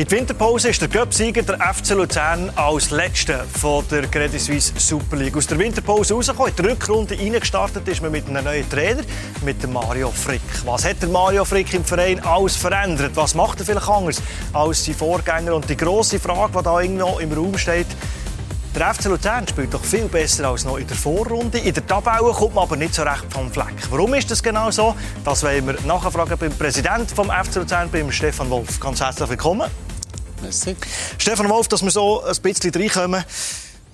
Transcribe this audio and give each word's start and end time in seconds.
In 0.00 0.06
der 0.06 0.18
Winterpause 0.18 0.70
ist 0.70 0.80
der 0.80 0.88
Cup-Sieger 0.88 1.42
der 1.42 1.58
FC 1.74 1.90
Luzern 1.90 2.50
als 2.56 2.90
Letzter 2.90 3.44
von 3.44 3.86
der 3.90 4.06
Credit 4.06 4.40
Suisse 4.40 4.72
Super 4.78 5.16
League 5.16 5.36
aus 5.36 5.46
der 5.46 5.58
Winterpause 5.58 6.14
rausgekommen. 6.14 6.54
In 6.56 6.64
die 6.64 6.70
Rückrunde 6.70 7.18
reingestartet 7.18 7.86
ist 7.86 8.00
man 8.00 8.10
mit 8.10 8.26
einem 8.26 8.42
neuen 8.42 8.66
Trainer, 8.70 9.02
mit 9.44 9.62
dem 9.62 9.74
Mario 9.74 10.10
Frick. 10.10 10.40
Was 10.64 10.86
hat 10.86 11.02
der 11.02 11.10
Mario 11.10 11.44
Frick 11.44 11.74
im 11.74 11.84
Verein 11.84 12.18
alles 12.20 12.56
verändert? 12.56 13.10
Was 13.14 13.34
macht 13.34 13.60
er 13.60 13.66
vielleicht 13.66 13.90
anders 13.90 14.22
als 14.54 14.86
sein 14.86 14.94
Vorgänger? 14.94 15.54
Und 15.54 15.68
die 15.68 15.76
grosse 15.76 16.18
Frage, 16.18 16.50
die 16.56 16.64
da 16.64 16.80
irgendwo 16.80 17.18
im 17.18 17.32
Raum 17.34 17.58
steht, 17.58 17.88
der 18.74 18.94
FC 18.94 19.04
Luzern 19.04 19.46
spielt 19.46 19.74
doch 19.74 19.84
viel 19.84 20.08
besser 20.08 20.48
als 20.48 20.64
noch 20.64 20.78
in 20.78 20.86
der 20.86 20.96
Vorrunde. 20.96 21.58
In 21.58 21.74
der 21.74 21.86
Tabelle 21.86 22.32
kommt 22.32 22.54
man 22.54 22.64
aber 22.64 22.76
nicht 22.76 22.94
so 22.94 23.02
recht 23.02 23.26
vom 23.28 23.52
Fleck. 23.52 23.74
Warum 23.90 24.14
ist 24.14 24.30
das 24.30 24.42
genau 24.42 24.70
so? 24.70 24.94
Das 25.26 25.42
wollen 25.42 25.66
wir 25.66 25.76
nachfragen 25.86 26.38
beim 26.38 26.54
Präsidenten 26.54 27.06
des 27.06 27.48
FC 27.48 27.56
Luzern, 27.56 27.90
beim 27.90 28.10
Stefan 28.10 28.48
Wolf. 28.48 28.80
Ganz 28.80 29.02
herzlich 29.02 29.28
willkommen. 29.28 29.68
Merci. 30.42 30.76
Stefan 31.18 31.48
Wolf, 31.48 31.68
dass 31.68 31.82
wir 31.82 31.90
so 31.90 32.22
ein 32.22 32.36
bisschen 32.42 32.74
reinkommen. 32.74 33.24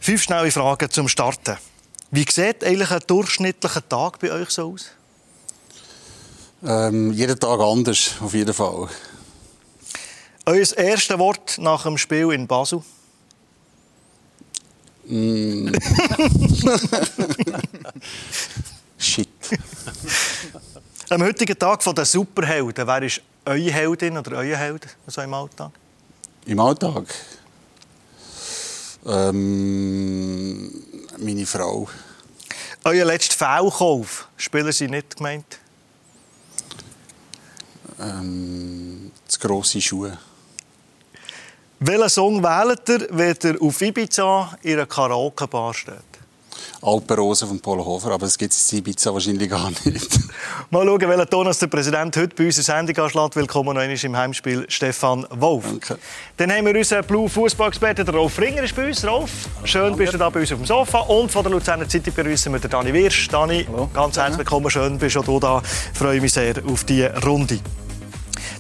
Fünf 0.01 0.23
schnelle 0.23 0.51
Fragen 0.51 0.91
zum 0.91 1.09
Starten. 1.09 1.57
Wie 2.11 2.25
sieht 2.31 2.63
eigentlich 2.63 2.91
ein 2.91 3.03
durchschnittlicher 3.07 3.89
Tag 3.89 4.19
bei 4.21 4.31
euch 4.31 4.51
so 4.51 4.73
aus? 4.73 4.91
Ähm, 6.65 7.13
jeden 7.13 7.39
Tag 7.39 7.61
anders, 7.61 8.15
auf 8.21 8.33
jeden 8.33 8.55
Fall. 8.55 8.89
Euer 10.47 10.77
erstes 10.77 11.19
Wort 11.19 11.59
nach 11.59 11.83
dem 11.83 11.99
Spiel 11.99 12.31
in 12.31 12.47
Basel? 12.47 12.83
Mm. 15.07 15.69
Shit. 18.99 19.29
Am 21.09 21.23
heutigen 21.23 21.59
Tag 21.59 21.83
von 21.83 21.95
den 21.95 22.05
Superhelden, 22.05 22.87
wer 22.87 23.03
ist 23.03 23.21
eure 23.45 23.73
Heldin 23.73 24.19
oder 24.19 24.39
euer 24.39 24.57
Held 24.57 24.87
so 25.07 25.21
im 25.21 25.35
Alltag? 25.35 25.71
Im 26.47 26.61
Alltag? 26.61 27.07
Ähm, 29.05 30.71
meine 31.19 31.45
Frau. 31.45 31.89
Euer 32.85 33.05
letzter 33.05 33.35
Fehlkauf, 33.35 34.29
Spieler 34.37 34.73
sind 34.73 34.93
nicht 34.93 35.17
gemeint? 35.17 35.59
Ähm, 37.99 39.11
zu 39.27 39.41
grosse 39.41 39.81
Schuhe. 39.81 40.19
Welchen 41.81 42.09
Song 42.09 42.43
wählt 42.45 42.89
ihr, 42.91 43.09
wenn 43.11 43.37
ihr 43.43 43.61
auf 43.61 43.81
Ibiza 43.83 44.57
in 44.63 44.75
einer 44.75 44.87
Karaoke-Bar 44.87 45.75
steht? 45.75 46.06
Alpenrose 46.87 47.49
von 47.49 47.59
Paul 47.59 47.85
Hofer, 47.85 48.13
aber 48.13 48.27
das 48.27 48.39
gibt 48.39 48.53
es 48.53 48.73
in 48.73 48.79
Ibiza 48.79 49.13
wahrscheinlich 49.13 49.51
gar 49.51 49.71
nicht. 49.71 49.85
Mal 50.71 50.87
schauen, 50.87 51.01
welchen 51.01 51.29
Ton 51.29 51.53
der 51.61 51.67
Präsident 51.67 52.17
heute 52.17 52.35
bei 52.37 52.47
uns 52.47 52.59
in 52.59 52.63
Sendung 52.63 52.97
anschlägt. 52.97 53.35
Willkommen 53.35 53.75
noch 53.75 53.83
einmal 53.83 53.99
im 54.01 54.17
Heimspiel 54.17 54.65
Stefan 54.69 55.27
Wolf. 55.31 55.65
Danke. 55.65 55.99
Dann 56.37 56.53
haben 56.53 56.65
wir 56.65 56.77
unseren 56.77 57.05
Blue 57.05 57.29
Fußballexperten 57.29 58.09
Rolf 58.09 58.39
Ringer 58.39 58.63
ist 58.63 58.77
bei 58.77 58.87
uns. 58.87 59.05
Rolf, 59.05 59.31
schön 59.65 59.97
bist 59.97 60.15
du 60.15 60.19
da 60.19 60.31
bei 60.31 60.41
uns 60.41 60.53
auf 60.53 60.59
dem 60.59 60.67
Sofa. 60.67 61.01
Und 61.01 61.33
von 61.33 61.43
der 61.43 61.51
Luzerner 61.51 61.89
Zeitung 61.89 62.15
begrüßen 62.15 62.53
wir 62.53 62.61
Dani 62.61 62.95
Wirsch. 62.95 63.27
Dani, 63.29 63.67
Hallo. 63.69 63.91
ganz 63.93 64.17
herzlich 64.17 64.39
willkommen. 64.39 64.71
Schön 64.71 64.97
bist 64.97 65.17
auch 65.17 65.25
du 65.25 65.41
da. 65.41 65.61
Ich 65.93 65.99
freue 65.99 66.21
mich 66.21 66.33
sehr 66.33 66.55
auf 66.65 66.85
diese 66.85 67.13
Runde. 67.25 67.59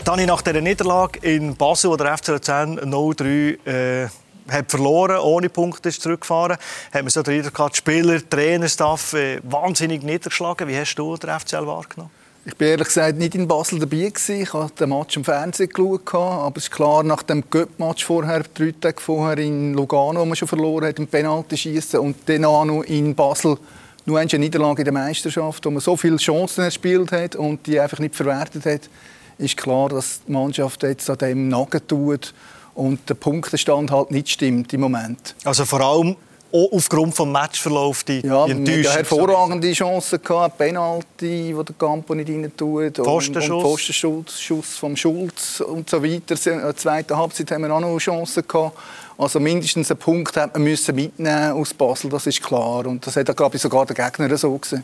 Dani, 0.02 0.26
nach 0.26 0.42
dieser 0.42 0.60
Niederlage 0.60 1.20
in 1.20 1.54
Basel, 1.54 1.92
wo 1.92 1.96
der 1.96 2.18
FC 2.18 2.28
Luzern 2.28 2.80
0-3 2.80 3.66
äh, 3.66 4.08
hat 4.48 4.70
verloren, 4.70 5.18
ohne 5.18 5.48
Punkte 5.48 5.88
ist 5.88 6.02
zurückgefahren, 6.02 6.56
hat 6.92 7.02
man 7.02 7.10
so 7.10 7.22
den 7.22 7.34
Eindruck 7.34 7.54
gehabt, 7.54 7.76
Spieler, 7.76 8.20
Trainer, 8.28 8.68
Staff 8.68 9.12
äh, 9.14 9.40
wahnsinnig 9.42 10.02
niedergeschlagen. 10.02 10.68
Wie 10.68 10.76
hast 10.76 10.94
du 10.94 11.16
den 11.16 11.30
FCL 11.30 11.66
wahrgenommen? 11.66 12.10
Ich 12.48 12.56
bin 12.56 12.68
ehrlich 12.68 12.86
gesagt 12.86 13.18
nicht 13.18 13.34
in 13.34 13.48
Basel 13.48 13.80
dabei 13.80 14.08
gewesen. 14.08 14.40
Ich 14.40 14.52
habe 14.52 14.70
den 14.70 14.90
Match 14.90 15.16
im 15.16 15.24
Fernsehen 15.24 15.68
geschaut, 15.68 16.14
aber 16.14 16.56
es 16.56 16.64
ist 16.64 16.70
klar, 16.70 17.02
nach 17.02 17.24
dem 17.24 17.42
Göpp-Match 17.50 18.04
vorher, 18.04 18.44
drei 18.54 18.72
Tage 18.80 19.00
vorher 19.00 19.36
in 19.38 19.74
Lugano, 19.74 20.20
wo 20.20 20.24
man 20.24 20.36
schon 20.36 20.46
verloren 20.46 20.86
hat, 20.86 21.00
im 21.00 21.08
Penalty 21.08 21.56
schießen 21.56 21.98
und 21.98 22.16
dann 22.26 22.44
auch 22.44 22.64
noch 22.64 22.82
in 22.82 23.16
Basel 23.16 23.58
nur 24.04 24.20
eine 24.20 24.38
Niederlage 24.38 24.82
in 24.82 24.84
der 24.84 24.94
Meisterschaft, 24.94 25.66
wo 25.66 25.70
man 25.70 25.80
so 25.80 25.96
viele 25.96 26.18
Chancen 26.18 26.62
erspielt 26.62 27.10
hat 27.10 27.34
und 27.34 27.66
die 27.66 27.80
einfach 27.80 27.98
nicht 27.98 28.14
verwertet 28.14 28.64
hat, 28.64 28.88
ist 29.38 29.56
klar, 29.56 29.88
dass 29.88 30.20
die 30.24 30.30
Mannschaft 30.30 30.84
jetzt 30.84 31.10
an 31.10 31.18
dem 31.18 31.48
nagen 31.48 31.80
tut 31.88 32.32
und 32.76 33.08
der 33.08 33.14
Punktestand 33.14 33.90
halt 33.90 34.10
nicht 34.10 34.28
stimmt 34.28 34.72
im 34.72 34.82
Moment. 34.82 35.34
Also 35.44 35.64
vor 35.64 35.80
allem 35.80 36.16
auch 36.52 36.68
aufgrund 36.72 37.18
des 37.18 37.26
Matchverlaufs 37.26 38.04
die 38.04 38.20
Ja, 38.20 38.46
die 38.46 38.82
hervorragende 38.84 39.72
Chancen 39.72 40.22
gehabt, 40.22 40.58
Penalty, 40.58 41.52
wo 41.54 41.62
der 41.62 41.74
Campo 41.76 42.14
nicht 42.14 42.30
rein 42.30 42.52
tut, 42.56 42.96
Pfostenschuss. 42.96 43.50
und, 43.50 43.56
und 43.56 43.62
Pfostenschuss 43.62 44.40
Schuss 44.40 44.76
vom 44.76 44.96
Schulz 44.96 45.60
und 45.60 45.90
so 45.90 46.02
weiter. 46.02 46.34
In 46.52 46.60
der 46.60 46.76
zweiten 46.76 47.16
Halbzeit 47.16 47.50
haben 47.50 47.62
wir 47.62 47.74
auch 47.74 47.80
noch 47.80 47.98
Chancen 47.98 48.46
gehabt. 48.46 48.76
Also 49.18 49.40
mindestens 49.40 49.90
einen 49.90 49.98
Punkt 49.98 50.36
hat 50.36 50.52
man 50.54 50.62
müssen 50.62 50.94
mitnehmen 50.94 51.52
aus 51.52 51.72
Basel, 51.72 52.10
das 52.10 52.26
ist 52.26 52.42
klar. 52.42 52.86
Und 52.86 53.06
das 53.06 53.16
hat, 53.16 53.34
glaube 53.34 53.56
ich, 53.56 53.62
sogar 53.62 53.86
der 53.86 53.96
Gegner 53.96 54.36
so 54.36 54.56
gesehen. 54.56 54.82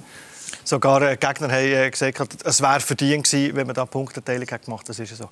Sogar 0.65 1.03
äh, 1.03 1.17
Gegner 1.17 1.49
haben 1.49 1.65
äh, 1.65 1.91
gesagt, 1.91 2.45
es 2.45 2.63
wäre 2.63 2.81
verdient 2.81 3.25
gewesen, 3.25 3.57
wenn 3.57 3.67
man 3.67 3.75
da 3.75 3.85
Punkteteilung 3.85 4.49
hätte 4.49 4.65
gemacht 4.65 4.89
Das 4.89 4.99
ist 4.99 5.17
so. 5.17 5.29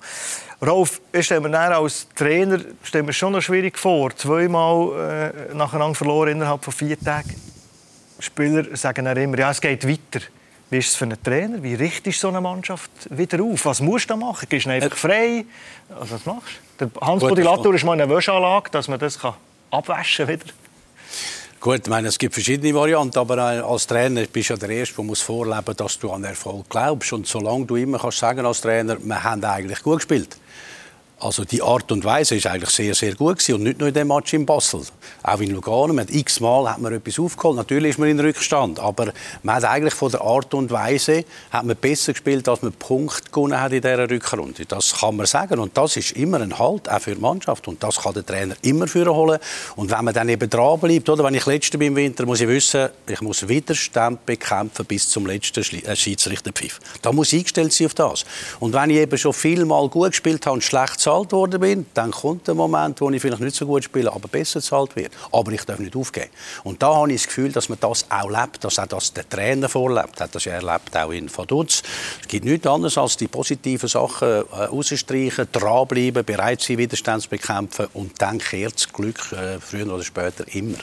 Rolf, 0.65 1.01
ich 1.11 1.25
stelle 1.25 1.47
mir 1.47 1.57
als 1.57 2.07
Trainer 2.15 2.59
stelle 2.83 3.03
mir 3.03 3.13
schon 3.13 3.33
noch 3.33 3.41
schwierig 3.41 3.77
vor. 3.77 4.15
Zweimal 4.15 5.33
äh, 5.51 5.53
nacheinander 5.53 5.95
verloren 5.95 6.29
innerhalb 6.29 6.63
von 6.63 6.73
vier 6.73 6.99
Tagen. 6.99 7.35
Spieler 8.19 8.75
sagen 8.75 9.05
dann 9.05 9.17
immer, 9.17 9.39
ja, 9.39 9.51
es 9.51 9.61
geht 9.61 9.87
weiter. 9.87 10.25
Wie 10.69 10.77
ist 10.77 10.89
es 10.89 10.95
für 10.95 11.05
einen 11.05 11.21
Trainer? 11.21 11.61
Wie 11.63 11.73
richtest 11.73 12.17
du 12.17 12.21
so 12.21 12.27
eine 12.29 12.39
Mannschaft 12.39 12.91
wieder 13.09 13.43
auf? 13.43 13.65
Was 13.65 13.81
musst 13.81 14.09
du 14.09 14.13
da 14.13 14.17
machen? 14.17 14.47
Gehst 14.47 14.65
du 14.65 14.69
einfach 14.69 14.95
frei? 14.95 15.45
Also, 15.99 16.15
was 16.15 16.25
machst 16.25 16.59
du? 16.77 16.85
Der 16.85 17.01
Hans 17.01 17.19
Gut, 17.19 17.29
Bodi 17.29 17.43
das 17.43 17.57
Latour 17.57 17.75
ist 17.75 17.83
mal 17.83 17.93
in 17.95 18.01
einer 18.01 18.61
dass 18.71 18.87
man 18.87 18.99
das 18.99 19.19
kann 19.19 19.33
abwaschen 19.71 20.27
wieder. 20.27 20.45
Gut, 21.61 21.81
ich 21.83 21.89
meine, 21.89 22.07
es 22.07 22.17
gibt 22.17 22.33
verschiedene 22.33 22.73
Varianten, 22.73 23.19
aber 23.19 23.37
äh, 23.37 23.59
als 23.59 23.85
Trainer 23.85 24.25
bist 24.25 24.49
du 24.49 24.53
ja 24.55 24.59
der 24.59 24.69
Erste, 24.71 24.95
der 24.95 25.05
muss 25.05 25.21
vorleben 25.21 25.75
dass 25.77 25.99
du 25.99 26.09
an 26.09 26.23
Erfolg 26.23 26.67
glaubst. 26.67 27.13
Und 27.13 27.27
solange 27.27 27.67
du 27.67 27.75
immer 27.75 27.99
kannst 27.99 28.17
sagen 28.17 28.43
als 28.47 28.61
Trainer, 28.61 28.97
wir 28.99 29.23
haben 29.23 29.43
eigentlich 29.43 29.83
gut 29.83 29.97
gespielt. 29.97 30.37
Also 31.21 31.45
die 31.45 31.61
Art 31.61 31.91
und 31.91 32.03
Weise 32.03 32.35
ist 32.35 32.47
eigentlich 32.47 32.71
sehr, 32.71 32.95
sehr 32.95 33.13
gut 33.13 33.37
gewesen. 33.37 33.55
und 33.55 33.63
nicht 33.63 33.79
nur 33.79 33.89
in 33.89 33.93
dem 33.93 34.07
Match 34.07 34.33
in 34.33 34.43
Basel. 34.43 34.81
Auch 35.21 35.39
in 35.39 35.51
Lugano, 35.51 35.93
man 35.93 36.07
hat 36.07 36.09
x-mal 36.13 36.67
hat 36.67 36.79
man 36.79 36.93
etwas 36.93 37.19
aufgeholt. 37.19 37.57
Natürlich 37.57 37.91
ist 37.91 37.99
man 37.99 38.09
in 38.09 38.19
Rückstand, 38.19 38.79
aber 38.79 39.13
man 39.43 39.55
hat 39.55 39.65
eigentlich 39.65 39.93
von 39.93 40.09
der 40.09 40.21
Art 40.21 40.51
und 40.55 40.71
Weise 40.71 41.23
hat 41.51 41.63
man 41.63 41.75
besser 41.75 42.13
gespielt, 42.13 42.49
als 42.49 42.63
man 42.63 42.73
Punkte 42.73 43.29
gewonnen 43.31 43.61
hat 43.61 43.71
in 43.71 43.81
dieser 43.81 44.09
Rückrunde. 44.09 44.65
Das 44.65 44.95
kann 44.95 45.15
man 45.15 45.27
sagen 45.27 45.59
und 45.59 45.77
das 45.77 45.95
ist 45.95 46.13
immer 46.13 46.41
ein 46.41 46.57
Halt, 46.57 46.89
auch 46.89 46.99
für 46.99 47.13
die 47.13 47.21
Mannschaft 47.21 47.67
und 47.67 47.83
das 47.83 48.01
kann 48.01 48.15
der 48.15 48.25
Trainer 48.25 48.55
immer 48.63 48.87
für. 48.87 49.11
Und 49.11 49.91
wenn 49.91 50.05
man 50.05 50.15
dann 50.15 50.27
eben 50.27 50.49
dran 50.49 50.79
bleibt, 50.79 51.07
oder 51.07 51.23
wenn 51.23 51.35
ich 51.35 51.45
Letzter 51.45 51.77
bin 51.77 51.89
im 51.89 51.95
Winter, 51.97 52.25
muss 52.25 52.41
ich 52.41 52.47
wissen, 52.47 52.89
ich 53.07 53.21
muss 53.21 53.47
Widerstand 53.47 54.25
bekämpfen 54.25 54.85
bis 54.85 55.07
zum 55.07 55.27
letzten 55.27 55.61
äh, 55.61 55.95
Schiedsrichterpfiff. 55.95 56.79
Da 57.03 57.11
muss 57.11 57.31
ich 57.31 57.39
eingestellt 57.39 57.73
sein 57.73 57.87
auf 57.87 57.93
das. 57.93 58.25
Und 58.59 58.73
wenn 58.73 58.89
ich 58.89 58.97
eben 58.97 59.17
schon 59.19 59.33
vielmal 59.33 59.87
gut 59.87 60.11
gespielt 60.11 60.47
habe 60.47 60.55
und 60.55 60.63
schlecht 60.63 60.99
bezahlt 61.11 61.31
worden 61.33 61.59
bin, 61.59 61.85
dann 61.93 62.11
kommt 62.11 62.47
der 62.47 62.55
Moment, 62.55 63.01
wo 63.01 63.09
ich 63.09 63.21
vielleicht 63.21 63.41
nicht 63.41 63.55
so 63.55 63.65
gut 63.65 63.83
spiele, 63.83 64.11
aber 64.11 64.27
besser 64.27 64.59
bezahlt 64.59 64.95
wird. 64.95 65.11
Aber 65.31 65.51
ich 65.51 65.63
darf 65.65 65.79
nicht 65.79 65.95
aufgeben. 65.95 66.29
Und 66.63 66.81
da 66.81 66.95
habe 66.95 67.11
ich 67.11 67.21
das 67.21 67.27
Gefühl, 67.27 67.51
dass 67.51 67.69
man 67.69 67.79
das 67.79 68.05
auch 68.09 68.29
lebt, 68.29 68.63
dass 68.63 68.79
auch 68.79 68.87
das 68.87 69.13
der 69.13 69.27
Trainer 69.27 69.67
vorlebt, 69.67 70.21
hat 70.21 70.33
das 70.33 70.45
ja 70.45 70.53
erlebt 70.53 70.95
auch 70.95 71.11
in 71.11 71.29
Vaduz. 71.35 71.83
Es 72.21 72.27
gibt 72.27 72.45
nichts 72.45 72.65
anderes 72.65 72.97
als 72.97 73.17
die 73.17 73.27
positiven 73.27 73.89
Sachen 73.89 74.27
äh, 74.27 74.63
rausstreichen, 74.65 75.47
dranbleiben, 75.51 76.23
bereit 76.23 76.61
sein, 76.61 76.77
Widerstand 76.77 77.23
zu 77.23 77.29
bekämpfen 77.29 77.87
und 77.93 78.21
dann 78.21 78.39
kehrt 78.39 78.75
das 78.75 78.91
Glück 78.91 79.31
äh, 79.31 79.59
früher 79.59 79.93
oder 79.93 80.03
später 80.03 80.45
immer. 80.53 80.77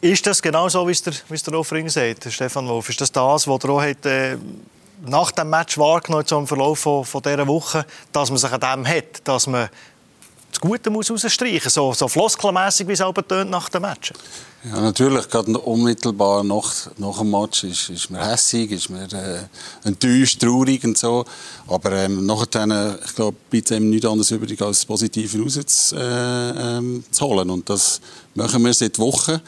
Ist 0.00 0.26
das 0.26 0.40
genau 0.40 0.68
so, 0.68 0.86
wie 0.86 0.92
es 0.92 1.02
der, 1.02 1.12
der 1.12 1.54
Rolf 1.54 1.72
Ring 1.72 1.88
sagt, 1.88 2.30
Stefan 2.30 2.68
Wolf? 2.68 2.88
Ist 2.88 3.00
das 3.00 3.10
das, 3.10 3.48
was 3.48 3.64
er 3.64 3.70
auch 3.70 3.82
hat, 3.82 4.06
äh, 4.06 4.36
nach 5.06 5.30
dem 5.32 5.50
Match 5.50 5.78
wahrgenommen 5.78 6.24
so 6.26 6.38
im 6.38 6.46
Verlauf 6.46 6.78
von, 6.80 7.04
von 7.04 7.22
dieser 7.22 7.46
Woche, 7.46 7.84
dass 8.12 8.30
man 8.30 8.38
sich 8.38 8.50
an 8.50 8.60
dem 8.60 8.86
hat, 8.86 9.22
dass 9.24 9.46
man 9.46 9.68
das 10.50 10.60
Gute 10.60 10.90
muss 10.90 11.10
rausstreichen 11.10 11.70
so, 11.70 11.92
so 11.92 12.08
floskelmässig, 12.08 12.88
wie 12.88 12.92
es 12.92 13.00
aber 13.00 13.26
tönt 13.26 13.50
nach 13.50 13.68
dem 13.68 13.82
Match? 13.82 14.12
Ja, 14.64 14.80
natürlich, 14.80 15.28
gerade 15.28 15.56
unmittelbar 15.56 16.42
nach, 16.42 16.72
nach 16.96 17.18
dem 17.18 17.30
Match 17.30 17.64
ist, 17.64 17.90
ist 17.90 18.10
man 18.10 18.28
hässig, 18.28 18.72
ist 18.72 18.90
man 18.90 19.08
äh, 19.10 19.42
enttäuscht, 19.84 20.40
traurig 20.40 20.82
und 20.84 20.98
so. 20.98 21.24
Aber 21.68 21.92
ähm, 21.92 22.26
nachher, 22.26 22.98
ich 23.04 23.14
glaube, 23.14 23.36
bleibt 23.50 23.70
einem 23.70 23.90
nichts 23.90 24.06
anderes 24.06 24.30
übrig, 24.32 24.60
als 24.60 24.78
das 24.78 24.86
Positive 24.86 25.40
rauszuholen. 25.40 26.00
Äh, 26.00 26.78
ähm, 26.78 27.50
und 27.50 27.70
das 27.70 28.00
machen 28.34 28.64
wir 28.64 28.74
seit 28.74 28.98
Wochen 28.98 29.40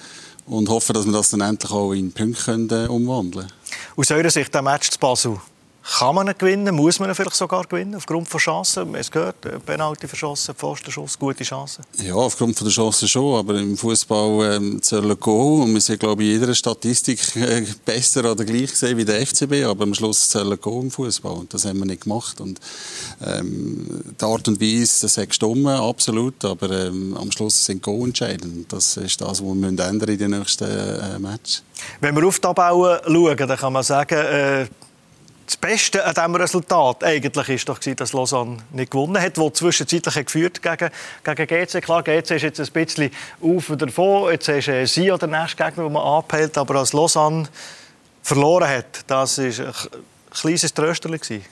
und 0.46 0.68
hoffen, 0.68 0.92
dass 0.92 1.06
wir 1.06 1.12
das 1.12 1.30
dann 1.30 1.40
endlich 1.40 1.72
auch 1.72 1.92
in 1.92 2.12
Punkte 2.12 2.84
äh, 2.84 2.88
umwandeln 2.88 3.46
können. 3.46 3.59
Aus 4.00 4.10
eurer 4.12 4.30
Sicht, 4.30 4.54
der 4.54 4.62
Match 4.62 4.88
zu 4.88 4.98
Basel, 4.98 5.38
Kann 5.82 6.14
man 6.14 6.28
ihn 6.28 6.34
gewinnen? 6.36 6.74
Muss 6.74 6.98
man 6.98 7.08
ihn 7.08 7.14
vielleicht 7.14 7.36
sogar 7.36 7.64
gewinnen? 7.64 7.94
Aufgrund 7.94 8.28
von 8.28 8.38
Chancen? 8.38 8.94
Es 8.94 9.10
gehört, 9.10 9.44
äh, 9.46 9.58
Penalty 9.58 10.06
verschossen, 10.06 10.54
Pfostenschuss, 10.54 11.18
gute 11.18 11.42
Chancen. 11.42 11.84
Ja, 12.02 12.14
aufgrund 12.14 12.56
von 12.56 12.66
der 12.66 12.74
Chancen 12.74 13.08
schon. 13.08 13.38
Aber 13.38 13.54
im 13.58 13.76
Fußball 13.76 14.56
ähm, 14.56 14.82
zählen 14.82 15.18
Goal. 15.18 15.62
Und 15.62 15.72
wir 15.72 15.80
sind, 15.80 16.00
glaube 16.00 16.22
ich, 16.22 16.34
in 16.34 16.40
jeder 16.40 16.54
Statistik 16.54 17.34
äh, 17.36 17.64
besser 17.84 18.30
oder 18.30 18.44
gleich 18.44 18.70
gesehen 18.70 18.98
wie 18.98 19.04
der 19.04 19.26
FCB. 19.26 19.64
Aber 19.64 19.84
am 19.84 19.94
Schluss 19.94 20.28
zählen 20.28 20.60
Goal 20.60 20.84
im 20.84 20.90
Fußball. 20.90 21.32
Und 21.32 21.54
das 21.54 21.64
haben 21.64 21.78
wir 21.78 21.86
nicht 21.86 22.02
gemacht. 22.02 22.40
Und 22.40 22.60
ähm, 23.24 24.02
die 24.20 24.24
Art 24.24 24.48
und 24.48 24.60
Weise, 24.60 25.02
das 25.02 25.16
hat 25.16 25.28
gestimmt, 25.28 25.66
absolut. 25.66 26.44
Aber 26.44 26.70
ähm, 26.70 27.16
am 27.16 27.32
Schluss 27.32 27.64
sind 27.64 27.82
Goal 27.82 28.08
entscheidend. 28.08 28.70
Das 28.70 28.98
ist 28.98 29.20
das, 29.20 29.42
was 29.42 29.54
wir 29.54 29.68
ändern 29.68 30.08
in 30.08 30.18
den 30.18 30.30
nächsten 30.32 30.64
äh, 30.64 31.18
Match. 31.18 31.62
Wenn 32.00 32.14
wir 32.14 32.26
auf 32.26 32.38
die 32.38 32.46
Abbau 32.46 32.98
schauen, 33.02 33.36
dann 33.36 33.56
kann 33.56 33.72
man 33.72 33.82
sagen, 33.82 34.18
äh, 34.18 34.66
das 35.50 35.56
Beste 35.56 36.04
an 36.04 36.14
diesem 36.14 36.34
Resultat 36.36 37.02
eigentlich 37.02 37.48
ist 37.48 37.68
doch, 37.68 37.80
dass 37.80 38.12
Lausanne 38.12 38.58
nicht 38.72 38.92
gewonnen 38.92 39.20
hat, 39.20 39.36
wo 39.36 39.50
zwischenzeitlich 39.50 40.24
geführt 40.24 40.62
gegen, 40.62 40.90
gegen 41.24 41.46
GC. 41.46 41.82
Klar, 41.82 42.04
GC 42.04 42.30
ist 42.36 42.42
jetzt 42.42 42.60
ein 42.60 42.68
bisschen 42.72 43.10
auf 43.42 43.68
und 43.68 43.82
davon. 43.82 44.30
Jetzt 44.30 44.48
ist 44.48 44.68
äh, 44.68 44.86
sie 44.86 45.10
oder 45.10 45.26
der 45.26 45.40
nächste 45.40 45.56
Gegner, 45.56 45.82
den 45.84 45.92
man 45.92 46.02
anpeilt. 46.02 46.56
Aber 46.56 46.76
als 46.76 46.92
Lausanne 46.92 47.48
verloren 48.22 48.68
hat, 48.68 49.00
das 49.08 49.38
war 49.38 49.44
ein 49.44 49.74
kleines 50.30 50.72
Trösterchen. 50.72 51.42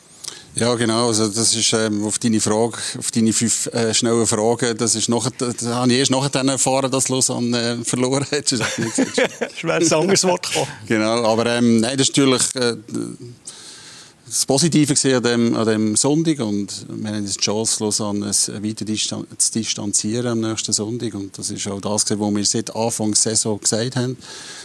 Ja, 0.54 0.74
genau. 0.76 1.08
Also 1.08 1.26
das 1.26 1.56
ist 1.56 1.72
ähm, 1.72 2.04
auf 2.04 2.20
deine 2.20 2.40
Frage, 2.40 2.78
auf 2.98 3.10
deine 3.10 3.32
fünf 3.32 3.66
äh, 3.66 3.92
schnellen 3.92 4.28
Fragen. 4.28 4.76
Das 4.78 4.94
ist 4.94 5.08
noch, 5.08 5.28
das 5.30 5.66
habe 5.66 5.92
ich 5.92 5.98
erst 5.98 6.12
nachher 6.12 6.44
erfahren, 6.44 6.90
dass 6.90 7.08
Lausanne 7.08 7.80
äh, 7.80 7.84
verloren 7.84 8.26
hat. 8.30 8.52
Das 8.52 8.60
ist 8.60 9.64
ein 9.64 9.92
anderes 9.92 10.22
Wort 10.22 10.48
gekommen. 10.48 10.68
Genau, 10.86 11.24
aber 11.24 11.46
ähm, 11.46 11.80
nein, 11.80 11.96
das 11.96 12.08
ist 12.08 12.16
natürlich 12.16 12.54
äh, 12.54 12.76
das 14.28 14.44
Positive 14.44 14.94
an 15.16 15.22
dem, 15.22 15.56
an 15.56 15.66
dem 15.66 15.96
Sonntag 15.96 16.40
und 16.40 16.86
wir 16.88 17.12
haben 17.12 17.24
die 17.24 17.32
Chance, 17.32 17.82
Lausanne 17.82 18.26
weiter 18.26 18.86
zu 19.38 19.52
distanzieren 19.52 20.26
am 20.26 20.40
nächsten 20.40 20.72
Sonntag 20.72 21.14
und 21.14 21.38
das 21.38 21.50
ist 21.50 21.66
auch 21.66 21.80
das, 21.80 22.10
was 22.10 22.34
wir 22.34 22.44
seit 22.44 22.74
Anfang 22.76 23.12
der 23.12 23.16
Saison 23.16 23.58
gesagt 23.58 23.96
haben. 23.96 24.18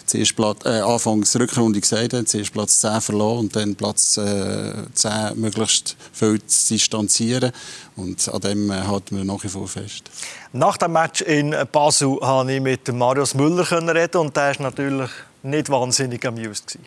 Zuerst 0.06 0.36
Platz, 0.36 0.66
äh, 0.66 0.82
Anfangs 0.82 1.32
der 1.32 1.42
Rückrunde 1.42 1.80
gesagt 1.80 2.14
haben, 2.14 2.26
zuerst 2.26 2.52
Platz 2.52 2.80
10 2.82 3.02
verloren 3.02 3.40
und 3.40 3.56
dann 3.56 3.76
Platz 3.76 4.18
äh, 4.18 4.74
10 4.94 5.40
möglichst 5.40 5.96
viel 6.12 6.42
zu 6.46 6.74
distanzieren 6.74 7.52
und 7.96 8.28
an 8.28 8.42
dem 8.42 8.70
äh, 8.70 8.82
halten 8.82 9.16
wir 9.16 9.24
nach 9.24 9.44
wie 9.44 9.50
vor 9.50 9.68
fest. 9.68 10.04
Nach 10.52 10.76
dem 10.78 10.92
Match 10.92 11.22
in 11.22 11.56
Basel 11.72 12.18
konnte 12.18 12.54
ich 12.54 12.62
mit 12.62 12.92
Marius 12.94 13.34
Müller 13.34 13.66
reden 13.72 14.18
und 14.18 14.36
der 14.36 14.56
war 14.60 14.62
natürlich 14.62 15.10
nicht 15.42 15.70
wahnsinnig 15.70 16.26
amused. 16.26 16.78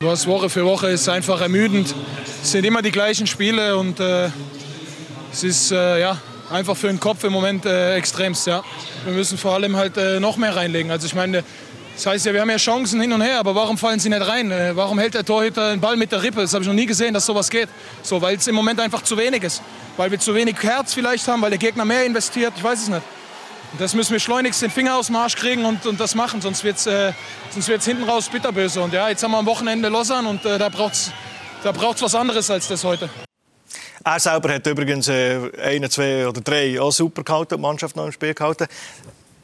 Du 0.00 0.06
Woche 0.06 0.48
für 0.48 0.64
Woche 0.64 0.90
ist 0.90 1.08
einfach 1.08 1.40
ermüdend. 1.40 1.92
Es 2.40 2.52
sind 2.52 2.64
immer 2.64 2.82
die 2.82 2.92
gleichen 2.92 3.26
Spiele 3.26 3.76
und 3.76 3.98
äh, 3.98 4.30
es 5.32 5.42
ist 5.42 5.72
äh, 5.72 6.00
ja, 6.00 6.16
einfach 6.52 6.76
für 6.76 6.86
den 6.86 7.00
Kopf 7.00 7.24
im 7.24 7.32
Moment 7.32 7.66
äh, 7.66 7.96
extremst. 7.96 8.46
Ja. 8.46 8.62
Wir 9.04 9.12
müssen 9.12 9.36
vor 9.36 9.54
allem 9.54 9.74
halt 9.74 9.96
äh, 9.96 10.20
noch 10.20 10.36
mehr 10.36 10.54
reinlegen. 10.54 10.92
Also 10.92 11.08
ich 11.08 11.16
meine, 11.16 11.42
das 11.96 12.06
heißt 12.06 12.26
ja, 12.26 12.32
wir 12.32 12.42
haben 12.42 12.50
ja 12.50 12.58
Chancen 12.58 13.00
hin 13.00 13.12
und 13.12 13.22
her, 13.22 13.40
aber 13.40 13.56
warum 13.56 13.76
fallen 13.76 13.98
sie 13.98 14.08
nicht 14.08 14.24
rein? 14.24 14.52
Äh, 14.52 14.76
warum 14.76 15.00
hält 15.00 15.14
der 15.14 15.24
Torhüter 15.24 15.70
den 15.70 15.80
Ball 15.80 15.96
mit 15.96 16.12
der 16.12 16.22
Rippe? 16.22 16.42
Das 16.42 16.54
habe 16.54 16.62
ich 16.62 16.68
noch 16.68 16.76
nie 16.76 16.86
gesehen, 16.86 17.12
dass 17.12 17.26
sowas 17.26 17.50
geht. 17.50 17.68
So, 18.02 18.22
weil 18.22 18.36
es 18.36 18.46
im 18.46 18.54
Moment 18.54 18.78
einfach 18.78 19.02
zu 19.02 19.18
wenig 19.18 19.42
ist. 19.42 19.62
Weil 19.96 20.12
wir 20.12 20.20
zu 20.20 20.32
wenig 20.32 20.62
Herz 20.62 20.94
vielleicht 20.94 21.26
haben, 21.26 21.42
weil 21.42 21.50
der 21.50 21.58
Gegner 21.58 21.84
mehr 21.84 22.06
investiert. 22.06 22.52
Ich 22.56 22.62
weiß 22.62 22.82
es 22.82 22.88
nicht. 22.88 23.02
Das 23.78 23.94
müssen 23.94 24.12
wir 24.12 24.20
schleunigst 24.20 24.62
den 24.62 24.70
Finger 24.70 24.96
aus 24.96 25.06
dem 25.06 25.16
Arsch 25.16 25.36
kriegen 25.36 25.64
und, 25.64 25.84
und 25.84 26.00
das 26.00 26.14
machen, 26.14 26.40
sonst 26.40 26.64
wird 26.64 26.78
es 26.78 26.86
äh, 26.86 27.12
hinten 27.52 28.04
raus 28.04 28.28
bitterböse. 28.30 28.80
Und 28.80 28.94
ja, 28.94 29.08
jetzt 29.10 29.22
haben 29.22 29.32
wir 29.32 29.38
am 29.38 29.46
Wochenende 29.46 29.88
Lausanne 29.88 30.28
und 30.28 30.44
äh, 30.46 30.58
da 30.58 30.68
braucht 30.68 30.94
es 30.94 31.12
da 31.62 31.72
braucht's 31.72 32.02
was 32.02 32.14
anderes 32.14 32.50
als 32.50 32.68
das 32.68 32.84
heute. 32.84 33.10
Er 34.04 34.20
selber 34.20 34.54
hat 34.54 34.66
übrigens 34.66 35.08
äh, 35.08 35.50
eine, 35.60 35.90
zwei 35.90 36.26
oder 36.26 36.40
drei 36.40 36.80
auch 36.80 36.92
super 36.92 37.24
gehalten, 37.24 37.56
die 37.56 37.60
Mannschaft 37.60 37.96
noch 37.96 38.06
im 38.06 38.12
Spiel 38.12 38.32
gehalten. 38.32 38.66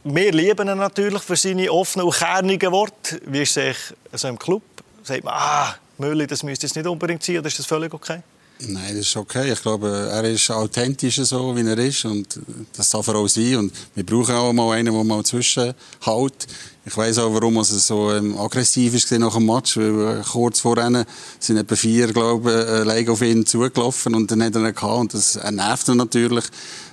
Wir 0.04 0.32
lieben 0.32 0.68
ihn 0.68 0.78
natürlich 0.78 1.22
für 1.22 1.36
seine 1.36 1.70
offenen 1.72 2.06
und 2.06 2.14
kernigen 2.14 2.70
Worte. 2.72 3.20
Wie 3.26 3.42
ist 3.42 3.56
es 3.56 3.94
so 4.12 4.28
im 4.28 4.38
Club? 4.38 4.62
Sagt 5.02 5.24
man, 5.24 5.34
ah, 5.36 5.74
Mülli, 5.98 6.26
das 6.26 6.42
müsste 6.42 6.66
jetzt 6.66 6.76
nicht 6.76 6.86
unbedingt 6.86 7.22
sein, 7.22 7.38
oder 7.38 7.48
ist 7.48 7.58
das 7.58 7.66
völlig 7.66 7.92
okay? 7.92 8.22
Nein, 8.68 8.96
das 8.96 9.06
ist 9.06 9.16
okay. 9.16 9.52
Ich 9.52 9.62
glaube, 9.62 10.08
er 10.10 10.24
ist 10.24 10.50
authentisch 10.50 11.16
so, 11.16 11.56
wie 11.56 11.66
er 11.66 11.78
ist. 11.78 12.04
Und 12.04 12.40
das 12.76 12.90
darf 12.90 13.06
er 13.08 13.16
auch 13.16 13.28
sein. 13.28 13.56
Und 13.56 13.72
wir 13.94 14.04
brauchen 14.04 14.34
auch 14.34 14.52
mal 14.52 14.76
einen, 14.76 14.92
der 14.92 15.04
mal 15.04 15.24
zwischenhält. 15.24 16.46
Ich 16.86 16.96
weiß 16.96 17.18
auch, 17.18 17.32
warum 17.32 17.56
er 17.56 17.64
so 17.64 18.12
ähm, 18.12 18.38
aggressiv 18.38 18.94
ist 18.94 19.10
nach 19.12 19.34
dem 19.34 19.46
Match. 19.46 19.76
Weil, 19.76 20.20
äh, 20.20 20.22
kurz 20.22 20.60
vor 20.60 20.76
Rennen 20.76 21.04
sind 21.38 21.56
etwa 21.56 21.76
vier, 21.76 22.12
glaube 22.12 22.84
ich, 22.86 23.06
äh, 23.06 23.10
auf 23.10 23.22
ihn 23.22 23.46
zugelaufen. 23.46 24.14
Und 24.14 24.30
dann 24.30 24.42
hat 24.42 24.54
er 24.54 24.66
ihn 24.66 24.74
gehabt. 24.74 25.00
Und 25.00 25.14
das 25.14 25.36
er 25.36 25.50
nervt 25.50 25.88
ihn 25.88 25.96
natürlich. 25.96 26.44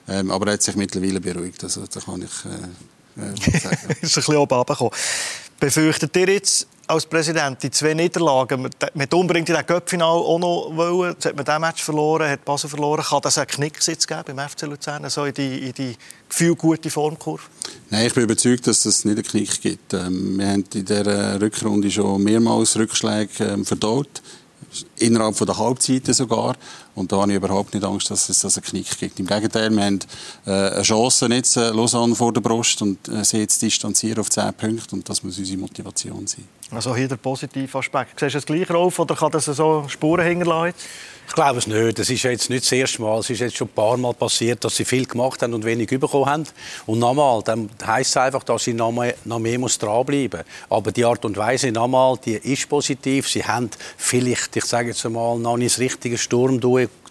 Ähm, 0.08 0.32
aber 0.32 0.48
er 0.48 0.54
hat 0.54 0.64
sich 0.64 0.76
mittlerweile 0.76 1.22
beruhigt. 1.22 1.64
Also, 1.64 1.84
da 1.92 2.00
kann 2.00 2.24
ich 2.24 3.22
äh, 3.22 3.30
äh 3.30 3.60
sagen. 3.60 3.78
ist 4.02 4.18
ein 4.18 4.24
bisschen 4.24 4.36
oben 4.38 4.56
runtergekommen. 4.56 4.94
Befürchtet 5.60 6.16
ihr 6.16 6.30
jetzt 6.30 6.68
als 6.92 7.06
Präsident 7.06 7.64
die 7.64 7.72
zwei 7.72 7.94
Niederlagen, 7.94 8.64
man 8.64 8.72
hat 9.02 9.14
unbedingt 9.14 9.48
in 9.48 9.56
Göppfinal 9.66 10.10
auch 10.10 10.40
noch 10.40 10.76
wollen, 10.76 11.12
jetzt 11.12 11.26
hat 11.26 11.36
man 11.36 11.46
diesen 11.46 11.62
Match 11.62 11.84
verloren, 11.84 12.30
hat 12.30 12.44
Basel 12.44 12.70
verloren, 12.70 13.02
kann 13.02 13.22
das 13.22 13.38
einen 13.38 13.48
Knicksitz 13.48 14.06
geben 14.06 14.24
beim 14.26 14.50
FC 14.50 14.64
Luzern, 14.64 15.10
so 15.10 15.24
in 15.24 15.34
die, 15.34 15.70
in 15.70 15.74
die 15.74 15.96
gefühlgute 16.28 16.90
Formkurve? 16.90 17.44
Nein, 17.90 18.08
ich 18.08 18.14
bin 18.14 18.24
überzeugt, 18.24 18.68
dass 18.68 18.84
es 18.84 19.06
nicht 19.06 19.18
einen 19.18 19.26
Knick 19.26 19.62
gibt. 19.62 19.94
Ähm, 19.94 20.38
wir 20.38 20.48
haben 20.48 20.66
in 20.74 20.86
dieser 20.86 21.40
Rückrunde 21.40 21.90
schon 21.90 22.24
mehrmals 22.24 22.76
Rückschläge 22.76 23.46
ähm, 23.46 23.66
verdaut 23.66 24.22
innerhalb 24.98 25.38
der 25.38 25.58
Halbzeiten 25.58 26.14
sogar. 26.14 26.56
Und 26.96 27.12
da 27.12 27.22
habe 27.22 27.32
ich 27.32 27.38
überhaupt 27.38 27.74
nicht 27.74 27.84
Angst, 27.86 28.12
dass 28.12 28.30
es 28.30 28.40
das 28.40 28.58
einen 28.58 28.66
Knick 28.66 28.98
gibt. 28.98 29.20
Im 29.20 29.28
Gegenteil, 29.28 29.70
wir 29.72 29.84
haben 29.84 30.00
äh, 30.46 30.52
eine 30.52 30.82
Chance 30.82 31.28
jetzt, 31.28 31.58
äh, 31.58 31.70
Lausanne 31.70 32.16
vor 32.16 32.34
der 32.34 32.42
Brust 32.42 32.82
und 32.82 33.08
äh, 33.08 33.24
sie 33.24 33.40
jetzt 33.40 33.62
distanzieren 33.62 34.20
auf 34.20 34.30
10 34.30 34.54
Punkte 34.54 34.96
und 34.96 35.08
das 35.08 35.24
muss 35.24 35.38
unsere 35.38 35.60
Motivation 35.60 36.28
sein. 36.28 36.48
Also 36.72 36.96
hier 36.96 37.08
der 37.08 37.18
positive 37.18 37.78
Aspekt. 37.78 38.20
Siehst 38.20 38.36
du 38.36 38.38
es 38.38 38.46
gleich 38.46 38.70
auf 38.72 38.98
oder 38.98 39.16
kann 39.16 39.32
das 39.32 39.46
so 39.46 39.86
Spuren 39.90 40.26
hinterlassen? 40.26 40.74
Ich 41.28 41.36
glaube 41.36 41.60
es 41.60 41.68
nicht. 41.68 41.98
Das 41.98 42.10
ist 42.10 42.24
jetzt 42.24 42.50
nicht 42.50 42.64
das 42.64 42.72
erste 42.74 43.02
Mal. 43.02 43.20
Es 43.20 43.30
ist 43.30 43.40
jetzt 43.40 43.56
schon 43.56 43.68
ein 43.70 43.74
paar 43.74 43.96
Mal 43.96 44.14
passiert, 44.14 44.66
dass 44.66 44.76
sie 44.76 44.84
viel 44.84 45.06
gemacht 45.06 45.42
haben 45.42 45.54
und 45.54 45.64
wenig 45.64 45.88
bekommen 45.88 46.26
haben. 46.26 46.44
Und 46.86 47.00
nochmal, 47.00 47.42
dann 47.44 47.70
heisst 47.86 48.12
es 48.12 48.18
einfach, 48.18 48.44
dass 48.44 48.66
sie 48.66 48.74
noch 48.74 48.92
mehr, 48.92 49.16
noch 49.24 49.40
mehr 49.40 49.58
muss 49.58 49.78
dranbleiben 49.78 50.42
Aber 50.70 50.92
die 50.92 51.06
Art 51.06 51.24
und 51.24 51.38
Weise, 51.38 51.72
nochmal, 51.72 52.18
die 52.26 52.34
ist 52.34 52.68
positiv. 52.68 53.30
Sie 53.30 53.46
haben 53.46 53.70
vielleicht, 53.96 54.58
ich 54.58 54.66
sage 54.66 54.90
jetzt 54.90 55.06
einmal, 55.06 55.38
noch 55.40 55.56
nicht 55.56 55.74
das 55.74 55.80
richtige 55.80 56.18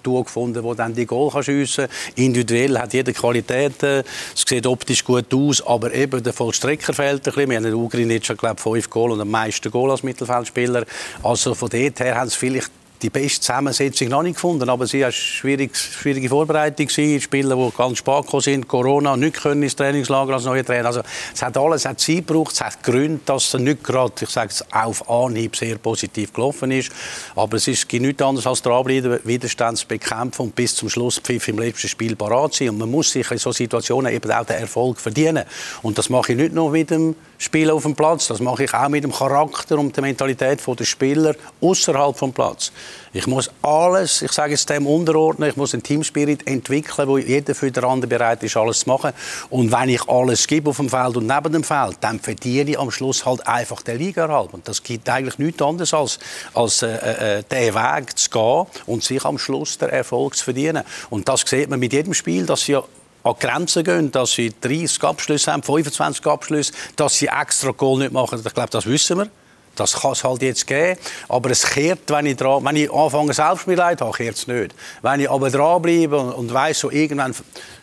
Sturmduo 0.01 0.25
gefunden, 0.25 0.63
wo 0.63 0.75
dann 0.75 0.95
die 0.95 1.07
Goal 1.07 1.31
schiessen 1.43 1.87
kann. 1.87 2.25
Individuell 2.25 2.79
hat 2.79 2.93
jeder 2.93 3.13
Qualitäten. 3.13 4.03
Es 4.35 4.45
sieht 4.47 4.67
optisch 4.67 5.05
gut 5.05 5.33
aus, 5.33 5.65
aber 5.67 5.93
eben 5.95 6.23
der 6.23 6.33
Vollstrecker 6.33 6.93
fehlt 6.93 7.27
ein 7.27 7.33
bisschen. 7.33 7.51
Wir 7.51 7.57
haben 7.57 7.65
den 7.65 7.75
Ugrin 7.75 8.23
schon, 8.23 8.37
glaube 8.37 8.57
ich, 8.57 8.63
fünf 8.63 8.91
Goal 8.91 9.13
und 9.13 9.21
am 9.21 9.31
meisten 9.31 9.71
Goal 9.71 9.91
als 9.91 10.03
Mittelfeldspieler. 10.03 10.85
Also 11.23 11.55
von 11.55 11.69
dort 11.69 12.01
her 12.01 12.17
haben 12.17 12.31
sie 12.31 12.37
vielleicht 12.37 12.71
die 13.03 13.11
beste 13.11 13.41
Zusammensetzung 13.41 14.09
noch 14.09 14.23
nicht 14.23 14.35
gefunden, 14.35 14.69
aber 14.69 14.87
sie 14.87 15.03
war 15.03 15.13
schwierig, 15.13 15.77
schwierige 15.77 16.29
Vorbereitung 16.29 16.87
gewesen. 16.87 17.21
Spieler, 17.21 17.57
die 17.57 17.77
ganz 17.77 17.99
spät 17.99 18.25
sind, 18.43 18.69
Corona, 18.69 19.17
nicht 19.17 19.41
können 19.41 19.63
ins 19.63 19.75
Trainingslager 19.75 20.35
als 20.35 20.45
neue 20.45 20.65
Trainer. 20.65 20.87
Also 20.87 21.03
es 21.35 21.43
hat 21.43 21.57
alles, 21.57 21.85
hat 21.87 22.01
Zeit 22.01 22.27
gebraucht, 22.27 22.53
es 22.53 22.61
hat 22.61 22.83
Gründe, 22.83 23.21
dass 23.25 23.55
es 23.55 23.61
nicht 23.61 23.83
gerade, 23.83 24.13
ich 24.21 24.29
sage 24.29 24.51
es 24.51 24.65
auf 24.73 25.09
Anhieb 25.09 25.57
sehr 25.57 25.79
positiv 25.79 26.33
gelaufen 26.33 26.71
ist. 26.71 26.93
Aber 27.35 27.57
es 27.57 27.67
ist 27.69 27.91
nichts 27.93 28.23
anderes 28.23 28.47
als 28.47 28.63
dranbleiben, 28.63 29.21
Widerstand 29.25 29.79
zu 29.79 29.87
bekämpfen 29.87 30.43
und 30.43 30.55
bis 30.55 30.75
zum 30.75 30.89
Schluss 30.91 31.19
Pfiff 31.19 31.49
im 31.49 31.59
letzten 31.59 31.89
Spiel 31.89 32.17
parat 32.17 32.55
sein. 32.55 32.71
Und 32.71 32.79
man 32.79 32.91
muss 32.91 33.13
sich 33.13 33.31
in 33.31 33.39
solchen 33.39 33.59
Situationen 33.65 34.13
eben 34.13 34.31
auch 34.31 34.45
den 34.45 34.57
Erfolg 34.57 34.99
verdienen. 34.99 35.45
Und 35.83 35.97
das 35.97 36.11
mache 36.11 36.33
ich 36.33 36.39
nicht 36.39 36.55
nur 36.55 36.71
mit 36.71 36.91
dem 36.91 37.15
Spiel 37.39 37.71
auf 37.71 37.85
dem 37.85 37.95
Platz, 37.95 38.27
das 38.27 38.41
mache 38.41 38.65
ich 38.65 38.75
auch 38.75 38.91
mit 38.91 39.03
dem 39.03 39.13
Charakter 39.13 39.79
und 39.79 39.97
der 39.97 40.03
Mentalität 40.03 40.61
der 40.67 40.85
Spieler 40.85 41.35
außerhalb 41.63 42.17
vom 42.17 42.35
Platz. 42.35 42.71
Ich 43.13 43.27
muss 43.27 43.51
alles, 43.63 44.23
ich 44.23 44.33
sage 44.33 44.53
jetzt 44.53 44.69
dem 44.71 44.87
unterordnen, 44.87 45.51
ich 45.51 45.57
muss 45.57 45.75
einen 45.75 45.83
Teamspirit 45.83 46.47
entwickeln, 46.47 47.09
wo 47.09 47.19
jeder 47.19 47.55
für 47.55 47.71
den 47.71 47.85
anderen 47.85 48.09
bereit 48.09 48.43
ist, 48.43 48.57
alles 48.57 48.81
zu 48.81 48.89
machen. 48.89 49.13
Und 49.49 49.73
wenn 49.73 49.89
ich 49.89 50.09
alles 50.09 50.47
gebe 50.47 50.71
auf 50.71 50.77
dem 50.77 50.89
Feld 50.89 51.17
und 51.17 51.27
neben 51.27 51.53
dem 51.53 51.65
Feld, 51.65 51.97
dann 52.01 52.21
verdiene 52.21 52.71
ich 52.71 52.79
am 52.79 52.91
Schluss 52.91 53.27
halt 53.27 53.47
einfach 53.47 53.83
den 53.83 53.99
Liga-Erhalt. 53.99 54.55
Und 54.55 54.69
das 54.69 54.83
gibt 54.83 55.09
eigentlich 55.09 55.39
nichts 55.39 55.63
anderes 55.63 55.93
als, 55.93 56.19
als 56.55 56.83
äh, 56.83 56.89
äh, 56.89 57.39
äh, 57.39 57.43
den 57.43 57.75
Weg 57.75 58.19
zu 58.19 58.31
gehen 58.31 58.67
und 58.87 59.03
sich 59.03 59.25
am 59.25 59.39
Schluss 59.39 59.79
den 59.79 59.89
Erfolg 59.89 60.37
zu 60.37 60.45
verdienen. 60.45 60.85
Und 61.11 61.29
das 61.29 61.43
sieht 61.47 61.69
man 61.69 61.81
mit 61.81 61.93
jedem 61.93 62.15
Spiel, 62.15 62.47
dass 62.47 62.63
sie 62.63 62.77
an 62.77 63.35
Grenzen 63.39 63.85
gehen, 63.85 64.13
dass 64.13 64.33
sie 64.33 64.53
30 64.61 65.03
Abschlüsse 65.03 65.53
haben, 65.53 65.63
25 65.63 66.27
Abschlüsse, 66.27 66.73
dass 66.97 67.19
sie 67.19 67.27
extra 67.27 67.71
Goal 67.73 67.99
nicht 67.99 68.13
machen. 68.13 68.41
Ich 68.45 68.55
glaube, 68.55 68.71
das 68.71 68.87
wissen 68.87 69.19
wir. 69.19 69.29
Das 69.77 69.95
kann 70.01 70.13
es 70.13 70.25
halt 70.25 70.43
jetzt 70.43 70.67
geben. 70.67 70.99
Aber 71.29 71.51
es 71.51 71.67
kehrt, 71.67 72.11
wenn 72.11 72.27
ich, 72.27 72.37
dran, 72.37 72.65
wenn 72.65 72.77
ich 72.77 72.93
anfange 72.93 73.33
Selbstmitleid 73.33 74.01
habe, 74.01 74.13
kehrt 74.13 74.37
es 74.37 74.47
nicht. 74.47 74.75
Wenn 75.03 75.21
ich 75.21 75.31
aber 75.31 75.51
dranbleibe 75.51 76.19
und, 76.19 76.33
und 76.33 76.55
weiss, 76.55 76.81
so 76.81 76.91
irgendwann 76.91 77.35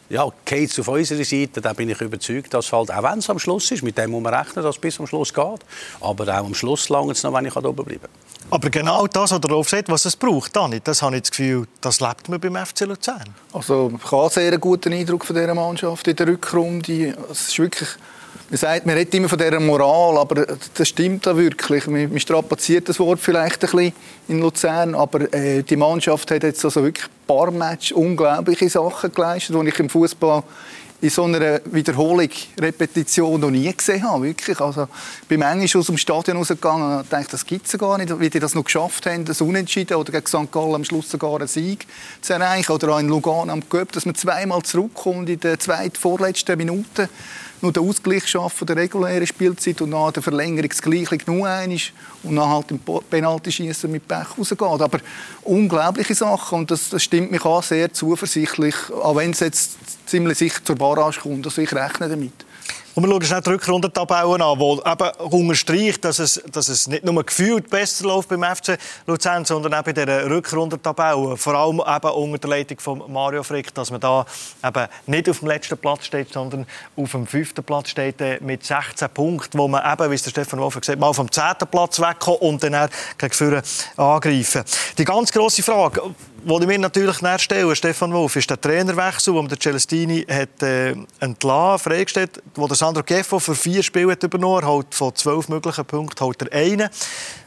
ja, 0.09 0.27
geht 0.45 0.71
es 0.71 0.79
auf 0.79 0.87
unserer 0.87 1.23
Seite, 1.23 1.59
dann 1.59 1.75
bin 1.75 1.89
ich 1.89 1.99
überzeugt, 1.99 2.53
dass 2.53 2.71
halt, 2.71 2.91
auch 2.91 3.03
wenn 3.03 3.19
es 3.19 3.29
am 3.29 3.39
Schluss 3.39 3.69
ist, 3.71 3.83
mit 3.83 3.97
dem 3.97 4.11
muss 4.11 4.23
man 4.23 4.33
rechnen, 4.33 4.63
dass 4.63 4.75
es 4.75 4.81
bis 4.81 4.95
zum 4.95 5.07
Schluss 5.07 5.33
geht. 5.33 5.59
Aber 5.99 6.23
auch 6.23 6.45
am 6.45 6.53
Schluss 6.53 6.87
lange 6.89 7.11
es 7.11 7.23
noch, 7.23 7.33
wenn 7.33 7.45
ich 7.45 7.55
oben 7.55 7.75
bleiben 7.75 8.01
kann. 8.01 8.09
Aber 8.49 8.69
genau 8.69 9.05
das, 9.07 9.31
was 9.31 9.41
darauf 9.41 9.67
sagt, 9.67 9.89
was 9.89 10.05
es 10.05 10.15
braucht, 10.15 10.55
Dani, 10.55 10.79
das 10.81 11.01
habe 11.01 11.17
ich 11.17 11.23
das 11.23 11.31
Gefühl, 11.31 11.67
das 11.81 11.99
lebt 11.99 12.29
man 12.29 12.39
beim 12.39 12.55
FC 12.55 12.81
Luzern. 12.81 13.35
Also 13.51 13.91
ich 13.93 14.11
habe 14.11 14.29
sehr 14.29 14.47
einen 14.47 14.61
guten 14.61 14.93
Eindruck 14.93 15.25
von 15.25 15.35
dieser 15.35 15.53
Mannschaft 15.53 16.07
in 16.07 16.15
der 16.15 16.27
Rückrunde. 16.27 17.17
Es 17.29 17.49
ist 17.49 17.59
wirklich 17.59 17.89
man 18.49 18.57
sagt, 18.57 18.85
man 18.85 18.95
redet 18.95 19.13
immer 19.13 19.27
von 19.27 19.37
dieser 19.37 19.59
Moral, 19.59 20.17
aber 20.17 20.45
das 20.73 20.87
stimmt 20.87 21.25
da 21.25 21.35
wirklich. 21.35 21.85
Man, 21.87 22.17
strapaziert 22.19 22.87
das 22.87 22.99
Wort 22.99 23.19
vielleicht 23.19 23.63
ein 23.63 23.71
bisschen 23.71 23.93
in 24.29 24.39
Luzern, 24.39 24.95
aber 24.95 25.33
äh, 25.33 25.63
die 25.63 25.75
Mannschaft 25.75 26.31
hat 26.31 26.43
jetzt 26.43 26.63
also 26.63 26.83
wirklich 26.83 27.05
ein 27.05 27.27
paar 27.27 27.51
Matches 27.51 27.91
unglaubliche 27.91 28.69
Sachen 28.69 29.11
geleistet, 29.11 29.55
die 29.61 29.67
ich 29.67 29.79
im 29.79 29.89
Fußball 29.89 30.43
in 30.99 31.09
so 31.09 31.25
einer 31.25 31.61
Wiederholung, 31.65 32.29
Repetition 32.59 33.39
noch 33.39 33.51
nie 33.51 33.71
gesehen 33.71 34.03
habe. 34.03 34.23
Wirklich. 34.23 34.59
Also, 34.59 34.87
ich 35.21 35.27
bin 35.27 35.39
manchmal 35.39 35.79
aus 35.79 35.87
dem 35.87 35.97
Stadion 35.97 36.37
rausgegangen 36.37 36.99
und 36.99 37.13
dachte, 37.13 37.31
das 37.31 37.45
gibt 37.45 37.67
es 37.67 37.77
gar 37.77 37.97
nicht, 37.99 38.19
wie 38.19 38.29
die 38.29 38.39
das 38.39 38.55
noch 38.55 38.63
geschafft 38.63 39.05
haben, 39.05 39.23
das 39.23 39.41
Unentschieden 39.41 39.95
oder 39.95 40.11
gegen 40.11 40.25
St. 40.25 40.51
Gallen 40.51 40.73
am 40.73 40.83
Schluss 40.83 41.11
sogar 41.11 41.35
einen 41.35 41.47
Sieg 41.47 41.85
zu 42.21 42.33
erreichen 42.33 42.71
oder 42.71 42.95
auch 42.95 42.99
in 42.99 43.09
Lugano 43.09 43.51
am 43.51 43.61
Göpp, 43.69 43.91
dass 43.91 44.05
man 44.05 44.15
zweimal 44.15 44.63
zurückkommt 44.63 45.29
in 45.29 45.39
der 45.39 45.59
zweiten, 45.59 45.95
vorletzten 45.95 46.57
Minute 46.57 47.09
nur 47.61 47.71
den 47.71 47.87
Ausgleich 47.87 48.27
schaffen 48.27 48.67
der 48.67 48.75
regulären 48.75 49.25
Spielzeit 49.25 49.81
und 49.81 49.89
nach 49.89 50.11
der 50.11 50.23
Verlängerung 50.23 50.69
das 50.69 50.81
Gleiche 50.81 51.17
nur 51.25 51.47
einisch 51.47 51.93
und 52.23 52.35
dann 52.35 52.49
halt 52.49 52.71
im 52.71 52.79
Penaltyschießen 52.79 53.91
mit 53.91 54.07
Pech 54.07 54.37
rausgeht. 54.37 54.61
Aber 54.61 54.99
unglaubliche 55.43 56.15
Sachen 56.15 56.59
und 56.59 56.71
das, 56.71 56.89
das 56.89 57.03
stimmt 57.03 57.31
mich 57.31 57.43
auch 57.45 57.63
sehr 57.63 57.91
zuversichtlich, 57.91 58.75
auch 58.91 59.15
wenn 59.15 59.31
es 59.31 59.39
jetzt 59.39 59.77
ziemlich 60.05 60.37
sicher 60.37 60.63
zur 60.63 60.75
Barrage 60.75 61.19
kommt. 61.21 61.45
Also 61.45 61.61
ich 61.61 61.73
rechne 61.73 62.09
damit. 62.09 62.46
Und 62.97 63.03
wir 63.03 63.11
schauen 63.11 63.21
schnell 63.21 63.41
die 63.41 63.49
Rückrundentabellen 63.51 64.41
an, 64.41 64.57
die 64.57 64.63
eben 64.63 65.09
unterstreicht, 65.29 66.03
dass 66.03 66.17
es, 66.17 66.41
dass 66.51 66.67
es 66.67 66.87
nicht 66.87 67.05
nur 67.05 67.23
gefühlt 67.23 67.69
besser 67.69 68.07
läuft 68.07 68.29
beim 68.29 68.43
FC 68.43 68.79
Luzern, 69.05 69.45
sondern 69.45 69.75
auch 69.75 69.83
bei 69.83 69.93
dieser 69.93 70.27
Rückrundentabelle, 70.27 71.37
vor 71.37 71.53
allem 71.53 71.79
eben 71.79 72.09
unter 72.09 72.39
der 72.39 72.49
Leitung 72.49 72.79
von 72.79 73.03
Mario 73.13 73.43
Frick, 73.43 73.71
dass 73.75 73.91
man 73.91 73.99
da 73.99 74.25
eben 74.65 74.87
nicht 75.05 75.29
auf 75.29 75.37
dem 75.37 75.47
letzten 75.47 75.77
Platz 75.77 76.07
steht, 76.07 76.33
sondern 76.33 76.65
auf 76.95 77.11
dem 77.11 77.27
fünften 77.27 77.63
Platz 77.63 77.89
steht 77.89 78.19
äh, 78.19 78.39
mit 78.41 78.65
16 78.65 79.09
Punkten, 79.09 79.59
wo 79.59 79.67
man 79.67 79.83
eben, 79.93 80.09
wie 80.09 80.15
es 80.15 80.23
der 80.23 80.31
Stefan 80.31 80.59
Wolf 80.59 80.73
gesagt 80.73 80.95
hat, 80.95 80.99
mal 80.99 81.13
vom 81.13 81.31
zehnten 81.31 81.67
Platz 81.67 81.99
wegkommt 81.99 82.41
und 82.41 82.63
dann 82.63 82.89
gegen 83.19 83.33
Führer 83.33 83.61
angreifen. 83.95 84.63
Die 84.97 85.05
ganz 85.05 85.31
grosse 85.31 85.61
Frage, 85.61 86.01
was 86.49 86.61
ich 86.61 86.67
mir 86.67 86.79
natürlich 86.79 87.17
stelle, 87.41 87.75
Stefan 87.75 88.13
Wolf, 88.13 88.35
ist 88.37 88.49
der 88.49 88.59
Trainerwechsel, 88.59 89.33
den 89.33 89.47
der 89.49 89.59
Celestini 89.59 90.25
hat, 90.29 90.63
äh, 90.63 90.95
entlassen, 91.19 91.91
freigestellt, 91.91 92.41
wo 92.55 92.67
der 92.67 92.77
Sandro 92.77 93.03
Geffo 93.03 93.39
für 93.39 93.53
vier 93.53 93.83
Spiele 93.83 94.13
hat 94.13 94.23
übernommen 94.23 94.65
hat. 94.65 94.95
Von 94.95 95.13
zwölf 95.15 95.49
möglichen 95.49 95.85
Punkten 95.85 96.23
holt 96.23 96.41
er 96.41 96.53
einen. 96.53 96.89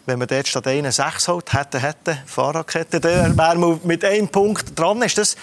Wenn 0.05 0.19
man 0.19 0.29
dort 0.29 0.49
statt 0.49 0.67
einen 0.67 0.93
sechs 0.93 1.29
holt, 1.29 1.53
hätte, 1.53 1.81
hätte, 1.81 2.19
Fahrradkette, 2.27 3.01
dann 3.01 3.39
wäre 3.39 3.57
man 3.57 3.81
mit 3.85 4.05
einem 4.05 4.29
Punkt 4.29 4.79
dran. 4.79 5.01
Ist 5.03 5.17
das 5.17 5.37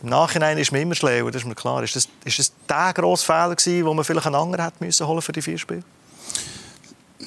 im 0.00 0.10
Nachhinein 0.10 0.58
ist 0.58 0.70
man 0.70 0.80
immer 0.80 0.94
schlauer, 0.94 1.32
das 1.32 1.42
ist 1.42 1.48
mir 1.48 1.56
klar. 1.56 1.82
Ist 1.82 1.96
das, 1.96 2.08
ist 2.24 2.38
das 2.38 2.52
der 2.68 2.92
grosse 2.94 3.26
Fehler 3.26 3.56
gewesen, 3.56 3.84
den 3.84 3.96
man 3.96 4.04
vielleicht 4.04 4.26
einen 4.26 4.36
anderen 4.36 4.64
hätte 4.64 4.84
müssen 4.84 5.06
holen 5.06 5.22
für 5.22 5.32
die 5.32 5.42
vier 5.42 5.58
Spiele? 5.58 5.82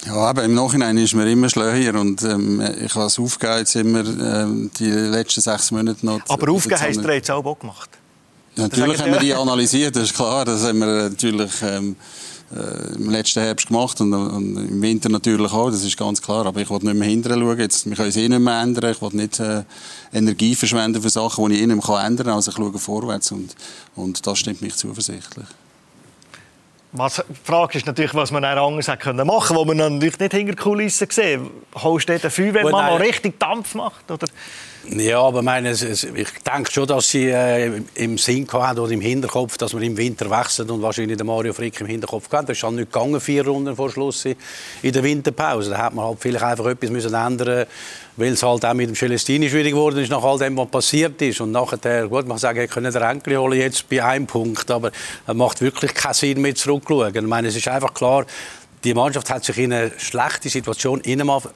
Ja, 0.05 0.15
aber 0.15 0.43
im 0.43 0.55
Nachhinein 0.55 0.97
ist 0.97 1.13
man 1.13 1.27
immer 1.27 1.49
schleuer 1.49 1.93
und 1.93 2.23
ähm, 2.23 2.61
ich 2.83 2.95
habe 2.95 3.05
es 3.05 3.19
aufgegeben, 3.19 3.59
jetzt 3.59 3.75
immer 3.75 3.99
ähm, 3.99 4.71
die 4.79 4.89
letzten 4.89 5.41
sechs 5.41 5.69
Monate 5.71 6.03
noch. 6.05 6.21
Aber 6.27 6.51
aufgegeben 6.51 6.81
hast 6.81 7.03
du 7.03 7.13
jetzt 7.13 7.29
auch 7.29 7.59
gemacht? 7.59 7.89
Ja, 8.55 8.63
natürlich 8.63 8.99
haben 8.99 9.11
wir 9.11 9.19
die 9.19 9.33
analysiert, 9.33 9.95
das 9.95 10.03
ist 10.03 10.15
klar. 10.15 10.43
Das 10.45 10.63
haben 10.63 10.79
wir 10.79 11.09
natürlich 11.09 11.51
ähm, 11.61 11.95
äh, 12.53 12.95
im 12.95 13.09
letzten 13.09 13.41
Herbst 13.41 13.67
gemacht 13.67 14.01
und, 14.01 14.13
und, 14.13 14.57
im 14.57 14.81
Winter 14.81 15.07
natürlich 15.07 15.51
auch, 15.53 15.69
das 15.69 15.83
ist 15.83 15.95
ganz 15.97 16.21
klar. 16.21 16.45
Aber 16.45 16.59
ich 16.59 16.69
wollte 16.69 16.85
nicht 16.85 16.97
mehr 16.97 17.07
hinterher 17.07 17.39
schauen. 17.39 17.59
Jetzt, 17.59 17.85
wir 17.87 17.95
können 17.95 18.09
es 18.09 18.17
eh 18.17 18.27
nicht 18.27 18.41
mehr 18.41 18.59
ändern. 18.59 18.91
Ich 18.91 19.01
wollte 19.01 19.17
nicht 19.17 19.39
äh, 19.39 19.63
Energie 20.11 20.55
verschwenden 20.55 21.01
für 21.01 21.09
Sachen, 21.09 21.47
die 21.47 21.55
ich 21.55 21.61
eh 21.61 21.67
nicht 21.67 21.87
mehr 21.87 22.03
ändern 22.03 22.27
kann. 22.27 22.35
Also 22.35 22.51
ich 22.51 22.57
schaue 22.57 22.77
vorwärts 22.77 23.31
und, 23.31 23.55
und 23.95 24.25
das 24.25 24.39
stimmt 24.39 24.61
mich 24.61 24.75
zuversichtlich. 24.75 25.45
Was, 26.93 27.23
die 27.27 27.33
Frage 27.45 27.77
ist 27.77 27.87
natürlich, 27.87 28.13
was 28.13 28.31
man 28.31 28.43
anders 28.43 28.87
hätte 28.87 28.97
können 28.97 29.25
machen 29.25 29.55
können, 29.55 29.59
wo 29.59 29.65
man 29.65 29.77
natürlich 29.77 30.19
nicht 30.19 30.33
hinter 30.33 30.55
Kulissen 30.55 31.07
gesehen. 31.07 31.49
Holst 31.75 32.09
du 32.09 32.19
den 32.19 32.29
Feuerwehrmann, 32.29 32.97
der 32.97 33.07
richtig 33.07 33.39
Dampf 33.39 33.75
macht? 33.75 34.11
Oder? 34.11 34.27
Ja, 34.89 35.21
aber 35.21 35.43
meine, 35.43 35.71
ich 35.71 36.07
denke 36.07 36.71
schon, 36.71 36.87
dass 36.87 37.11
sie 37.11 37.29
äh, 37.29 37.81
im 37.95 38.17
Sinn 38.17 38.47
hatten 38.51 38.79
oder 38.79 38.91
im 38.91 39.01
Hinterkopf, 39.01 39.57
dass 39.57 39.73
wir 39.73 39.81
im 39.81 39.95
Winter 39.95 40.29
wechseln 40.29 40.69
und 40.71 40.81
wahrscheinlich 40.81 41.17
den 41.17 41.27
Mario 41.27 41.53
Frick 41.53 41.79
im 41.81 41.87
Hinterkopf 41.87 42.31
hatten. 42.31 42.47
Das 42.47 42.57
ist 42.57 42.63
halt 42.63 42.75
nicht 42.75 42.91
gegangen, 42.91 43.19
vier 43.21 43.45
Runden 43.45 43.75
vor 43.75 43.91
Schluss 43.91 44.25
in 44.25 44.35
der 44.91 45.03
Winterpause. 45.03 45.69
Da 45.69 45.77
hat 45.77 45.93
man 45.93 46.05
halt 46.05 46.17
vielleicht 46.19 46.43
einfach 46.43 46.65
etwas 46.65 46.89
müssen 46.89 47.13
ändern 47.13 47.67
weil 48.17 48.33
es 48.33 48.43
halt 48.43 48.65
auch 48.65 48.73
mit 48.73 48.89
dem 48.89 48.95
Celestini 48.95 49.49
schwierig 49.49 49.71
geworden 49.71 49.99
ist, 49.99 50.09
nach 50.09 50.23
all 50.23 50.37
dem, 50.37 50.57
was 50.57 50.67
passiert 50.67 51.21
ist. 51.21 51.41
Und 51.41 51.51
nachher, 51.51 52.07
gut, 52.07 52.27
man 52.27 52.37
sagen, 52.37 52.59
wir 52.59 52.67
können 52.67 52.91
den 52.91 53.01
Enkel 53.01 53.37
holen 53.37 53.59
jetzt 53.59 53.87
bei 53.89 54.03
einem 54.03 54.27
Punkt, 54.27 54.69
aber 54.69 54.91
es 55.25 55.33
macht 55.33 55.61
wirklich 55.61 55.93
keinen 55.93 56.13
Sinn 56.13 56.41
mehr 56.41 56.55
zurückzuschauen. 56.55 57.15
Ich 57.15 57.21
meine, 57.21 57.47
es 57.47 57.55
ist 57.55 57.67
einfach 57.67 57.93
klar, 57.93 58.25
die 58.83 58.95
Mannschaft 58.95 59.29
hat 59.29 59.45
sich 59.45 59.59
in 59.59 59.71
eine 59.71 59.91
schlechte 59.99 60.49
Situation 60.49 61.03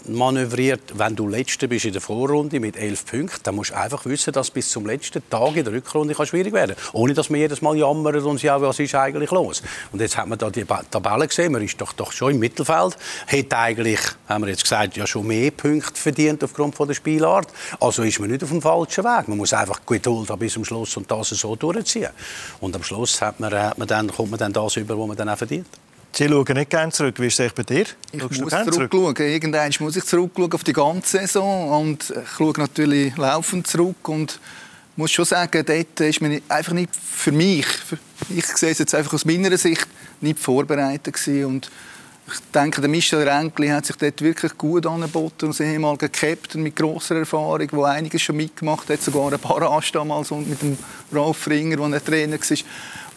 manövriert. 0.08 0.82
Wenn 0.94 1.16
du 1.16 1.28
Letzter 1.28 1.66
bist 1.66 1.86
in 1.86 1.94
der 1.94 2.02
Vorrunde 2.02 2.60
mit 2.60 2.78
elf 2.78 3.04
Punkten, 3.04 3.40
dann 3.42 3.56
musst 3.56 3.72
du 3.72 3.78
einfach 3.78 4.06
wissen, 4.06 4.32
dass 4.32 4.52
bis 4.52 4.70
zum 4.70 4.86
letzten 4.86 5.28
Tag 5.28 5.56
in 5.56 5.64
der 5.64 5.74
Rückrunde 5.74 6.14
kann 6.14 6.28
schwierig 6.28 6.54
werden 6.54 6.76
kann. 6.76 6.86
Ohne 6.94 7.16
dass 7.16 7.32
man 7.32 7.40
jedes 7.40 7.64
Mal 7.64 7.78
jammert 7.78 8.24
und 8.24 8.38
sich 8.38 8.52
was 8.52 8.78
ist 8.78 8.94
eigentlich 8.94 9.32
los. 9.32 9.64
Und 9.92 10.02
jetzt 10.02 10.18
hat 10.18 10.28
man 10.28 10.38
da 10.38 10.52
die 10.52 10.66
Tabelle 10.66 11.28
gesehen, 11.28 11.52
man 11.52 11.64
ist 11.64 11.82
doch, 11.82 11.94
doch 11.94 12.12
schon 12.12 12.34
im 12.34 12.40
Mittelfeld. 12.40 12.96
Hat 13.26 13.54
eigentlich, 13.54 14.00
haben 14.30 14.44
wir 14.44 14.52
jetzt 14.52 14.64
gesagt, 14.64 14.96
ja 14.96 15.08
schon 15.08 15.26
mehr 15.26 15.50
Punkte 15.50 16.00
verdient 16.00 16.44
aufgrund 16.44 16.76
von 16.76 16.88
der 16.88 16.94
Spielart. 16.94 17.48
Also 17.80 18.04
ist 18.04 18.20
man 18.20 18.30
nicht 18.30 18.44
auf 18.44 18.50
dem 18.50 18.62
falschen 18.62 19.04
Weg. 19.04 19.28
Man 19.30 19.40
muss 19.40 19.52
einfach 19.52 19.82
Geduld 19.84 20.30
haben 20.30 20.38
bis 20.38 20.54
zum 20.54 20.64
Schluss 20.64 20.96
und 20.96 21.10
das 21.10 21.30
so 21.30 21.56
durchziehen. 21.56 22.12
Und 22.60 22.76
am 22.76 22.84
Schluss 22.84 23.20
hat 23.20 23.40
man, 23.40 23.52
hat 23.52 23.80
man 23.80 23.88
dann, 23.88 24.12
kommt 24.12 24.30
man 24.30 24.40
dann 24.40 24.54
das 24.54 24.76
über, 24.76 24.96
was 25.00 25.08
man 25.08 25.18
dann 25.18 25.30
auch 25.30 25.38
verdient. 25.38 25.66
Sie 26.18 26.30
schauen 26.30 26.54
nicht 26.54 26.70
gerne 26.70 26.92
zurück. 26.94 27.20
Wie 27.20 27.28
ist 27.28 27.40
es 27.42 27.52
bei 27.52 27.64
dir? 27.64 27.86
Ich 28.12 28.22
Schaust 28.22 28.42
muss 28.42 28.52
zurückschauen. 28.52 29.16
Irgendwann 29.18 29.72
muss 29.80 29.98
ich 29.98 30.06
zurückschauen 30.06 30.54
auf 30.54 30.64
die 30.64 30.72
ganze 30.72 31.18
Saison. 31.18 31.70
Und 31.82 32.10
ich 32.10 32.30
schaue 32.38 32.54
natürlich 32.56 33.18
laufend 33.18 33.68
zurück. 33.68 34.08
Und 34.08 34.40
muss 34.96 35.12
schon 35.12 35.26
sagen, 35.26 35.66
dort 35.66 36.00
ist 36.00 36.22
man 36.22 36.40
einfach 36.48 36.72
nicht 36.72 36.96
für 36.96 37.34
mich, 37.34 37.66
ich 38.30 38.46
sehe 38.46 38.72
es 38.72 38.80
jetzt 38.80 38.96
einfach 38.96 39.14
aus 39.14 39.26
meiner 39.26 39.58
Sicht, 39.58 39.88
nicht 40.22 40.40
vorbereitet 40.40 41.14
gewesen. 41.16 41.46
Und 41.46 41.72
ich 42.28 42.40
denke, 42.54 42.80
der 42.80 42.90
Michel 42.90 43.28
Renkli 43.28 43.68
hat 43.68 43.86
sich 43.86 43.98
dort 43.98 44.22
wirklich 44.22 44.58
gut 44.58 44.86
angeboten 44.86 45.48
als 45.48 45.60
ehemaliger 45.60 46.08
Captain 46.08 46.64
mit 46.64 46.78
grosser 46.78 47.18
Erfahrung, 47.18 47.68
der 47.68 47.84
einiges 47.84 48.22
schon 48.22 48.38
mitgemacht 48.38 48.90
hat, 48.90 49.02
sogar 49.02 49.34
ein 49.34 49.40
paar 49.40 49.82
damals 49.92 50.32
und 50.32 50.50
mit 50.50 50.62
dem 50.62 50.78
Ralf 51.12 51.46
Ringer, 51.48 51.90
der 51.90 52.04
Trainer 52.04 52.40
war 52.40 52.58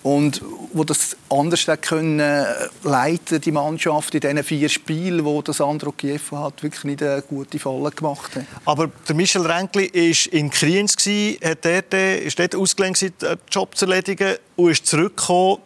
und 0.02 0.42
wo 0.72 0.84
das 0.84 1.16
anders 1.28 1.66
können 1.80 2.20
äh, 2.20 2.44
leiten 2.82 3.40
die 3.40 3.50
Mannschaft 3.52 4.14
in 4.14 4.20
diesen 4.20 4.42
vier 4.44 4.68
Spielen, 4.68 5.24
wo 5.24 5.42
das 5.42 5.58
Sandro 5.58 5.92
Kiefer 5.92 6.40
hat 6.40 6.62
wirklich 6.62 6.84
nicht 6.84 7.02
eine 7.02 7.22
gute 7.22 7.58
Falle 7.58 7.90
gemacht 7.90 8.36
hat. 8.36 8.44
Aber 8.64 8.90
der 9.08 9.14
Michel 9.14 9.42
Renkli 9.42 9.90
war 9.92 10.32
in 10.32 10.50
Kriens, 10.50 10.96
hat 11.42 11.64
dort, 11.64 11.94
ist 11.94 12.38
dort 12.38 12.54
ausgelenkt, 12.54 13.02
den 13.02 13.38
Job 13.50 13.76
zu 13.76 13.86
erledigen 13.86 14.36
und 14.56 14.70
ist 14.70 14.86
zurückgekommen 14.86 15.58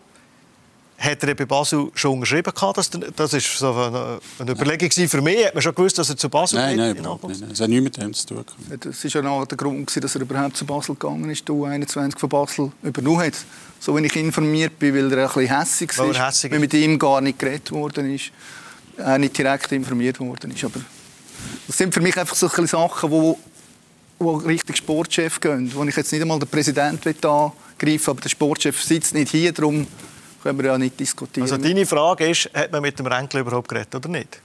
hat 1.02 1.22
er 1.24 1.34
bei 1.34 1.44
Basel 1.44 1.90
schon 1.94 2.12
unterschrieben 2.12 2.52
gehabt? 2.54 2.78
Das, 2.78 2.90
das 3.16 3.32
ist 3.32 3.58
so 3.58 3.72
eine, 3.72 4.20
eine 4.38 4.52
Überlegung 4.52 4.90
für 4.90 5.20
mich. 5.20 5.46
Hat 5.46 5.54
man 5.54 5.62
schon 5.62 5.74
gewusst, 5.74 5.98
dass 5.98 6.08
er 6.08 6.16
zu 6.16 6.28
Basel 6.28 6.58
nein, 6.58 6.76
geht? 6.76 6.78
Nein, 6.78 6.96
überhaupt 6.96 7.28
nicht. 7.28 7.50
Das 7.50 7.60
hat 7.60 7.68
nichts 7.68 7.84
mit 7.84 7.96
dem 7.96 8.14
zu 8.14 8.26
tun. 8.26 8.44
Das 8.78 9.14
war 9.14 9.22
ja 9.22 9.44
der 9.44 9.56
Grund, 9.56 10.04
dass 10.04 10.14
er 10.14 10.20
überhaupt 10.20 10.56
zu 10.56 10.64
Basel 10.64 10.94
gegangen 10.94 11.28
ist, 11.30 11.48
der 11.48 11.56
21 11.56 12.20
von 12.20 12.28
Basel 12.28 12.72
übernommen 12.82 13.20
hat. 13.20 13.34
So 13.84 13.96
wie 13.96 14.06
ich 14.06 14.14
informiert 14.14 14.78
bin, 14.78 14.94
weil 14.94 15.12
er 15.12 15.28
ein 15.28 15.34
bisschen 15.34 15.58
hässig 15.58 15.98
war, 15.98 16.14
weil 16.14 16.58
mit 16.60 16.72
ihm 16.72 16.96
gar 16.96 17.20
nicht 17.20 17.36
geredet 17.36 17.72
worden 17.72 18.14
ist, 18.14 18.30
er 18.96 19.18
nicht 19.18 19.36
direkt 19.36 19.72
informiert 19.72 20.20
worden 20.20 20.52
ist. 20.52 20.62
Aber 20.62 20.80
das 21.66 21.78
sind 21.78 21.92
für 21.92 22.00
mich 22.00 22.16
einfach 22.16 22.36
so 22.36 22.46
Sachen, 22.46 23.10
wo, 23.10 23.36
wo 24.20 24.34
richtig 24.36 24.76
Sportchef 24.76 25.40
gehen, 25.40 25.68
wo 25.74 25.82
ich 25.82 25.96
jetzt 25.96 26.12
nicht 26.12 26.22
einmal 26.22 26.38
den 26.38 26.46
Präsidenten 26.46 27.08
angreifen 27.08 28.10
aber 28.10 28.20
der 28.20 28.28
Sportchef 28.28 28.80
sitzt 28.80 29.14
nicht 29.14 29.32
hier, 29.32 29.50
darum 29.50 29.84
können 30.44 30.58
wir 30.58 30.66
ja 30.66 30.78
nicht 30.78 31.00
diskutieren. 31.00 31.42
Also 31.42 31.56
deine 31.56 31.84
Frage 31.84 32.30
ist, 32.30 32.50
hat 32.54 32.70
man 32.70 32.82
mit 32.82 32.96
dem 32.96 33.06
Renkel 33.08 33.40
überhaupt 33.40 33.66
geredet 33.66 33.96
oder 33.96 34.08
nicht? 34.08 34.40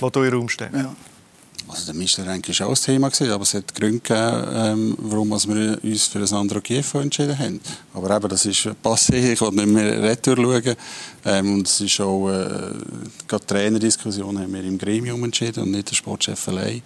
Wo 0.00 0.08
du 0.08 0.22
im 0.22 0.32
Raum 0.32 0.48
stehst. 0.48 0.72
Ja. 0.72 0.96
Also 1.66 1.86
der 1.86 1.94
Michelin 1.94 2.26
war 2.28 2.66
auch 2.66 2.70
ein 2.70 2.74
Thema, 2.76 3.08
gewesen, 3.10 3.30
aber 3.30 3.42
es 3.42 3.54
hat 3.54 3.74
Gründe 3.74 4.00
gegeben, 4.00 4.48
ähm, 4.54 4.96
warum 4.98 5.30
wir 5.30 5.78
uns 5.82 6.06
für 6.06 6.18
ein 6.18 6.26
Sandro 6.26 6.60
Chievo 6.60 7.00
entschieden 7.00 7.38
haben. 7.38 7.60
Aber 7.92 8.16
eben, 8.16 8.28
das 8.28 8.46
ist 8.46 8.68
passé, 8.82 9.32
ich 9.32 9.40
will 9.40 9.50
nicht 9.50 9.66
mehr 9.66 10.02
retour 10.02 10.36
schauen. 10.36 10.76
Ähm, 11.24 11.54
und 11.54 11.66
es 11.66 11.80
ist 11.80 12.00
auch, 12.00 12.30
äh, 12.30 12.72
gerade 13.26 13.44
die 13.44 13.54
Trainerdiskussion 13.54 14.38
haben 14.38 14.52
wir 14.52 14.64
im 14.64 14.78
Gremium 14.78 15.22
entschieden 15.24 15.64
und 15.64 15.72
nicht 15.72 15.90
der 15.90 15.96
Sportchef 15.96 16.48
allein. 16.48 16.82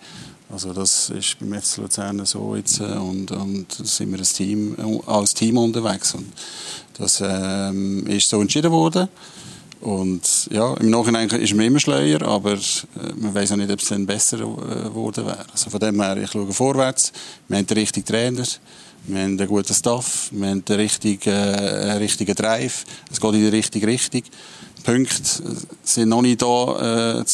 Also 0.53 0.75
das 0.75 1.09
ist 1.09 1.39
beim 1.39 1.61
FC 1.61 1.79
Luzern 1.79 2.27
so 2.27 2.55
jetzt 2.57 2.81
äh, 2.81 2.85
und, 2.85 3.31
und 3.31 3.73
sind 3.73 4.11
wir 4.11 4.19
als 4.19 4.35
Team, 4.35 4.77
äh, 4.79 5.11
als 5.11 5.33
Team 5.33 5.57
unterwegs 5.57 6.15
und 6.15 6.31
das 6.99 7.23
ähm, 7.25 8.07
ist 8.07 8.29
so 8.29 8.41
entschieden 8.41 8.71
worden. 8.71 9.09
Und 9.83 10.49
ja, 10.53 10.75
im 10.75 10.91
Nachhinein 10.91 11.29
ist 11.29 11.55
man 11.55 11.67
immer 11.67 11.81
schleier, 11.81 12.23
aber 12.23 12.53
äh, 12.53 12.59
man 13.17 13.35
weiß 13.35 13.51
auch 13.51 13.57
nicht, 13.57 13.71
ob 13.71 13.81
es 13.81 13.89
dann 13.89 14.07
besser 14.07 14.39
äh, 14.39 14.85
geworden 14.85 15.27
wäre. 15.27 15.45
Also 15.51 15.71
von 15.71 15.81
dem 15.81 16.01
her, 16.01 16.17
ich 16.19 16.31
schaue 16.31 16.53
vorwärts. 16.53 17.13
Wir 17.49 17.59
haben 17.59 17.67
den 17.67 17.79
richtigen 17.79 18.07
Trainer, 18.07 18.45
wir 19.07 19.21
haben 19.21 19.37
einen 19.37 19.49
guten 19.49 19.75
Staff, 19.75 20.29
wir 20.31 20.51
haben 20.51 20.65
den 20.65 20.77
richtigen, 20.77 21.31
äh, 21.31 21.93
richtigen 21.95 22.35
Drive. 22.37 22.85
Es 23.11 23.21
geht 23.21 23.35
in 23.35 23.41
die 23.41 23.49
richtige 23.49 23.89
Richtung. 23.89 24.23
Die 24.23 24.83
Punkte 24.83 25.21
sind 25.83 26.09
noch 26.09 26.23
nicht 26.23 26.41
da 26.41 27.19
äh, 27.19 27.25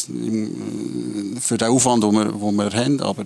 für 1.39 1.57
den 1.57 1.67
Aufwand, 1.67 2.03
den 2.03 2.13
wir, 2.13 2.25
den 2.31 2.55
wir 2.55 2.73
haben, 2.73 2.99
aber 2.99 3.25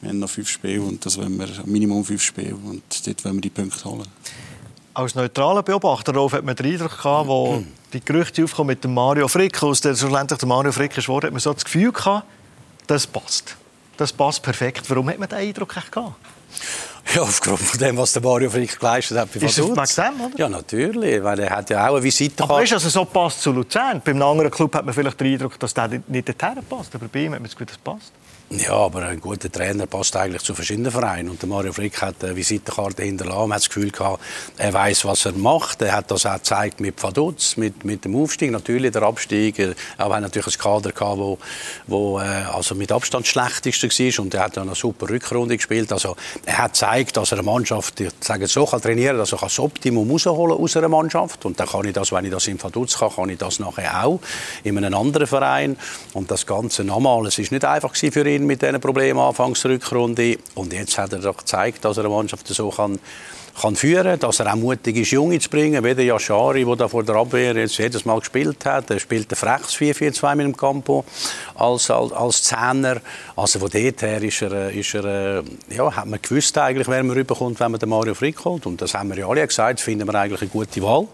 wir 0.00 0.08
haben 0.08 0.20
noch 0.20 0.30
fünf 0.30 0.48
Spiele 0.48 0.80
und 0.80 1.04
das 1.04 1.18
wollen 1.18 1.38
wir 1.38 1.48
Minimum 1.66 2.02
fünf 2.02 2.22
Spiele 2.22 2.54
und 2.54 2.82
dort 3.06 3.24
wollen 3.26 3.34
wir 3.34 3.42
die 3.42 3.50
Punkte 3.50 3.84
holen. 3.84 4.08
Als 4.94 5.14
neutraler 5.14 5.62
Beobachter 5.62 6.14
Rolf, 6.14 6.32
hat 6.32 6.44
man 6.44 6.56
den 6.56 6.72
Eindruck 6.72 6.96
gehabt, 6.96 7.28
wo 7.28 7.62
die 7.94 8.04
Gerüchte 8.04 8.44
aufkommen 8.44 8.68
mit 8.68 8.84
dem 8.84 8.94
Mario 8.94 9.28
Frick, 9.28 9.62
aus 9.62 9.80
der 9.80 9.94
schlussendlich 9.94 10.38
der 10.38 10.48
Mario 10.48 10.72
Frick 10.72 10.96
ist 10.98 11.06
geworden, 11.06 11.26
hat 11.26 11.32
man 11.32 11.40
so 11.40 11.52
das 11.52 11.64
Gefühl 11.64 11.92
gehabt, 11.92 12.26
das 12.86 13.06
passt. 13.06 13.56
Das 13.96 14.12
passt 14.12 14.42
perfekt. 14.42 14.82
Warum 14.88 15.08
hat 15.08 15.18
man 15.18 15.28
den 15.28 15.38
Eindruck 15.38 15.68
gehabt? 15.70 16.16
Ja, 17.14 17.22
aufgrund 17.22 17.60
von 17.60 17.78
dem, 17.78 17.96
was 17.96 18.12
der 18.12 18.22
Mario 18.22 18.50
Frick 18.50 18.78
geleistet 18.78 19.18
hat. 19.18 19.34
Ist 19.36 19.58
es 19.58 19.94
dem, 19.94 20.20
oder? 20.20 20.36
Ja, 20.36 20.48
natürlich. 20.48 21.22
Weil 21.22 21.38
er 21.40 21.50
hat 21.50 21.70
ja 21.70 21.88
auch 21.88 21.94
eine 21.94 22.02
Visite 22.02 22.42
Aber 22.42 22.64
du, 22.64 22.74
also 22.74 22.88
so 22.88 23.04
passt 23.04 23.42
zu 23.42 23.52
Luzern. 23.52 24.00
Beim 24.04 24.20
anderen 24.20 24.50
Club 24.50 24.74
hat 24.74 24.84
man 24.84 24.94
vielleicht 24.94 25.20
den 25.20 25.34
Eindruck, 25.34 25.58
dass 25.58 25.74
der 25.74 25.88
nicht 25.88 26.28
dorthin 26.28 26.64
passt. 26.68 26.94
Aber 26.94 27.06
bei 27.08 27.20
ihm 27.20 27.32
hat 27.32 27.40
man 27.40 27.44
das 27.44 27.52
Gefühl, 27.52 27.66
das 27.66 27.78
passt. 27.78 28.12
Ja, 28.50 28.74
aber 28.74 29.06
ein 29.06 29.20
guter 29.20 29.50
Trainer 29.50 29.86
passt 29.86 30.14
eigentlich 30.16 30.42
zu 30.42 30.54
verschiedenen 30.54 30.92
Vereinen. 30.92 31.30
Und 31.30 31.40
der 31.40 31.48
Mario 31.48 31.72
Frick 31.72 32.00
hat 32.02 32.22
eine 32.22 32.36
Visitenkarte 32.36 33.02
hinterlassen. 33.02 33.48
Man 33.48 33.54
hat 33.54 33.62
das 33.62 33.68
Gefühl 33.68 33.90
gehabt, 33.90 34.22
er 34.58 34.72
weiß, 34.72 35.06
was 35.06 35.24
er 35.24 35.32
macht. 35.32 35.80
Er 35.82 35.92
hat 35.92 36.10
das 36.10 36.26
auch 36.26 36.34
gezeigt 36.34 36.78
mit 36.78 37.02
Vaduz, 37.02 37.56
mit, 37.56 37.84
mit 37.84 38.04
dem 38.04 38.14
Aufstieg. 38.14 38.52
Natürlich 38.52 38.92
der 38.92 39.02
Abstieg. 39.02 39.58
Er 39.58 39.74
hat 39.98 40.20
natürlich 40.20 40.56
ein 40.56 40.62
Kader 40.62 40.92
gehabt, 40.92 41.18
wo, 41.18 41.38
wo 41.86 42.20
äh, 42.20 42.22
also 42.22 42.74
mit 42.74 42.92
Abstand 42.92 43.26
schlechteste 43.26 43.88
war. 43.88 44.24
Und 44.24 44.34
er 44.34 44.44
hat 44.44 44.56
dann 44.56 44.68
eine 44.68 44.76
super 44.76 45.08
Rückrunde 45.08 45.56
gespielt. 45.56 45.90
Also 45.90 46.14
er 46.44 46.58
hat 46.58 46.74
gezeigt, 46.74 47.16
dass 47.16 47.32
er 47.32 47.38
eine 47.38 47.46
Mannschaft, 47.46 47.98
ich 48.00 48.10
sage 48.20 48.46
so, 48.46 48.66
kann 48.66 48.82
trainieren, 48.82 49.16
dass 49.16 49.32
er 49.32 49.38
das 49.38 49.58
Optimum 49.58 50.10
rausholen 50.10 50.56
aus 50.56 50.76
einer 50.76 50.88
Mannschaft. 50.88 51.44
Und 51.46 51.58
dann 51.58 51.66
kann 51.66 51.86
ich 51.86 51.94
das, 51.94 52.12
wenn 52.12 52.26
ich 52.26 52.30
das 52.30 52.46
in 52.46 52.62
Vaduz 52.62 52.98
kann, 52.98 53.10
kann 53.10 53.30
ich 53.30 53.38
das 53.38 53.58
nachher 53.58 54.04
auch 54.04 54.20
in 54.62 54.76
einem 54.76 54.94
anderen 54.94 55.26
Verein. 55.26 55.76
Und 56.12 56.30
das 56.30 56.46
Ganze 56.46 56.84
nochmal. 56.84 57.26
Es 57.26 57.38
ist 57.38 57.50
nicht 57.50 57.64
einfach 57.64 57.96
für 57.96 58.28
ihn 58.28 58.43
mit 58.46 58.62
diesen 58.62 58.80
Problemen 58.80 59.20
anfangs 59.20 59.64
Rückrunde. 59.64 60.38
Und 60.54 60.72
jetzt 60.72 60.96
hat 60.98 61.12
er 61.12 61.18
doch 61.18 61.36
gezeigt, 61.36 61.84
dass 61.84 61.96
er 61.96 62.04
eine 62.04 62.14
Mannschaft 62.14 62.46
so 62.48 62.70
kann, 62.70 62.98
kann 63.60 63.76
führen, 63.76 64.18
dass 64.18 64.40
er 64.40 64.52
auch 64.52 64.56
mutig 64.56 64.96
ist, 64.96 65.10
Junge 65.10 65.38
zu 65.38 65.48
bringen, 65.48 65.82
wie 65.84 65.94
der 65.94 66.04
Yashari, 66.04 66.64
der 66.64 66.76
da 66.76 66.88
vor 66.88 67.04
der 67.04 67.16
Abwehr 67.16 67.54
jetzt 67.56 67.78
jedes 67.78 68.04
Mal 68.04 68.18
gespielt 68.18 68.64
hat. 68.64 68.90
Er 68.90 68.98
spielt 68.98 69.30
den 69.30 69.36
Frechs 69.36 69.76
4-4-2 69.76 70.34
mit 70.34 70.46
dem 70.46 70.56
Campo 70.56 71.04
als, 71.54 71.90
als, 71.90 72.12
als 72.12 72.42
Zehner. 72.42 73.00
Also 73.36 73.58
von 73.58 73.70
dort 73.70 74.02
her 74.02 74.22
ist 74.22 74.42
er, 74.42 74.70
ist 74.70 74.94
er, 74.94 75.44
ja, 75.70 75.94
hat 75.94 76.06
man 76.06 76.20
gewusst 76.20 76.58
eigentlich, 76.58 76.88
wer 76.88 77.02
man 77.02 77.16
rüberkommt, 77.16 77.60
wenn 77.60 77.70
man 77.70 77.80
den 77.80 77.88
Mario 77.88 78.14
Frick 78.14 78.44
holt. 78.44 78.66
Und 78.66 78.80
das 78.80 78.94
haben 78.94 79.10
wir 79.10 79.18
ja 79.18 79.28
alle 79.28 79.46
gesagt, 79.46 79.80
finden 79.80 80.06
wir 80.06 80.14
eigentlich 80.14 80.42
eine 80.42 80.50
gute 80.50 80.82
Wahl. 80.82 81.06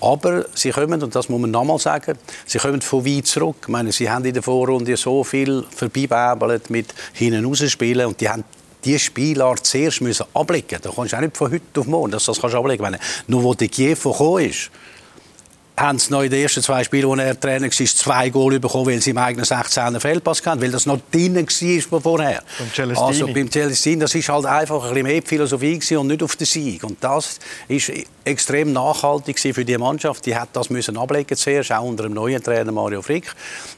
Aber 0.00 0.46
sie 0.54 0.70
kommen, 0.70 1.02
und 1.02 1.14
das 1.14 1.28
muss 1.28 1.40
man 1.40 1.50
nochmal 1.50 1.78
sagen, 1.78 2.18
sie 2.46 2.58
kommen 2.58 2.80
von 2.80 3.04
weit 3.04 3.26
zurück. 3.26 3.56
Ich 3.62 3.68
meine, 3.68 3.92
sie 3.92 4.10
haben 4.10 4.24
in 4.24 4.34
der 4.34 4.42
Vorrunde 4.42 4.96
so 4.96 5.24
viel 5.24 5.64
vorbeibäbelt 5.74 6.70
mit 6.70 6.94
hinten 7.12 7.44
rausspielen 7.44 8.06
und 8.06 8.20
die 8.20 8.28
haben 8.28 8.44
diese 8.84 8.98
Spielart 9.00 9.66
zuerst 9.66 10.00
müssen 10.00 10.26
ablicken. 10.32 10.78
Da 10.80 10.90
kannst 10.94 11.12
du 11.12 11.16
auch 11.16 11.20
nicht 11.20 11.36
von 11.36 11.50
heute 11.50 11.80
auf 11.80 11.86
morgen, 11.86 12.12
dass 12.12 12.24
das 12.26 12.40
kannst 12.40 12.54
du 12.54 12.98
nur 13.26 13.42
wo 13.42 13.54
der 13.54 13.68
Kiew 13.68 13.96
gekommen 13.96 14.44
ist, 14.44 14.70
haben 15.78 15.98
sie 15.98 16.10
noch 16.10 16.22
in 16.22 16.30
den 16.30 16.42
ersten 16.42 16.62
zwei 16.62 16.82
Spielen, 16.84 17.06
wo 17.08 17.14
er 17.14 17.38
Trainer 17.38 17.66
war, 17.66 17.70
zwei 17.70 18.30
Goal 18.30 18.58
bekommen, 18.58 18.86
weil 18.86 19.00
sie 19.00 19.10
im 19.10 19.18
eigenen 19.18 19.44
16er 19.44 20.00
Fehlpass 20.00 20.44
hatten, 20.46 20.62
weil 20.62 20.70
das 20.70 20.86
noch 20.86 20.98
drinnen 21.12 21.46
war 21.46 22.00
vorher. 22.00 22.42
Beim. 22.58 22.96
Also 22.96 23.26
beim 23.26 23.50
Celestini, 23.50 24.00
das 24.00 24.14
ist 24.14 24.28
halt 24.28 24.46
einfach 24.46 24.82
ein 24.82 24.88
bisschen 24.90 25.06
mehr 25.06 25.22
Philosophie 25.22 25.96
und 25.96 26.06
nicht 26.06 26.22
auf 26.22 26.36
den 26.36 26.46
Sieg. 26.46 26.82
Und 26.82 27.02
das 27.02 27.38
ist 27.68 27.92
extrem 28.24 28.72
nachhaltig 28.72 29.38
für 29.38 29.64
die 29.64 29.76
Mannschaft. 29.76 30.24
Die 30.26 30.34
hat 30.34 30.48
das 30.54 30.70
müssen 30.70 30.96
ablegen 30.96 31.36
zuerst, 31.36 31.72
auch 31.72 31.84
unter 31.84 32.04
dem 32.04 32.14
neuen 32.14 32.42
Trainer 32.42 32.72
Mario 32.72 33.02
Frick. 33.02 33.32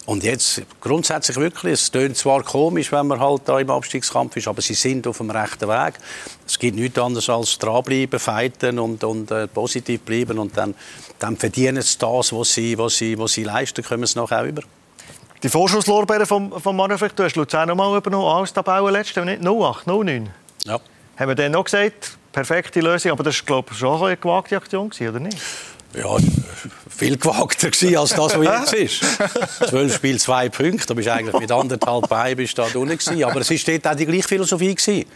Und 0.09 0.25
jetzt 0.25 0.63
grundsätzlich 0.81 1.37
wirklich, 1.37 1.75
es 1.75 1.93
klingt 1.93 2.17
zwar 2.17 2.43
komisch, 2.43 2.91
wenn 2.93 3.09
man 3.09 3.21
halt 3.21 3.43
da 3.45 3.61
im 3.61 3.69
Abstiegskampf 3.69 4.35
ist, 4.39 4.49
aber 4.49 4.63
sie 4.63 4.73
sind 4.73 5.07
auf 5.07 5.19
dem 5.19 5.29
rechten 5.29 5.69
Weg. 5.69 5.99
Es 6.47 6.59
gibt 6.59 6.79
nichts 6.79 6.99
anderes 6.99 7.29
als 7.29 7.59
dranbleiben, 7.59 8.19
fighten 8.19 8.79
und, 8.79 9.05
und 9.05 9.31
äh, 9.31 9.47
positiv 9.47 10.01
bleiben 10.01 10.39
und 10.39 10.57
dann, 10.57 10.75
dann 11.19 11.37
verdienen 11.37 11.83
sie 11.83 11.99
das, 11.99 12.33
was 12.33 12.55
sie, 12.55 12.79
was 12.79 12.97
sie, 12.97 13.19
was 13.19 13.35
sie 13.35 13.45
leisten, 13.45 13.85
kommen 13.85 14.07
sie 14.07 14.19
nachher 14.19 14.45
über. 14.45 14.63
Die 15.43 15.51
Vorschusslorbeeren 15.51 16.25
von, 16.25 16.59
von 16.59 16.99
Frick, 16.99 17.15
du 17.15 17.25
hast 17.25 17.37
Luzern 17.37 17.69
noch 17.69 17.77
mal 17.77 17.95
übernommen 17.95 18.35
als 18.35 18.55
Tabelle 18.55 18.91
letzte, 18.91 19.23
nicht 19.27 19.47
08, 19.47 19.87
09. 19.87 20.31
Ja. 20.65 20.81
Haben 21.19 21.29
wir 21.29 21.35
dann 21.35 21.53
noch 21.53 21.65
gesagt, 21.65 22.17
perfekte 22.33 22.81
Lösung, 22.81 23.13
aber 23.13 23.25
das 23.25 23.39
war 23.41 23.45
glaube 23.45 23.69
ich, 23.73 23.79
schon 23.79 24.03
eine 24.03 24.17
gewagte 24.17 24.57
Aktion, 24.57 24.91
oder 24.91 25.21
nicht? 25.21 25.37
Ja, 25.95 26.17
viel 26.91 27.17
gewagter 27.17 27.69
als 27.99 28.11
das, 28.11 28.39
was 28.39 28.71
jetzt 28.71 28.75
ist. 28.75 29.05
Zwölf 29.69 29.95
Spiele, 29.95 30.19
zwei 30.19 30.49
Punkte. 30.49 30.87
Da 30.87 30.95
bist 30.95 31.09
eigentlich 31.09 31.39
mit 31.41 31.51
anderthalb 31.51 32.09
Beinen 32.09 32.37
bist 32.37 32.59
da 32.59 32.65
unten 32.75 33.25
Aber 33.25 33.41
es 33.41 33.51
war 33.51 33.59
dort 33.67 33.87
auch 33.87 33.97
die 33.97 34.07
gleiche 34.07 34.29
Philosophie. 34.29 34.75
Gewesen. 34.75 35.07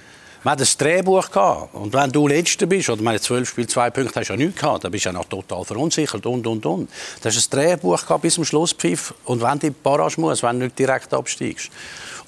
Man 0.44 0.52
hat 0.52 0.61
ein 0.61 0.68
Drehbuch 0.76 1.30
gehabt. 1.30 1.74
Und 1.74 1.92
wenn 1.92 2.11
du 2.11 2.26
Letzter 2.26 2.66
bist, 2.66 2.90
oder 2.90 3.00
meine 3.00 3.20
zwölf 3.20 3.48
Spiele, 3.48 3.68
zwei 3.68 3.90
Punkte 3.90 4.20
hast 4.20 4.28
du 4.28 4.32
ja 4.32 4.37
nichts 4.37 4.61
gehabt, 4.61 4.82
dann 4.82 4.90
bist 4.90 5.04
du 5.04 5.11
ja 5.11 5.12
noch 5.12 5.26
total 5.26 5.64
verunsichert 5.64 6.26
und, 6.26 6.46
und, 6.46 6.66
und. 6.66 6.90
Du 7.20 7.28
hast 7.28 7.37
ein 7.37 7.58
Drehbuch 7.58 8.00
gehabt 8.02 8.22
bis 8.22 8.35
zum 8.35 8.44
Schlusspfiff. 8.44 9.14
Und 9.24 9.40
wenn 9.40 9.58
du 9.61 9.66
in 9.68 9.72
die 9.72 9.80
Barrage 9.82 10.20
musst, 10.20 10.42
wenn 10.42 10.58
du 10.58 10.64
nicht 10.64 10.78
direkt 10.78 11.14
absteigst. 11.14 11.70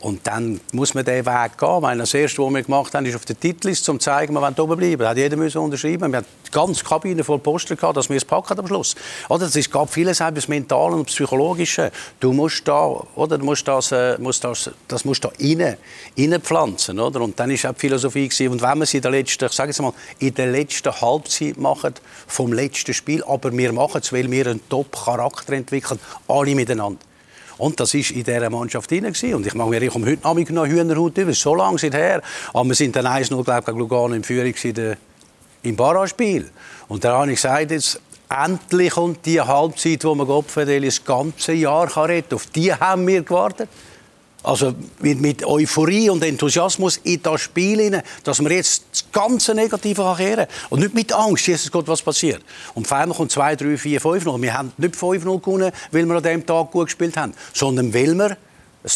Und 0.04 0.26
dann 0.26 0.60
muss 0.72 0.92
man 0.92 1.02
diesen 1.02 1.24
Weg 1.24 1.56
gehen. 1.56 1.82
Weil 1.82 1.96
das 1.96 2.12
Erste, 2.12 2.42
was 2.42 2.52
wir 2.52 2.62
gemacht 2.62 2.94
haben, 2.94 3.06
ist 3.06 3.16
auf 3.16 3.24
der 3.24 3.40
Titelliste, 3.40 3.90
um 3.90 3.98
zu 3.98 4.04
zeigen, 4.04 4.34
wir 4.34 4.42
wollen 4.42 4.54
oben 4.58 4.76
bleiben. 4.76 4.98
Da 4.98 5.08
hat 5.08 5.16
jeder 5.16 5.34
müssen 5.34 5.56
unterschreiben. 5.56 6.12
Wir 6.12 6.18
hatten 6.18 6.28
die 6.46 6.50
ganze 6.50 6.84
Kabine 6.84 7.24
voll 7.24 7.38
Poster 7.38 7.74
gehabt, 7.74 7.96
dass 7.96 8.10
wir 8.10 8.18
es 8.18 8.24
packen 8.26 8.58
am 8.58 8.66
Schluss. 8.66 8.94
Oder 9.30 9.46
es 9.46 9.70
gab 9.70 9.90
vieles 9.90 10.20
auch 10.20 10.30
das 10.30 10.46
Mentale 10.46 10.96
und 10.96 11.06
Psychologische. 11.06 11.90
Du 12.20 12.34
musst 12.34 12.68
da, 12.68 13.02
oder 13.14 13.38
du 13.38 13.46
musst 13.46 13.66
das, 13.66 13.92
äh, 13.92 14.18
musst 14.18 14.44
das, 14.44 14.70
das 14.88 15.06
musst 15.06 15.24
da 15.24 15.30
rein, 15.40 15.78
reinpflanzen, 16.18 17.00
oder? 17.00 17.22
Und 17.22 17.40
dann 17.40 17.50
ist 17.50 17.64
auch 17.64 17.72
die 17.72 17.80
Philosophie 17.80 18.28
gewesen. 18.28 18.52
Und 18.52 18.60
wenn 18.60 18.78
wir 18.80 18.84
sie 18.84 18.98
in 18.98 19.02
der 19.04 19.10
letzten, 19.10 19.46
ich 19.46 19.52
sage 19.52 19.70
jetzt 19.70 19.80
mal, 19.80 19.94
in 20.18 20.34
der 20.34 20.48
letzten 20.48 21.00
Halbzeit 21.00 21.56
machen 21.56 21.94
vom 22.26 22.52
letzten 22.52 22.92
Spiel, 22.92 23.24
aber 23.24 23.56
wir 23.56 23.72
machen 23.72 24.02
es, 24.02 24.12
weil 24.12 24.30
wir 24.30 24.48
einen 24.48 24.68
Top-Charakter 24.68 25.54
entwickeln, 25.54 25.98
alle 26.28 26.54
miteinander. 26.54 27.00
Und 27.58 27.78
das 27.80 27.94
war 27.94 28.00
in 28.00 28.24
dieser 28.24 28.50
Mannschaft 28.50 28.90
drin. 28.90 29.06
Und 29.06 29.46
ich 29.46 29.54
mag 29.54 29.68
mir 29.68 29.94
um 29.94 30.04
heute 30.04 30.24
Abend 30.24 30.50
noch 30.50 30.66
Hühnerhaut 30.66 31.16
über. 31.16 31.32
so 31.32 31.54
lange 31.54 31.78
her. 31.78 32.22
Aber 32.52 32.68
wir 32.68 32.74
sind 32.74 32.96
dann 32.96 33.06
1-0 33.06 33.64
gegen 33.64 33.78
Lugano 33.78 34.14
in 34.14 34.24
Führung 34.24 34.52
im 35.62 35.76
Barraspiel. 35.76 36.50
Und 36.88 37.04
da 37.04 37.18
habe 37.18 37.30
ich 37.30 37.36
gesagt, 37.36 37.70
jetzt, 37.70 38.00
endlich 38.28 38.92
kommt 38.92 39.24
die 39.26 39.40
Halbzeit, 39.40 40.04
wo 40.04 40.14
man 40.14 40.26
Gottfried 40.26 40.84
das 40.84 41.04
ganze 41.04 41.52
Jahr 41.52 41.84
retten 42.08 42.28
kann. 42.28 42.36
Auf 42.36 42.46
die 42.46 42.72
haben 42.72 43.06
wir 43.06 43.22
gewartet. 43.22 43.68
Also 44.44 44.74
mit, 45.00 45.20
mit, 45.20 45.44
Euphorie 45.44 46.10
und 46.10 46.22
Enthusiasmus 46.22 46.98
in 46.98 47.22
das 47.22 47.40
Spiel 47.40 47.80
hinein, 47.80 48.02
dass 48.22 48.40
man 48.42 48.52
jetzt 48.52 48.84
das 48.92 49.04
ganze 49.10 49.54
Negative 49.54 50.14
kehren 50.16 50.46
kann. 50.46 50.46
Und 50.68 50.80
nicht 50.80 50.94
mit 50.94 51.12
Angst, 51.12 51.46
Jesus 51.46 51.72
Gott, 51.72 51.88
was 51.88 52.02
passiert. 52.02 52.42
Und 52.74 52.86
vor 52.86 52.98
allem 52.98 53.14
kommt 53.14 53.32
2, 53.32 53.56
3, 53.56 53.78
4, 53.78 54.00
5 54.00 54.24
0 54.26 54.42
Wir 54.42 54.52
haben 54.52 54.72
nicht 54.76 54.94
5 54.94 55.24
0 55.24 55.40
gewonnen, 55.40 55.72
weil 55.90 56.04
wir 56.04 56.14
an 56.14 56.22
diesem 56.22 56.44
Tag 56.44 56.70
gut 56.70 56.86
gespielt 56.86 57.16
haben, 57.16 57.32
sondern 57.54 57.92
weil 57.94 58.14
wir 58.14 58.30
ein 58.32 58.36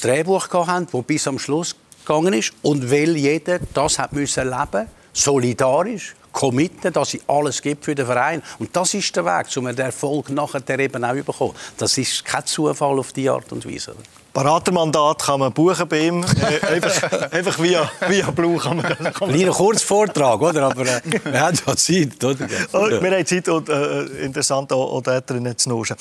Drehbuch 0.03 0.49
hatten, 0.51 0.87
das 0.93 1.03
bis 1.05 1.27
am 1.27 1.39
Schluss 1.39 1.75
gegangen 2.05 2.35
ist 2.35 2.53
und 2.63 2.91
weil 2.91 3.17
jeder 3.17 3.59
das 3.73 3.99
hat 3.99 4.13
müssen 4.13 4.45
leben, 4.45 4.87
solidarisch, 5.15 6.15
committen, 6.33 6.93
dass 6.93 7.11
sie 7.11 7.21
alles 7.27 7.63
gibt 7.63 7.85
für 7.85 7.95
den 7.95 8.07
Verein. 8.07 8.43
Und 8.59 8.75
das 8.77 8.95
ist 8.95 9.15
der 9.17 9.25
Weg, 9.25 9.47
um 9.57 9.65
den 9.65 9.79
Erfolg 9.79 10.31
nachher 10.31 10.79
eben 10.79 11.05
auch 11.05 11.15
bekommen. 11.15 11.55
Das 11.79 11.99
ist 11.99 12.25
kein 12.25 12.47
Zufall 12.47 12.99
auf 12.99 13.13
diese 13.13 13.33
Art 13.33 13.51
und 13.53 13.67
Weise. 13.67 13.95
Beratermandat 14.39 15.25
kann 15.25 15.41
man 15.41 15.53
buchen 15.53 15.89
bei 15.89 16.07
ihm. 16.07 16.25
Äh, 16.39 16.75
einfach, 16.75 17.33
einfach 17.33 17.59
via, 17.59 17.91
via 18.07 18.31
Blue 18.31 18.59
kann 18.59 18.77
man 18.77 18.97
das. 18.99 19.15
Kleiner 19.15 19.51
Kurzvortrag, 19.51 20.41
oder? 20.41 20.63
Aber 20.67 20.83
äh, 20.83 21.01
wir 21.25 21.41
haben 21.41 21.59
ja 21.67 21.77
Zeit, 21.77 22.25
oder? 22.25 22.47
Oh, 22.73 22.89
wir 22.89 23.11
haben 23.11 23.27
Zeit 23.27 23.49
und 23.49 23.69
äh, 23.69 24.03
interessant 24.25 24.73
auch, 24.73 24.93
auch 24.93 25.03
da 25.03 25.21
drin 25.21 25.53
zu 25.57 25.69
nuschen. 25.69 25.97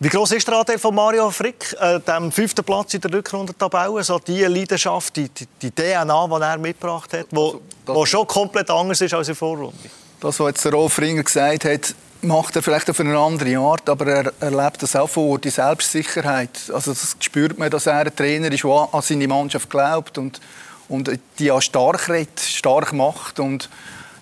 Wie 0.00 0.08
groß 0.08 0.32
ist 0.32 0.48
der 0.48 0.56
Anteil 0.56 0.78
von 0.78 0.94
Mario 0.94 1.30
Frick, 1.30 1.76
äh, 1.78 2.00
dem 2.00 2.32
fünften 2.32 2.64
Platz 2.64 2.94
in 2.94 3.02
der 3.02 3.12
Rückrundentabelle? 3.12 4.02
So 4.02 4.18
die 4.18 4.42
Leidenschaft, 4.42 5.16
die, 5.16 5.28
die 5.60 5.70
DNA, 5.70 6.26
die 6.26 6.42
er 6.42 6.58
mitgebracht 6.58 7.12
hat, 7.12 7.26
also, 7.30 7.60
wo 7.86 8.06
schon 8.06 8.26
komplett 8.26 8.70
anders 8.70 9.00
ist 9.00 9.14
als 9.14 9.28
in 9.28 9.34
der 9.34 9.36
Vorrunde. 9.36 9.76
Das, 10.20 10.40
was 10.40 10.48
jetzt 10.48 10.64
der 10.64 10.72
Rolf 10.72 10.98
Ringer 10.98 11.22
gesagt 11.22 11.64
hat, 11.66 11.94
macht 12.24 12.56
er 12.56 12.62
vielleicht 12.62 12.90
auf 12.90 13.00
eine 13.00 13.16
andere 13.16 13.56
Art, 13.58 13.88
aber 13.88 14.06
er 14.06 14.32
erlebt 14.40 14.82
das 14.82 14.96
auch 14.96 15.08
vor, 15.08 15.38
die 15.38 15.50
Selbstsicherheit. 15.50 16.70
Also 16.72 16.92
das 16.92 17.16
spürt 17.20 17.58
man, 17.58 17.70
dass 17.70 17.86
er 17.86 17.98
ein 17.98 18.16
Trainer 18.16 18.50
ist, 18.50 18.64
der 18.64 18.88
an 18.92 19.02
seine 19.02 19.28
Mannschaft 19.28 19.70
glaubt 19.70 20.18
und, 20.18 20.40
und 20.88 21.10
die 21.38 21.50
auch 21.50 21.62
stark 21.62 22.08
redet, 22.08 22.40
stark 22.40 22.92
macht 22.92 23.40
und 23.40 23.68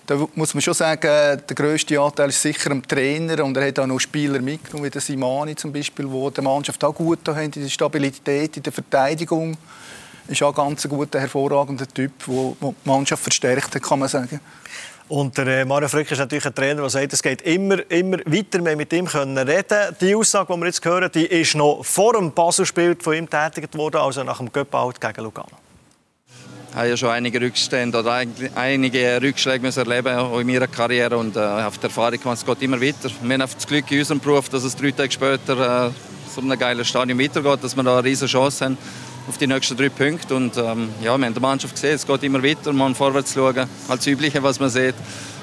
da 0.05 0.27
muss 0.35 0.53
man 0.53 0.61
schon 0.61 0.73
sagen, 0.73 1.01
der 1.01 1.55
grösste 1.55 1.99
Anteil 1.99 2.29
ist 2.29 2.41
sicher 2.41 2.71
am 2.71 2.85
Trainer 2.85 3.43
und 3.43 3.55
er 3.55 3.67
hat 3.67 3.79
auch 3.79 3.87
noch 3.87 3.99
Spieler 3.99 4.41
mitgenommen, 4.41 4.85
wie 4.85 4.89
der 4.89 5.01
Simani 5.01 5.55
zum 5.55 5.71
Beispiel, 5.71 6.09
wo 6.09 6.29
der 6.29 6.43
Mannschaft 6.43 6.83
auch 6.83 6.93
gut 6.93 7.19
haben, 7.27 7.39
in 7.39 7.51
der 7.51 7.69
Stabilität, 7.69 8.57
in 8.57 8.63
der 8.63 8.73
Verteidigung. 8.73 9.55
Ist 10.27 10.43
auch 10.43 10.49
ein 10.49 10.67
ganz 10.67 10.87
guter, 10.87 11.19
hervorragender 11.19 11.87
Typ, 11.87 12.11
der 12.27 12.53
die 12.61 12.75
Mannschaft 12.83 13.23
verstärkt 13.23 13.75
hat, 13.75 13.83
kann 13.83 13.99
man 13.99 14.09
sagen. 14.09 14.41
Und 15.09 15.37
der 15.37 15.47
äh, 15.47 15.65
Mario 15.65 15.89
Frick 15.89 16.09
ist 16.11 16.19
natürlich 16.19 16.45
ein 16.45 16.55
Trainer, 16.55 16.81
der 16.81 16.89
sagt, 16.89 17.13
es 17.13 17.21
geht 17.21 17.41
immer, 17.41 17.79
immer 17.91 18.17
weiter. 18.25 18.63
Wir 18.63 18.75
mit 18.75 18.93
ihm 18.93 19.05
können 19.05 19.37
reden. 19.37 19.95
Die 19.99 20.15
Aussage, 20.15 20.53
die 20.53 20.59
wir 20.59 20.65
jetzt 20.67 20.83
hören, 20.85 21.09
die 21.13 21.25
ist 21.25 21.55
noch 21.55 21.83
vor 21.83 22.13
dem 22.13 22.31
Baselspiel 22.31 22.95
von 22.99 23.13
ihm 23.13 23.29
tätigt 23.29 23.77
worden, 23.77 23.97
also 23.97 24.23
nach 24.23 24.37
dem 24.37 24.51
Göpp-Out 24.51 25.01
gegen 25.01 25.23
Lugano. 25.23 25.49
Ich 26.69 26.75
habe 26.75 26.89
ja 26.89 26.97
schon 26.97 27.09
einige 27.09 27.39
Rückstände 27.39 27.99
oder 27.99 28.23
einige 28.55 29.21
Rückschläge 29.21 29.67
erleben 29.67 30.39
in 30.39 30.47
meiner 30.47 30.67
Karriere 30.67 31.17
und 31.17 31.35
äh, 31.35 31.39
auf 31.39 31.77
der 31.77 31.89
Erfahrung 31.89 32.19
es 32.33 32.43
geht 32.43 32.61
immer 32.63 32.81
weiter. 32.81 33.11
Wir 33.21 33.33
haben 33.33 33.41
das 33.41 33.67
Glück 33.67 33.91
in 33.91 33.99
unserem 33.99 34.19
Beruf, 34.19 34.49
dass 34.49 34.63
es 34.63 34.75
drei 34.75 34.89
Tage 34.89 35.11
später 35.11 35.89
äh, 35.89 35.91
so 36.33 36.41
einem 36.41 36.57
geilen 36.57 36.83
Stadion 36.83 37.19
weitergeht, 37.19 37.59
dass 37.63 37.75
wir 37.75 37.83
da 37.83 37.99
eine 37.99 38.07
riesige 38.07 38.31
Chance 38.31 38.65
haben 38.65 38.77
auf 39.27 39.37
die 39.37 39.47
nächsten 39.47 39.77
drei 39.77 39.89
Punkte. 39.89 40.35
Und 40.35 40.57
ähm, 40.57 40.89
ja, 41.01 41.17
wir 41.17 41.25
haben 41.25 41.33
die 41.33 41.39
Mannschaft 41.39 41.75
gesehen, 41.75 41.95
es 41.95 42.05
geht 42.05 42.23
immer 42.23 42.43
weiter, 42.43 42.73
man 42.73 42.95
vorwärts 42.95 43.33
schauen, 43.33 43.67
als 43.87 44.07
Übliche, 44.07 44.41
was 44.43 44.59
man 44.59 44.69
sieht. 44.69 44.95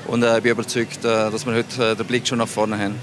Und 0.06 0.22
äh, 0.22 0.36
ich 0.36 0.42
bin 0.42 0.52
überzeugt, 0.52 1.04
äh, 1.04 1.30
dass 1.30 1.46
wir 1.46 1.54
heute 1.54 1.90
äh, 1.90 1.96
den 1.96 2.06
Blick 2.06 2.26
schon 2.26 2.38
nach 2.38 2.48
vorne 2.48 2.78
haben. 2.78 3.00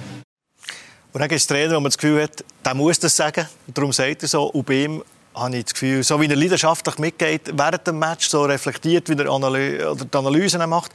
Und 1.14 1.22
dann 1.22 1.30
gibt 1.30 1.40
es 1.40 1.48
Trainer, 1.48 1.76
wo 1.76 1.80
man 1.80 1.86
das 1.86 1.98
Gefühl 1.98 2.24
hat, 2.24 2.44
der 2.64 2.74
muss 2.74 3.00
das 3.00 3.16
sagen. 3.16 3.48
Und 3.66 3.78
darum 3.78 3.92
sagt 3.92 4.22
er 4.22 4.28
so. 4.28 4.44
Und 4.44 4.66
bei 4.66 4.84
ihm 4.84 5.04
habe 5.34 5.58
ich 5.58 5.66
das 5.66 5.74
Gefühl, 5.74 6.04
so 6.04 6.20
wie 6.20 6.28
er 6.28 6.36
leidenschaftlich 6.36 6.98
mitgeht, 6.98 7.52
während 7.54 7.88
dem 7.88 8.00
Match 8.00 8.28
so 8.28 8.44
reflektiert, 8.44 9.10
wie 9.10 9.18
er 9.18 9.30
Analy 9.30 9.84
oder 9.84 10.06
die 10.06 10.18
Analysen 10.18 10.68
macht, 10.70 10.92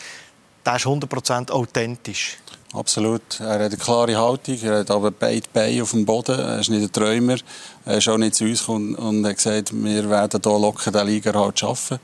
der 0.65 0.77
ist 0.77 0.87
100% 0.87 1.51
authentisch. 1.51 2.39
Absolut. 2.73 3.41
Er 3.41 3.55
hat 3.55 3.61
eine 3.61 3.77
klare 3.77 4.17
Haltung, 4.17 4.59
er 4.63 4.79
hat 4.79 4.91
aber 4.91 5.11
beide 5.11 5.47
Beine 5.53 5.83
auf 5.83 5.91
dem 5.91 6.07
Boden. 6.07 6.39
Er 6.39 6.61
ist 6.61 6.71
nicht 6.71 6.83
ein 6.83 6.93
Träumer. 6.93 7.37
Er 7.85 7.99
ist 7.99 8.09
auch 8.09 8.17
nicht 8.17 8.37
zu 8.37 8.45
uns 8.45 8.61
gekommen 8.61 8.95
und 8.95 9.27
hat 9.27 9.37
gesagt, 9.37 9.73
wir 9.73 10.09
werden 10.09 10.41
hier 10.43 10.59
locker 10.59 10.93
den 10.93 11.07
Liga 11.07 11.35
halt 11.35 11.59
schaffen. 11.59 11.99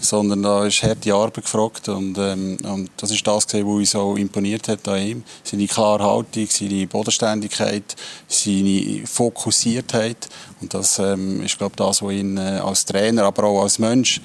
Sondern 0.00 0.42
da 0.42 0.66
ist 0.66 0.82
harte 0.82 1.14
Arbeit 1.14 1.44
gefragt 1.44 1.88
und, 1.88 2.18
ähm, 2.18 2.56
und 2.64 2.90
das 2.96 3.12
ist 3.12 3.26
das, 3.26 3.46
was 3.46 3.54
uns 3.54 3.90
so 3.92 4.16
imponiert 4.16 4.68
hat 4.68 4.86
an 4.88 5.00
ihm. 5.00 5.24
Seine 5.44 5.66
klare 5.66 6.04
Haltung, 6.04 6.46
seine 6.48 6.86
Bodenständigkeit, 6.86 7.96
seine 8.26 9.06
Fokussiertheit. 9.06 10.28
Und 10.60 10.74
das 10.74 10.98
ähm, 10.98 11.42
ist, 11.42 11.58
glaube 11.58 11.76
das, 11.76 12.02
was 12.02 12.12
ihn 12.12 12.36
äh, 12.36 12.60
als 12.62 12.84
Trainer, 12.84 13.24
aber 13.24 13.44
auch 13.44 13.62
als 13.62 13.78
Mensch 13.78 14.20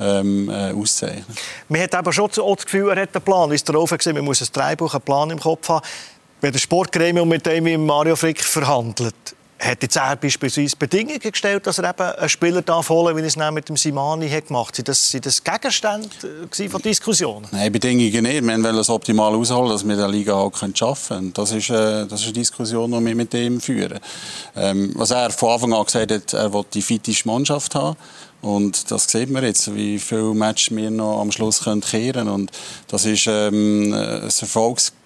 ähm, 0.00 0.48
äh, 0.50 0.72
auszeichnen. 0.72 1.24
Man 1.68 1.82
hat 1.82 1.94
aber 1.94 2.12
schon 2.12 2.30
das 2.34 2.64
Gefühl, 2.64 2.90
er 2.90 3.02
hat 3.02 3.14
einen 3.14 3.24
Plan. 3.24 3.50
Wie 3.50 3.56
es 3.56 3.64
darauf 3.64 3.90
gesehen, 3.90 4.14
man 4.14 4.24
muss 4.24 4.40
ein 4.40 4.48
Dreibuch, 4.52 4.94
einen 4.94 5.02
Plan 5.02 5.30
im 5.30 5.40
Kopf 5.40 5.68
haben. 5.68 5.86
Wenn 6.40 6.52
der 6.52 6.60
Sportgremium 6.60 7.28
mit 7.28 7.44
dem 7.46 7.84
Mario 7.84 8.14
Frick 8.14 8.42
verhandelt, 8.42 9.14
hat 9.58 9.82
jetzt 9.82 9.96
er 9.96 10.16
beispielsweise 10.16 10.76
Bedingungen 10.76 11.18
gestellt, 11.18 11.66
dass 11.66 11.78
er 11.78 11.90
eben 11.90 12.00
einen 12.00 12.28
Spieler 12.28 12.62
darf 12.62 12.88
holen 12.88 13.16
wie 13.16 13.20
er 13.20 13.26
es 13.26 13.36
mit 13.36 13.68
dem 13.68 13.76
Simani 13.76 14.28
hat 14.28 14.46
gemacht 14.46 14.68
hat. 14.68 14.76
Sind 14.76 14.88
das, 14.88 15.10
sind 15.10 15.26
das 15.26 15.42
Gegenstände 15.42 16.08
äh, 16.58 16.68
von 16.68 16.80
Diskussionen? 16.80 17.46
Nein, 17.50 17.72
Bedingungen 17.72 18.22
nicht. 18.22 18.42
Wir 18.42 18.42
wollen 18.42 18.76
das 18.76 18.88
optimal 18.88 19.34
ausholen, 19.34 19.70
dass 19.70 19.86
wir 19.86 19.96
der 19.96 20.08
Liga 20.08 20.34
auch 20.34 20.52
schaffen 20.74 21.16
können. 21.16 21.32
Das 21.34 21.52
ist, 21.52 21.70
äh, 21.70 22.06
das 22.06 22.20
ist 22.20 22.26
eine 22.26 22.34
Diskussion, 22.34 22.90
die 22.92 23.04
wir 23.04 23.14
mit 23.14 23.34
ihm 23.34 23.60
führen. 23.60 23.98
Ähm, 24.56 24.92
was 24.94 25.10
er 25.10 25.30
von 25.30 25.50
Anfang 25.50 25.72
an 25.72 25.84
gesagt 25.84 26.12
hat, 26.12 26.32
er 26.32 26.52
will 26.52 26.64
die 26.72 26.82
fitteste 26.82 27.26
Mannschaft 27.26 27.74
haben. 27.74 27.96
Und 28.40 28.92
das 28.92 29.10
sieht 29.10 29.30
man 29.30 29.42
jetzt, 29.42 29.74
wie 29.74 29.98
viele 29.98 30.32
Matches 30.34 30.74
wir 30.74 30.92
noch 30.92 31.20
am 31.20 31.32
Schluss 31.32 31.64
kehren 31.64 31.80
können. 31.80 32.28
Und 32.28 32.52
das 32.86 33.04
ist 33.04 33.26
ähm, 33.26 33.92
ein 33.92 34.22
Erfolgsgeheimnis 34.22 34.97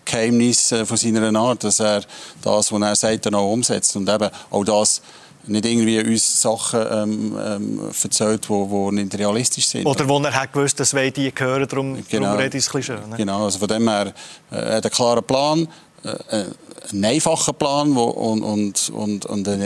äh, 0.72 0.86
von 0.86 0.96
seiner 0.96 1.38
Art, 1.38 1.64
dass 1.64 1.80
er 1.80 2.02
das, 2.42 2.72
was 2.72 2.80
er 2.80 2.96
sagt, 2.96 3.26
dann 3.26 3.34
auch 3.34 3.52
umsetzt. 3.52 3.96
Und 3.96 4.08
eben 4.08 4.30
auch 4.50 4.64
das 4.64 5.02
nicht 5.46 5.66
irgendwie 5.66 5.98
uns 6.00 6.40
Sachen 6.40 6.80
ähm, 6.90 7.38
ähm, 7.44 7.80
erzählt, 8.02 8.48
die, 8.48 8.92
nicht 8.92 9.18
realistisch 9.18 9.66
sind. 9.66 9.86
Oder 9.86 10.08
wo 10.08 10.18
er 10.20 10.34
hat 10.34 10.52
gewusst, 10.52 10.78
dass 10.78 10.94
wir 10.94 11.10
die 11.10 11.32
gehören, 11.34 11.66
darum, 11.68 12.04
genau. 12.08 12.26
darum 12.26 12.38
redet 12.38 12.54
es 12.54 12.68
ein 12.68 12.72
bisschen 12.72 12.98
schön. 12.98 13.10
Ne? 13.10 13.16
Genau, 13.16 13.44
also 13.44 13.58
von 13.58 13.68
dem 13.68 13.88
her 13.88 14.12
äh, 14.50 14.56
hat 14.56 14.84
einen 14.84 14.90
klaren 14.92 15.24
Plan, 15.24 15.68
äh, 16.04 16.44
einen 16.92 17.04
einfachen 17.04 17.54
Plan 17.54 17.94
wo, 17.94 18.04
und, 18.04 18.42
und, 18.42 18.90
und, 18.90 19.26
und 19.26 19.48
einen 19.48 19.62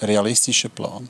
realistischen 0.00 0.70
Plan. 0.70 1.08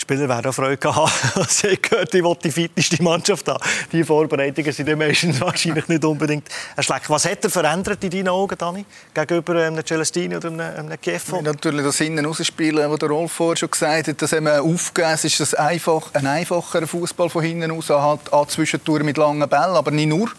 Die 0.00 0.04
Spieler 0.04 0.30
werden 0.30 0.46
auch 0.50 0.54
Freude 0.54 0.94
haben. 0.94 1.12
Also 1.34 1.68
ich 1.68 1.82
gehört, 1.82 2.14
ich 2.14 2.38
die 2.42 2.50
fitteste 2.50 3.02
Mannschaft 3.02 3.46
haben. 3.48 3.62
Die 3.92 4.02
Vorbereitungen 4.02 4.72
sind 4.72 4.96
meistens 4.96 5.38
wahrscheinlich 5.40 5.88
nicht 5.88 6.04
unbedingt 6.04 6.48
schlecht. 6.78 7.10
Was 7.10 7.26
hat 7.26 7.44
er 7.44 7.50
verändert 7.50 8.02
in 8.02 8.10
deinen 8.10 8.28
Augen, 8.28 8.56
Dani, 8.56 8.86
gegenüber 9.12 9.56
ähm, 9.56 9.74
einem 9.74 9.84
Celestini 9.84 10.36
oder 10.36 10.48
einem, 10.48 10.60
einem 10.60 11.00
Kiefer? 11.00 11.36
Ja, 11.36 11.42
natürlich 11.42 11.84
das 11.84 12.00
Innen 12.00 12.24
rausspielen, 12.24 12.90
was 12.90 12.98
der 12.98 13.10
Rolf 13.10 13.32
vorher 13.32 13.58
schon 13.58 13.70
gesagt 13.70 14.08
hat, 14.08 14.22
das 14.22 14.32
haben 14.32 14.44
wir 14.44 14.62
aufgegeben. 14.62 15.12
Es 15.12 15.24
ist 15.24 15.38
das 15.38 15.52
einfach, 15.52 16.14
ein 16.14 16.26
einfacher 16.26 16.86
Fußball 16.86 17.28
von 17.28 17.42
hinten 17.42 17.70
aus, 17.70 17.90
halt 17.90 18.32
an 18.32 18.48
Zwischentouren 18.48 19.04
mit 19.04 19.18
langen 19.18 19.46
Bällen, 19.46 19.76
aber 19.76 19.90
nicht 19.90 20.08
nur. 20.08 20.30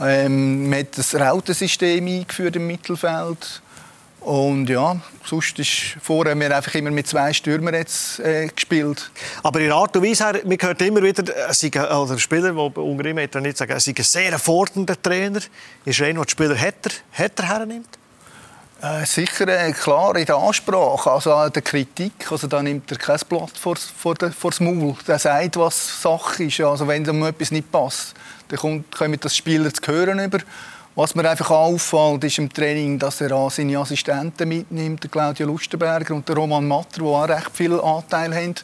Ähm, 0.00 0.68
man 0.68 0.80
hat 0.80 0.98
das 0.98 1.14
Rautensystem 1.14 2.04
eingeführt 2.04 2.56
im 2.56 2.66
Mittelfeld 2.66 3.61
und 4.24 4.68
ja, 4.68 4.96
sonst 5.24 5.58
ist 5.58 5.96
vorher 6.00 6.32
haben 6.32 6.40
wir 6.40 6.56
einfach 6.56 6.74
immer 6.74 6.90
mit 6.90 7.08
zwei 7.08 7.32
Stürmern 7.32 7.74
jetzt, 7.74 8.20
äh, 8.20 8.46
gespielt. 8.46 9.10
Aber 9.42 9.60
in 9.60 9.72
Art 9.72 9.96
und 9.96 10.04
Weise, 10.04 10.42
man 10.44 10.58
hört 10.60 10.80
immer 10.82 11.02
wieder, 11.02 11.24
äh, 11.24 11.94
oder 11.94 12.18
Spieler, 12.18 12.52
die 12.52 12.58
unter 12.58 13.04
ihm 13.04 13.16
nicht 13.16 13.58
sagen, 13.58 13.72
er 13.72 13.80
sei 13.80 13.94
ein 13.96 14.04
sehr 14.04 14.38
fordernder 14.38 15.00
Trainer. 15.00 15.40
Ist 15.84 16.00
er 16.00 16.06
einer, 16.06 16.20
der 16.20 16.24
die 16.24 16.30
Spieler 16.30 16.54
hätte, 16.54 16.90
hätte 17.10 17.48
hernimmt? 17.48 17.98
Äh, 18.82 19.06
sicher 19.06 19.46
äh, 19.46 19.70
klar 19.72 20.16
in 20.16 20.26
der 20.26 20.34
Ansprache, 20.34 21.08
also 21.10 21.32
an 21.34 21.52
der 21.52 21.62
Kritik. 21.62 22.30
Also 22.30 22.48
da 22.48 22.60
nimmt 22.60 22.90
er 22.90 22.98
kein 22.98 23.18
Blatt 23.28 23.56
vor, 23.56 23.76
vor, 23.76 24.16
vor 24.36 24.50
das 24.50 24.60
Maul. 24.60 24.96
Der 25.06 25.20
sagt, 25.20 25.56
was 25.56 26.02
Sache 26.02 26.44
ist. 26.44 26.60
Also 26.60 26.88
wenn 26.88 27.04
ihm 27.04 27.22
etwas 27.24 27.52
nicht 27.52 27.70
passt, 27.70 28.14
dann 28.48 28.58
kommt, 28.58 28.90
kommen 28.90 29.18
das 29.20 29.36
Spieler 29.36 29.72
zu 29.72 29.80
hören 29.86 30.18
über. 30.18 30.38
Was 30.94 31.14
mir 31.14 31.28
einfach 31.28 31.50
auffällt, 31.50 32.22
ist 32.24 32.38
im 32.38 32.52
Training, 32.52 32.98
dass 32.98 33.22
er 33.22 33.48
seine 33.48 33.78
Assistenten 33.78 34.46
mitnimmt, 34.46 35.10
Claudia 35.10 35.46
Lustenberger 35.46 36.14
und 36.14 36.28
der 36.28 36.36
Roman 36.36 36.68
Matter, 36.68 37.00
die 37.00 37.02
auch 37.02 37.26
recht 37.26 37.50
viel 37.54 37.80
Anteil 37.80 38.34
haben. 38.34 38.54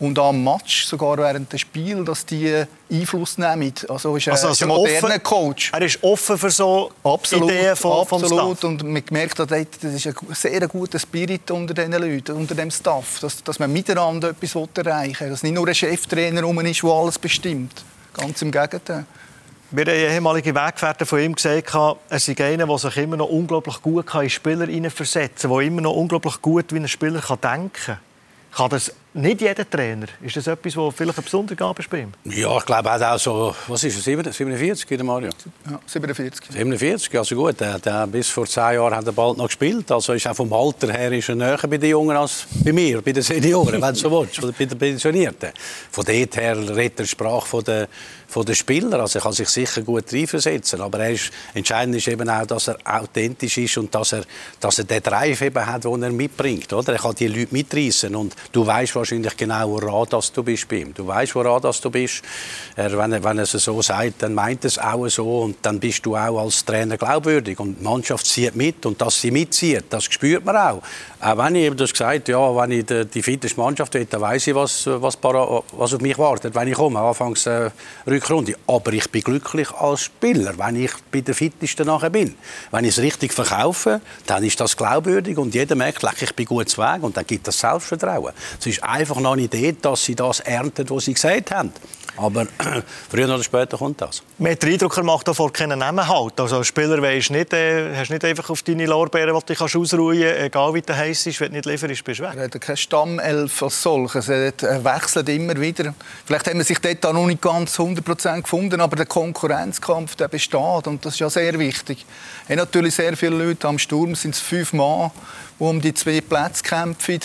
Und 0.00 0.16
am 0.18 0.44
Match, 0.44 0.86
sogar 0.86 1.18
während 1.18 1.52
des 1.52 1.62
Spiels, 1.62 2.06
dass 2.06 2.24
die 2.24 2.64
Einfluss 2.90 3.36
nehmen. 3.36 3.74
Also 3.88 4.16
ist 4.16 4.28
er 4.28 4.34
also, 4.34 4.48
also 4.48 4.64
ein 4.64 4.68
moderner 4.68 5.08
offen, 5.08 5.22
Coach. 5.24 5.72
Er 5.74 5.82
ist 5.82 6.02
offen 6.04 6.38
für 6.38 6.50
so 6.50 6.92
absolut, 7.02 7.50
Ideen 7.50 7.74
von, 7.74 8.00
absolut. 8.02 8.62
Und 8.64 8.84
man 8.84 9.02
merkt, 9.10 9.40
dass 9.40 9.48
das 9.48 9.58
ist 9.82 10.06
ein 10.06 10.14
sehr 10.34 10.68
guter 10.68 11.00
Spirit 11.00 11.50
unter 11.50 11.74
diesen 11.74 11.92
Leuten, 11.92 12.36
unter 12.36 12.54
dem 12.54 12.70
Staff, 12.70 13.18
dass, 13.20 13.42
dass 13.42 13.58
man 13.58 13.72
miteinander 13.72 14.30
etwas 14.30 14.54
erreichen 14.54 15.20
will. 15.20 15.30
Dass 15.30 15.42
nicht 15.42 15.54
nur 15.54 15.66
ein 15.66 15.74
Cheftrainer 15.74 16.42
rum 16.42 16.60
ist, 16.60 16.82
der 16.82 16.90
alles 16.90 17.18
bestimmt. 17.18 17.82
Ganz 18.14 18.40
im 18.40 18.52
Gegenteil. 18.52 19.04
Wir 19.70 19.84
haben 19.84 19.94
ehemalige 19.94 20.54
Weggefährten 20.54 21.06
von 21.06 21.20
ihm 21.20 21.34
gesagt, 21.34 21.74
er 21.74 22.18
sei 22.18 22.36
einer, 22.42 22.66
der 22.66 22.78
sich 22.78 22.96
immer 22.96 23.18
noch 23.18 23.28
unglaublich 23.28 23.82
gut 23.82 24.06
in 24.14 24.30
Spieler 24.30 24.90
versetzen 24.90 25.50
kann, 25.50 25.58
der 25.58 25.66
immer 25.66 25.82
noch 25.82 25.92
unglaublich 25.92 26.40
gut 26.40 26.72
wie 26.72 26.78
ein 26.78 26.88
Spieler 26.88 27.20
denken 27.20 27.70
kann. 27.74 27.98
Kann 28.50 28.70
das 28.70 28.92
nicht 29.12 29.42
jeder 29.42 29.68
Trainer? 29.68 30.06
Ist 30.22 30.36
das 30.36 30.46
etwas, 30.46 30.72
das 30.72 30.94
vielleicht 30.94 31.18
eine 31.18 31.24
besondere 31.24 31.54
Gabe 31.54 31.82
ist 31.82 31.90
bei 31.90 32.00
ihm? 32.00 32.12
Ja, 32.24 32.56
ich 32.56 32.64
glaube 32.64 32.90
auch 32.90 33.18
so, 33.18 33.54
was 33.66 33.84
ist 33.84 33.98
es, 33.98 34.04
47, 34.04 34.88
der 34.88 35.04
Mario? 35.04 35.28
Ja, 35.70 35.78
47. 35.84 36.46
47, 36.50 37.18
also 37.18 37.36
gut, 37.36 37.60
der, 37.60 37.78
der, 37.78 38.06
bis 38.06 38.28
vor 38.28 38.46
zehn 38.46 38.74
Jahren 38.74 38.94
hat 38.94 39.06
er 39.06 39.12
bald 39.12 39.36
noch 39.36 39.46
gespielt, 39.46 39.92
also 39.92 40.14
ist 40.14 40.26
auch 40.26 40.34
vom 40.34 40.50
Alter 40.52 40.90
her 40.90 41.12
ist 41.12 41.28
er 41.28 41.34
näher 41.34 41.58
bei 41.68 41.76
den 41.76 41.90
Jungen 41.90 42.16
als 42.16 42.46
bei 42.64 42.72
mir, 42.72 43.02
bei 43.02 43.12
den 43.12 43.22
Senioren, 43.22 43.82
wenn 43.82 43.94
du 43.94 44.00
so 44.00 44.10
willst, 44.10 44.42
oder 44.42 44.52
bei 44.52 44.64
den 44.64 44.78
Pensionierten. 44.78 45.50
Von 45.90 46.04
dort 46.06 46.36
her 46.36 46.56
redet 46.56 47.00
er 47.00 47.06
Sprache 47.06 47.46
von 47.46 47.64
der 47.64 47.88
von 48.38 48.46
den 48.46 48.54
Spielern. 48.54 49.00
Also 49.00 49.18
er 49.18 49.22
kann 49.22 49.32
sich 49.32 49.48
sicher 49.48 49.82
gut 49.82 50.12
reinversetzen. 50.12 50.80
Aber 50.80 51.00
er 51.00 51.10
ist, 51.10 51.32
entscheidend 51.54 51.96
ist 51.96 52.06
eben 52.06 52.30
auch, 52.30 52.46
dass 52.46 52.68
er 52.68 52.78
authentisch 52.84 53.58
ist 53.58 53.76
und 53.78 53.92
dass 53.92 54.12
er, 54.12 54.22
dass 54.60 54.78
er 54.78 54.84
den 54.84 55.02
Drive 55.02 55.42
eben 55.42 55.66
hat, 55.66 55.84
den 55.84 56.02
er 56.04 56.10
mitbringt. 56.10 56.72
Oder? 56.72 56.92
Er 56.92 56.98
kann 57.00 57.16
die 57.16 57.26
Leute 57.26 57.48
mitreißen. 57.50 58.14
Und 58.14 58.36
du 58.52 58.64
weißt 58.64 58.94
wahrscheinlich, 58.94 59.36
genau, 59.36 59.70
wo 59.70 59.76
Radas 59.78 60.32
du 60.32 60.44
bist 60.44 60.68
bei 60.68 60.76
ihm. 60.76 60.94
Du 60.94 61.04
weißt, 61.04 61.34
wo 61.34 61.40
Radas 61.40 61.80
du 61.80 61.90
bist. 61.90 62.22
Er, 62.76 62.96
wenn, 62.96 63.12
er, 63.12 63.24
wenn 63.24 63.38
er 63.38 63.42
es 63.42 63.50
so 63.50 63.82
sagt, 63.82 64.22
dann 64.22 64.34
meint 64.34 64.64
er 64.64 64.68
es 64.68 64.78
auch 64.78 65.08
so 65.08 65.40
und 65.40 65.56
dann 65.62 65.80
bist 65.80 66.06
du 66.06 66.14
auch 66.14 66.40
als 66.40 66.64
Trainer 66.64 66.96
glaubwürdig. 66.96 67.58
Und 67.58 67.80
die 67.80 67.84
Mannschaft 67.84 68.24
zieht 68.24 68.54
mit 68.54 68.86
und 68.86 69.00
dass 69.00 69.20
sie 69.20 69.32
mitzieht, 69.32 69.86
das 69.90 70.04
spürt 70.04 70.44
man 70.44 70.56
auch. 70.56 70.82
Auch 71.20 71.38
wenn 71.38 71.56
ich, 71.56 71.74
du 71.74 71.82
hast 71.82 71.92
gesagt, 71.92 72.28
ja, 72.28 72.54
wenn 72.54 72.70
ich 72.70 72.86
die, 72.86 73.04
die 73.04 73.22
fitteste 73.22 73.58
Mannschaft 73.58 73.94
will, 73.94 74.04
dann 74.04 74.20
weiß 74.20 74.46
ich, 74.46 74.54
was, 74.54 74.86
was, 74.86 75.18
was 75.20 75.94
auf 75.94 76.00
mich 76.00 76.16
wartet, 76.16 76.54
wenn 76.54 76.68
ich 76.68 76.74
komme, 76.74 77.00
anfangs 77.00 77.44
äh, 77.46 77.70
Rückrunde. 78.28 78.54
Aber 78.66 78.92
ich 78.92 79.10
bin 79.10 79.22
glücklich 79.22 79.70
als 79.72 80.02
Spieler, 80.02 80.54
wenn 80.58 80.76
ich 80.76 80.92
bei 81.10 81.20
der 81.20 81.34
fittesten 81.34 81.86
nachher 81.86 82.10
bin. 82.10 82.34
Wenn 82.70 82.84
ich 82.84 82.90
es 82.90 83.02
richtig 83.02 83.32
verkaufe, 83.32 84.00
dann 84.26 84.44
ist 84.44 84.60
das 84.60 84.76
glaubwürdig 84.76 85.38
und 85.38 85.54
jeder 85.54 85.74
merkt, 85.74 86.04
ich 86.20 86.34
bin 86.34 86.46
gut 86.46 86.76
Weg 86.76 87.02
und 87.02 87.16
dann 87.16 87.26
gibt 87.26 87.46
das 87.48 87.58
Selbstvertrauen. 87.58 88.32
Es 88.58 88.66
ist 88.66 88.82
einfach 88.82 89.20
noch 89.20 89.36
nicht 89.36 89.54
dort, 89.54 89.84
dass 89.84 90.04
sie 90.04 90.14
das 90.14 90.40
ernten, 90.40 90.88
was 90.90 91.04
sie 91.04 91.14
gesagt 91.14 91.50
haben. 91.50 91.72
Aber 92.18 92.46
früher 93.10 93.26
oder 93.26 93.42
später 93.42 93.78
kommt 93.78 94.00
das. 94.00 94.22
Man 94.38 94.52
hat 94.52 94.62
den 94.62 94.72
Eindruck, 94.72 94.96
er 94.96 95.04
macht 95.04 95.28
davor 95.28 95.52
keinen 95.52 95.78
Namen 95.78 96.06
halt. 96.06 96.40
Also 96.40 96.56
als 96.56 96.66
Spieler 96.66 97.00
weißt 97.00 97.30
nicht, 97.30 97.52
äh, 97.52 97.94
hast 97.96 98.10
nicht 98.10 98.24
einfach 98.24 98.50
auf 98.50 98.62
deine 98.62 98.86
Lorbeeren, 98.86 99.38
die 99.48 99.54
du 99.54 99.64
ausruhen 99.64 100.20
kannst, 100.20 100.40
egal 100.40 100.74
wie 100.74 100.82
du 100.82 100.96
heiß 100.96 101.26
ist, 101.26 101.40
wenn 101.40 101.48
du 101.48 101.56
nicht 101.56 101.66
lieferst, 101.66 102.04
bist 102.04 102.20
du 102.20 102.24
weg. 102.24 102.34
Er 102.36 102.44
hat 102.44 102.60
keine 102.60 102.76
Stammelf 102.76 103.62
als 103.62 103.82
solches. 103.82 104.28
Er 104.28 104.52
wechselt 104.84 105.28
immer 105.28 105.58
wieder. 105.60 105.94
Vielleicht 106.24 106.46
haben 106.48 106.58
wir 106.58 106.64
sich 106.64 106.78
dort 106.78 107.14
noch 107.14 107.26
nicht 107.26 107.40
ganz 107.40 107.78
100% 107.78 108.42
gefunden, 108.42 108.80
aber 108.80 108.96
der 108.96 109.06
Konkurrenzkampf 109.06 110.16
der 110.16 110.28
besteht 110.28 110.86
und 110.86 111.04
das 111.04 111.14
ist 111.14 111.20
ja 111.20 111.30
sehr 111.30 111.58
wichtig. 111.58 112.04
Er 112.48 112.56
hat 112.56 112.66
natürlich 112.66 112.94
sehr 112.94 113.16
viele 113.16 113.44
Leute 113.44 113.68
am 113.68 113.78
Sturm, 113.78 114.14
sind 114.14 114.34
es 114.34 114.40
fünf 114.40 114.72
Mann, 114.72 115.10
die 115.58 115.64
um 115.64 115.80
die 115.80 115.94
zwei 115.94 116.20
Plätze 116.20 116.62
kämpfen 116.62 117.20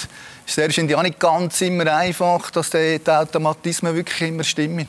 ist 0.46 0.58
wahrscheinlich 0.58 0.96
auch 0.96 1.04
nicht 1.04 1.20
ganz 1.20 1.62
immer 1.62 1.88
einfach, 1.94 2.52
dass 2.52 2.70
die 2.70 3.00
Automatismen 3.06 3.96
wirklich 3.96 4.30
immer 4.30 4.44
stimmen. 4.44 4.88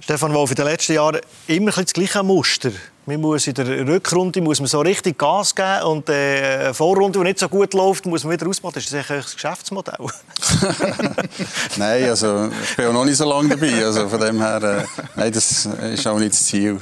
Stefan 0.00 0.32
Wolf, 0.34 0.50
in 0.50 0.56
den 0.56 0.66
letzten 0.66 0.94
Jahren 0.94 1.20
immer 1.48 1.72
das 1.72 1.92
gleiche 1.92 2.22
Muster. 2.22 2.70
Man 3.06 3.20
muss 3.20 3.46
in 3.46 3.54
der 3.54 3.86
Rückrunde 3.86 4.40
muss 4.40 4.60
man 4.60 4.66
so 4.66 4.80
richtig 4.80 5.18
Gas 5.18 5.54
geben 5.54 5.82
und 5.82 6.08
äh, 6.08 6.74
Vorrunde, 6.74 7.18
die 7.18 7.24
nicht 7.24 7.38
so 7.38 7.48
gut 7.48 7.72
läuft, 7.74 8.06
muss 8.06 8.24
man 8.24 8.32
wieder 8.32 8.48
ausmachen. 8.48 8.74
Das 8.74 8.84
ist 8.84 8.92
das 8.92 9.06
das 9.06 9.34
Geschäftsmodell? 9.34 9.96
nein, 11.76 12.08
also 12.08 12.50
ich 12.62 12.76
bin 12.76 12.86
auch 12.86 12.92
noch 12.92 13.04
nicht 13.04 13.16
so 13.16 13.28
lange 13.28 13.50
dabei. 13.50 13.84
Also 13.84 14.08
von 14.08 14.20
dem 14.20 14.40
her, 14.40 14.62
äh, 14.62 14.84
nein, 15.16 15.32
das 15.32 15.66
ist 15.66 16.06
auch 16.06 16.18
nicht 16.18 16.32
das 16.32 16.46
Ziel 16.46 16.80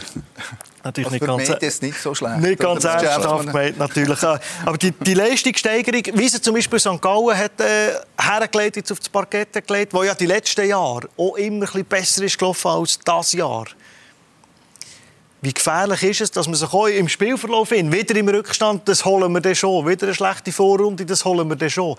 natürlich 0.85 1.23
also 1.23 1.37
nicht 1.37 1.49
ganz, 1.49 1.63
ist 1.63 1.83
nicht 1.83 2.01
so 2.01 2.15
schlecht. 2.15 2.39
Nicht 2.39 2.61
ganz 2.61 2.85
ernsthaft 2.85 3.47
gemeint, 3.47 3.79
natürlich. 3.79 4.23
Aber 4.23 4.79
die, 4.79 4.93
die 4.93 5.15
Leistungssteigerung, 5.15 6.03
wie 6.15 6.29
sie 6.29 6.41
zum 6.41 6.55
Beispiel 6.55 6.79
St. 6.79 7.01
Gallen 7.01 7.37
hat 7.37 7.61
äh, 7.61 7.95
hergelegt, 8.19 8.77
jetzt 8.77 8.93
auf 8.93 8.99
das 8.99 9.09
Parkett 9.09 9.67
gelegt, 9.67 9.95
wo 9.95 10.03
ja 10.03 10.15
die 10.15 10.27
letzten 10.27 10.69
Jahre 10.69 11.09
auch 11.17 11.37
immer 11.37 11.67
ein 11.75 11.85
besser 11.85 12.23
ist 12.25 12.39
gelaufen 12.39 12.69
als 12.69 12.99
das 13.05 13.33
Jahr. 13.33 13.67
Wie 15.41 15.53
gefährlich 15.53 16.03
ist 16.03 16.21
es, 16.23 16.31
dass 16.31 16.47
man 16.47 16.55
sich 16.55 16.73
auch 16.73 16.87
im 16.87 17.09
Spielverlauf 17.09 17.73
in, 17.73 17.93
wieder 17.93 18.17
im 18.17 18.29
Rückstand, 18.29 18.89
das 18.89 19.05
holen 19.05 19.31
wir 19.33 19.43
dann 19.43 19.55
schon, 19.55 19.87
wieder 19.87 20.07
eine 20.07 20.15
schlechte 20.15 20.53
Vorrunde, 20.53 21.05
das 21.05 21.25
holen 21.25 21.47
wir 21.49 21.57
dann 21.57 21.69
schon. 21.69 21.97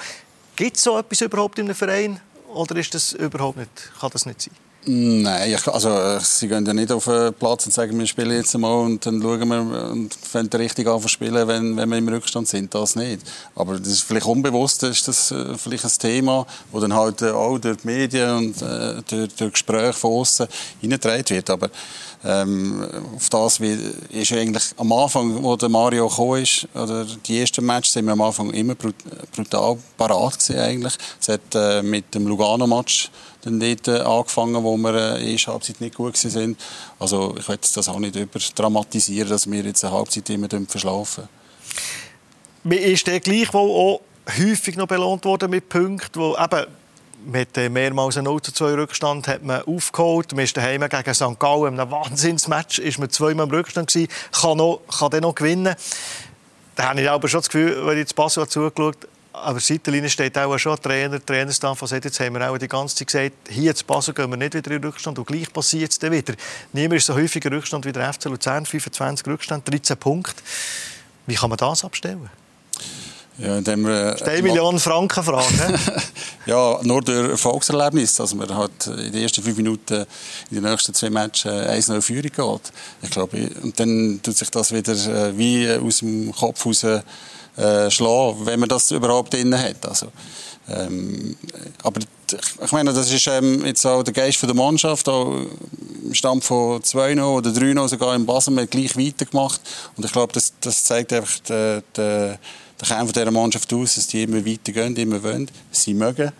Gibt 0.56 0.78
es 0.78 0.84
so 0.84 0.98
etwas 0.98 1.22
überhaupt 1.22 1.60
in 1.60 1.66
einem 1.66 1.76
Verein 1.76 2.20
oder 2.54 2.76
ist 2.78 2.96
das 2.96 3.14
überhaupt 3.14 3.58
nicht, 3.58 3.70
kann 4.00 4.10
das 4.12 4.26
nicht 4.26 4.42
sein? 4.42 4.65
Nein, 4.88 5.52
ich, 5.52 5.68
also 5.68 6.20
sie 6.20 6.48
gehen 6.48 6.64
ja 6.64 6.72
nicht 6.72 6.92
auf 6.92 7.06
den 7.06 7.34
Platz 7.34 7.66
und 7.66 7.72
sagen, 7.72 7.98
wir 7.98 8.06
spielen 8.06 8.38
jetzt 8.38 8.56
mal 8.56 8.72
und 8.72 9.04
dann 9.04 9.20
schauen 9.20 9.48
wir 9.50 9.90
und 9.92 10.14
fangen 10.14 10.50
richtig 10.54 10.88
an 10.88 11.02
zu 11.02 11.08
spielen, 11.08 11.48
wenn, 11.48 11.76
wenn 11.76 11.90
wir 11.90 11.98
im 11.98 12.08
Rückstand 12.08 12.48
sind. 12.48 12.76
Das 12.76 12.96
nicht. 12.96 13.22
Aber 13.56 13.80
das 13.80 13.88
ist 13.88 14.02
vielleicht 14.02 14.28
unbewusst, 14.28 14.84
ist 14.84 15.08
das 15.08 15.32
äh, 15.32 15.58
vielleicht 15.58 15.86
ein 15.86 15.92
Thema, 15.98 16.46
das 16.72 16.82
dann 16.82 16.94
halt 16.94 17.24
äh, 17.24 17.32
auch 17.32 17.58
durch 17.58 17.78
die 17.78 17.88
Medien 17.88 18.30
und 18.38 18.62
äh, 18.62 19.02
durch, 19.10 19.34
durch 19.34 19.54
Gespräche 19.54 19.94
von 19.94 20.12
außen 20.12 20.48
hineingetragen 20.82 21.30
wird. 21.30 21.50
Aber 21.50 21.72
ähm, 22.24 22.88
auf 23.16 23.30
das 23.30 23.60
wie, 23.60 23.78
ist 24.12 24.34
eigentlich 24.34 24.66
am 24.78 24.92
Anfang, 24.94 25.42
wo 25.42 25.56
der 25.56 25.70
Mario 25.70 26.08
gekommen 26.08 26.44
ist, 26.44 26.68
oder 26.76 27.06
die 27.06 27.40
ersten 27.40 27.66
Matches, 27.66 27.94
sind 27.94 28.06
wir 28.06 28.14
am 28.14 28.22
Anfang 28.22 28.52
immer 28.52 28.76
brutal 28.76 29.78
parat 29.98 30.40
gewesen 30.40 30.60
eigentlich. 30.60 30.94
Es 31.20 31.28
hat 31.28 31.56
äh, 31.56 31.82
mit 31.82 32.14
dem 32.14 32.28
Lugano-Match 32.28 33.10
dann 33.46 33.60
dort 33.60 33.88
äh, 33.88 34.02
angefangen, 34.02 34.64
wo 34.64 34.76
wir 34.78 35.16
äh, 35.16 35.36
der 35.36 35.48
Halbzeit 35.48 35.80
nicht 35.80 35.96
gut 35.96 36.18
sind. 36.18 36.60
Also 37.00 37.36
ich 37.38 37.48
will 37.48 37.58
das 37.58 37.88
auch 37.88 38.00
nicht 38.00 38.16
überdramatisieren, 38.16 39.30
dass 39.30 39.50
wir 39.50 39.64
jetzt 39.64 39.86
eine 39.86 39.94
Halbzeit 39.94 40.30
immer 40.30 40.50
verschlafen. 40.68 41.30
Man 42.64 42.80
ist 42.80 43.06
der 43.08 43.20
gleichwohl 43.20 43.70
auch 43.70 44.02
häufig 44.40 44.76
noch 44.76 44.88
belohnt 44.88 45.24
worden 45.24 45.52
mit 45.52 45.70
Punkten, 45.70 46.20
wo 46.20 46.36
eben 46.36 46.66
mit 47.26 47.56
mehrmals 47.72 48.18
einem 48.18 48.26
0 48.26 48.42
zu 48.42 48.52
2 48.52 48.74
Rückstand 48.74 49.28
hat 49.28 49.44
man 49.44 49.64
aufgeholt. 49.64 50.32
Man 50.34 50.44
ist 50.44 50.58
daheim 50.58 50.88
gegen 50.88 51.14
St. 51.14 51.40
Gallen 51.40 51.74
in 51.74 51.80
einem 51.80 51.92
Wahnsinnsmatch, 51.92 52.80
ist 52.80 53.00
man 53.00 53.10
zweimal 53.10 53.48
im 53.48 53.52
Rückstand 53.52 53.92
gewesen, 53.92 54.10
kann, 54.32 54.58
noch, 54.58 54.82
kann 54.88 55.10
dann 55.12 55.22
noch 55.22 55.36
gewinnen. 55.36 55.76
Da 56.76 56.90
habe 56.90 57.02
ich 57.02 57.10
aber 57.10 57.28
schon 57.28 57.40
das 57.40 57.50
Gefühl, 57.50 57.86
wenn 57.86 57.98
ich 57.98 58.06
das 58.06 58.14
Passo 58.14 58.46
zugeschaut 58.46 59.08
aber 59.44 59.60
Seitenlinie 59.60 60.10
steht 60.10 60.38
auch 60.38 60.58
schon 60.58 60.80
Trainer, 60.82 61.24
Trainerstaff, 61.24 61.82
was 61.82 61.92
jetzt 61.92 62.20
haben 62.20 62.36
wir 62.36 62.50
auch 62.50 62.58
die 62.58 62.68
ganze 62.68 62.96
Zeit 62.96 63.08
gesagt, 63.08 63.36
hier 63.50 63.76
zu 63.76 63.86
Basel 63.86 64.14
gehen 64.14 64.30
wir 64.30 64.38
nicht 64.38 64.54
wieder 64.54 64.72
in 64.72 64.84
Rückstand 64.84 65.20
und 65.20 65.28
gleich 65.28 65.52
passiert 65.52 65.92
es 65.92 66.00
dann 66.00 66.12
wieder. 66.12 66.34
Niemand 66.74 67.00
ist 67.00 67.08
so 67.08 67.16
häufig 67.16 67.44
in 67.44 67.54
Rückstand 67.54 67.86
wie 67.86 67.92
der 67.92 68.14
FC 68.14 68.26
Luzern, 68.26 68.66
25 68.66 69.28
Rückstand, 69.28 69.70
13 69.70 69.98
Punkte. 69.98 70.42
Wie 71.28 71.36
kann 71.36 71.50
man 71.50 71.58
das 71.58 71.84
abstellen? 71.84 72.30
Ja, 73.38 73.58
indem 73.58 73.86
wir, 73.86 74.16
äh, 74.22 74.42
Millionen 74.42 74.80
Franken 74.80 75.22
Frage. 75.22 75.78
ja, 76.46 76.80
nur 76.84 77.02
durch 77.02 77.32
Erfolgserlebnis, 77.32 78.16
dass 78.16 78.34
man 78.34 78.56
halt 78.56 78.88
in 78.88 79.12
den 79.12 79.24
ersten 79.24 79.44
fünf 79.44 79.58
Minuten 79.58 80.06
in 80.52 80.62
den 80.62 80.64
nächsten 80.64 80.94
zwei 80.94 81.10
Matches 81.10 81.52
1-0 81.52 82.02
Führung 82.02 82.62
geht. 82.62 82.72
Ich 83.02 83.10
glaube, 83.10 83.50
und 83.62 83.78
dann 83.78 84.22
tut 84.24 84.38
sich 84.38 84.50
das 84.50 84.72
wieder 84.72 84.94
äh, 84.94 85.38
wie 85.38 85.70
aus 85.70 86.00
dem 86.00 86.32
Kopf 86.34 86.66
raus 86.66 86.86
äh, 87.58 87.90
schlagen, 87.90 88.46
wenn 88.46 88.60
man 88.60 88.70
das 88.70 88.92
überhaupt 88.92 89.34
drin 89.34 89.58
hat. 89.58 89.86
Also, 89.88 90.08
ähm, 90.68 91.36
aber 91.84 92.02
ich 92.32 92.72
meine, 92.72 92.92
das 92.92 93.12
ist 93.12 93.28
ähm, 93.28 93.66
jetzt 93.66 93.86
auch 93.86 94.04
der 94.04 94.14
Geist 94.14 94.42
der 94.42 94.54
Mannschaft, 94.54 95.08
auch 95.08 95.36
im 96.04 96.14
Stand 96.14 96.44
von 96.44 96.82
2-0 96.82 97.22
oder 97.24 97.50
3-0 97.52 97.88
sogar 97.88 98.16
im 98.16 98.26
Basel 98.26 98.54
mit 98.54 98.72
gleich 98.72 98.98
weitergemacht. 98.98 99.62
Und 99.96 100.06
ich 100.06 100.12
glaube, 100.12 100.34
das, 100.34 100.54
das 100.62 100.84
zeigt 100.84 101.14
einfach 101.14 101.40
den, 101.40 101.84
den, 101.96 102.38
den 102.82 102.88
Kern 102.88 103.08
dieser 103.08 103.32
Mannschaft 103.32 103.72
aus, 103.74 103.96
dass 103.96 104.08
die 104.08 104.24
immer 104.24 104.46
weitergehen, 104.46 104.96
immer 104.96 105.22
wollen, 105.22 105.50
sie 105.72 105.94
mögen. 105.94 106.32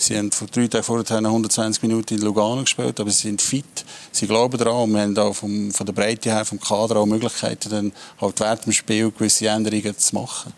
Sie 0.00 0.16
haben 0.16 0.32
vor 0.32 0.48
drei 0.48 0.66
Tagen 0.66 0.82
vorher 0.82 1.18
120 1.18 1.82
Minuten 1.82 2.14
in 2.14 2.22
Lugano 2.22 2.62
gespielt, 2.62 2.98
aber 2.98 3.10
sie 3.10 3.28
sind 3.28 3.42
fit, 3.42 3.84
sie 4.10 4.26
glauben 4.26 4.56
daran 4.56 4.84
und 4.84 4.94
wir 4.94 5.02
haben 5.02 5.18
auch 5.18 5.34
vom, 5.34 5.70
von 5.70 5.84
der 5.84 5.92
Breite 5.92 6.30
her, 6.30 6.46
vom 6.46 6.58
Kader 6.58 6.96
auch 6.96 7.04
Möglichkeiten, 7.04 7.68
dann 7.68 7.92
halt 8.18 8.40
während 8.40 8.64
dem 8.64 8.72
Spiel 8.72 9.10
gewisse 9.10 9.48
Änderungen 9.48 9.98
zu 9.98 10.14
machen. 10.14 10.54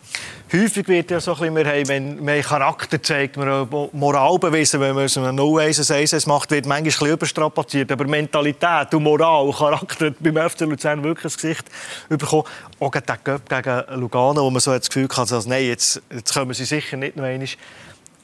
Häufig 0.53 0.87
wird 0.87 1.11
ja 1.11 1.19
so 1.19 1.33
ein 1.33 1.39
bisschen, 1.39 1.57
wir 1.57 1.67
haben, 1.67 1.89
wenn 1.89 2.25
man 2.25 2.41
Charakter 2.41 3.03
zeigt, 3.03 3.37
man 3.37 3.69
Moral 3.93 4.39
beweisen, 4.39 4.79
wenn 4.79 4.95
man 4.95 5.09
so 5.09 5.21
eine 5.21 5.31
0-1, 5.31 5.93
1 5.93 6.27
macht, 6.27 6.53
wird 6.53 6.67
manchmal 6.67 6.79
ein 6.79 6.85
bisschen 6.85 7.09
überstrapaziert. 7.09 7.91
Aber 7.91 8.05
Mentalität 8.05 8.95
und 8.95 9.03
Moral 9.03 9.51
Charakter 9.53 10.13
beim 10.21 10.51
FC 10.51 10.61
Luzern 10.61 11.03
wirklich 11.03 11.33
ein 11.33 11.37
Gesicht 11.37 11.65
bekommen. 12.09 12.45
Auch 12.79 12.93
gegen 12.93 14.01
Lugano, 14.01 14.43
wo 14.45 14.51
man 14.51 14.61
so 14.61 14.71
das 14.71 14.89
Gefühl 14.89 15.09
hat, 15.09 15.33
also, 15.33 15.49
nein, 15.49 15.65
jetzt, 15.65 16.01
jetzt 16.15 16.33
kommen 16.33 16.55
sie 16.55 16.65
sicher 16.65 16.97
nicht 16.97 17.17
noch 17.17 17.25
einmal 17.25 17.49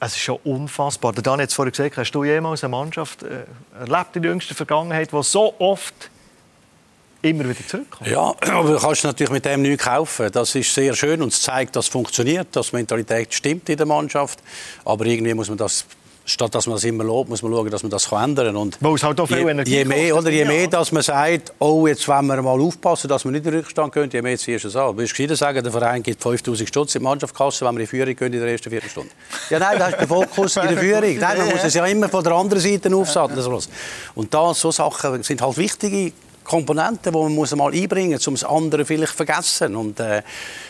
es 0.01 0.15
ist 0.15 0.21
schon 0.21 0.39
unfassbar. 0.45 1.13
Der 1.13 1.23
Dan 1.23 1.41
hat 1.41 1.49
es 1.49 1.55
vorhin 1.55 1.73
gesagt, 1.73 1.97
hast 1.97 2.13
du 2.13 2.25
jemals 2.25 2.63
eine 2.63 2.71
Mannschaft 2.71 3.23
äh, 3.23 3.45
erlebt 3.79 4.17
in 4.17 4.23
der 4.23 4.31
jüngsten 4.31 4.55
Vergangenheit, 4.55 5.13
die 5.13 5.23
so 5.23 5.55
oft 5.59 6.11
immer 7.23 7.45
wieder 7.49 7.67
zurückkommt? 7.67 8.09
Ja, 8.09 8.35
aber 8.53 8.73
du 8.73 8.79
kannst 8.79 9.05
natürlich 9.05 9.33
mit 9.33 9.45
dem 9.45 9.63
nichts 9.63 9.85
kaufen. 9.85 10.31
Das 10.31 10.55
ist 10.55 10.73
sehr 10.73 10.95
schön 10.95 11.21
und 11.21 11.33
es 11.33 11.43
zeigt, 11.43 11.75
dass 11.75 11.87
es 11.87 11.91
funktioniert, 11.91 12.49
dass 12.53 12.71
die 12.71 12.77
Mentalität 12.77 13.35
stimmt 13.35 13.69
in 13.69 13.77
der 13.77 13.87
Mannschaft. 13.87 14.41
Aber 14.85 15.05
irgendwie 15.05 15.35
muss 15.35 15.49
man 15.49 15.59
das 15.59 15.85
statt 16.29 16.55
dass 16.55 16.67
man 16.67 16.77
das 16.77 16.85
immer 16.85 17.05
lobt, 17.05 17.31
muss 17.31 17.43
man 17.43 17.53
schauen, 17.53 17.71
dass 17.71 17.83
man 17.83 17.91
das 17.91 18.11
ändern 18.13 18.55
kann. 18.55 18.91
Und 18.91 19.03
halt 19.03 19.19
je, 19.31 19.63
je 19.65 19.85
mehr, 19.85 20.17
oder 20.17 20.31
je 20.31 20.45
mehr, 20.45 20.67
dass 20.69 20.93
man 20.93 21.03
sagt, 21.03 21.53
oh, 21.59 21.87
jetzt 21.87 22.07
wollen 22.07 22.27
wir 22.27 22.43
mal 22.43 22.61
aufpassen, 22.61 23.09
dass 23.09 23.25
wir 23.25 23.33
nicht 23.33 23.47
in 23.47 23.53
den 23.53 23.61
Rückstand 23.61 23.93
gehen, 23.93 24.11
je 24.13 24.23
mehr 24.23 24.37
ziehst 24.37 24.65
du 24.65 24.69
es 24.69 24.77
an. 24.77 24.97
Du 24.97 25.03
würdest 25.03 25.37
sagen, 25.37 25.63
der 25.63 25.73
Verein 25.73 26.03
gibt 26.03 26.23
5000 26.23 26.69
Stutz 26.69 26.95
in 26.95 27.01
die 27.01 27.05
Mannschaftskasse, 27.05 27.65
wenn 27.65 27.75
wir 27.75 27.81
in 27.81 27.87
Führung 27.87 28.15
gehen 28.15 28.33
in 28.33 28.41
der 28.41 28.49
ersten 28.51 28.71
Viertelstunde. 28.71 29.11
Ja, 29.51 29.59
nein, 29.59 29.79
da 29.79 29.87
hast 29.87 29.95
du 29.95 29.99
den 29.99 30.09
Fokus 30.09 30.57
in 30.57 30.69
der 30.69 30.79
Führung. 30.79 31.19
Nein, 31.19 31.39
man 31.39 31.49
muss 31.49 31.65
es 31.65 31.75
ja 31.75 31.87
immer 31.87 32.09
von 32.09 32.23
der 32.23 32.33
anderen 32.35 32.63
Seite 32.63 32.95
aufsatteln. 32.95 33.63
Und 34.15 34.35
da, 34.35 34.53
so 34.55 34.71
Sachen 34.71 35.23
sind 35.23 35.41
halt 35.41 35.57
wichtige 35.57 36.13
Komponenten, 36.49 37.13
die 37.13 37.19
man 37.19 37.35
muss 37.35 37.55
mal 37.55 37.73
einbringen 37.73 38.13
muss, 38.13 38.27
um 38.27 38.35
das 38.35 38.45
andere 38.45 38.85
vielleicht 38.85 39.13
zu 39.13 39.19
vergessen. 39.19 39.77
Und 39.77 40.01
äh, 40.01 40.23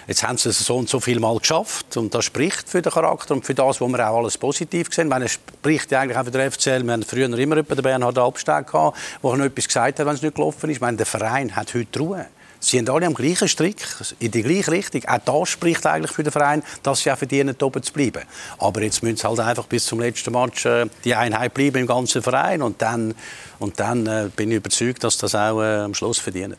jetzt 0.07 0.23
haben 0.23 0.37
sie 0.37 0.49
es 0.49 0.59
so 0.59 0.77
und 0.77 0.89
so 0.89 0.99
viel 1.01 1.21
Mal 1.21 1.39
geschafft 1.39 1.97
und 1.97 2.13
das 2.15 2.25
spricht 2.25 2.69
für 2.69 2.83
den 2.83 2.93
Charakter 2.93 3.35
und 3.35 3.47
für 3.47 3.55
das, 3.55 3.81
was 3.81 3.89
wir 3.89 4.11
auch 4.11 4.19
alles 4.19 4.37
positiv 4.37 4.89
sehen. 4.93 5.11
es 5.13 5.33
spricht 5.33 5.91
ja 5.93 6.01
eigentlich 6.01 6.19
auch 6.19 6.25
für 6.25 6.31
den 6.31 6.51
FCL. 6.51 6.83
Wir 6.83 6.93
haben 6.93 7.03
früher 7.05 7.39
immer 7.39 7.63
den 7.63 7.83
Bernhard 7.83 8.19
Albsteg 8.19 8.67
gehabt, 8.67 8.99
der 9.23 9.37
noch 9.37 9.45
etwas 9.45 9.69
gesagt 9.69 9.99
hat, 10.01 10.07
wenn 10.07 10.15
es 10.15 10.23
nicht 10.23 10.35
gelaufen 10.35 10.69
ist. 10.69 10.77
Ich 10.77 10.81
meine, 10.81 10.97
der 10.97 11.07
Verein 11.07 11.55
hat 11.55 11.73
heute 11.75 11.99
Ruhe. 11.99 12.27
Sie 12.61 12.79
haben 12.79 12.89
alle 12.91 13.07
am 13.07 13.15
gleichen 13.15 13.47
Strick, 13.47 13.87
in 14.19 14.33
die 14.33 14.43
gleiche 14.43 14.73
Richtung. 14.73 15.05
Auch 15.07 15.19
das 15.25 15.49
spricht 15.51 15.87
eigentlich 15.87 16.11
für 16.11 16.25
den 16.25 16.33
Verein, 16.33 16.63
dass 16.83 17.01
sie 17.01 17.13
auch 17.13 17.19
verdienen, 17.19 17.57
oben 17.63 17.83
zu 17.83 17.93
bleiben. 17.93 18.23
Aber 18.59 18.83
jetzt 18.83 19.03
müssen 19.03 19.17
sie 19.17 19.29
halt 19.29 19.41
einfach 19.41 19.67
bis 19.67 19.87
zum 19.87 20.01
letzten 20.01 20.33
Match 20.33 20.67
äh, 20.67 20.87
die 21.05 21.15
Einheit 21.15 21.55
bleiben 21.55 21.79
im 21.79 21.87
ganzen 21.87 22.21
Verein. 22.21 22.63
Und 22.63 22.83
dann, 22.83 23.15
und 23.61 23.79
dann 23.79 24.07
äh, 24.07 24.29
bin 24.35 24.51
ich 24.51 24.57
überzeugt, 24.57 25.05
dass 25.05 25.19
das 25.19 25.35
auch 25.35 25.63
äh, 25.63 25.83
am 25.83 25.95
Schluss 25.95 26.19
verdienen. 26.19 26.57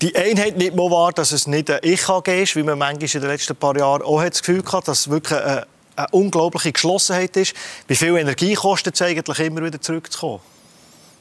Die 0.00 0.14
Einheit 0.16 0.56
nicht 0.56 0.74
mal 0.74 0.90
war, 0.90 1.12
dass 1.12 1.32
es 1.32 1.46
nicht 1.46 1.70
ein 1.70 1.80
Ich-AG 1.82 2.28
ist, 2.28 2.56
wie 2.56 2.62
man 2.62 2.78
manchmal 2.78 3.02
in 3.02 3.20
den 3.20 3.30
letzten 3.30 3.56
paar 3.56 3.76
Jahren 3.76 4.02
auch 4.02 4.22
das 4.22 4.40
Gefühl 4.40 4.62
hat, 4.72 4.88
dass 4.88 5.00
es 5.00 5.10
wirklich 5.10 5.38
eine, 5.38 5.66
eine 5.96 6.06
unglaubliche 6.12 6.72
Geschlossenheit 6.72 7.36
ist. 7.36 7.52
Wie 7.86 7.96
viel 7.96 8.16
Energie 8.16 8.54
kostet 8.54 8.94
es 8.94 9.02
eigentlich, 9.02 9.38
immer 9.40 9.62
wieder 9.62 9.80
zurückzukommen? 9.80 10.40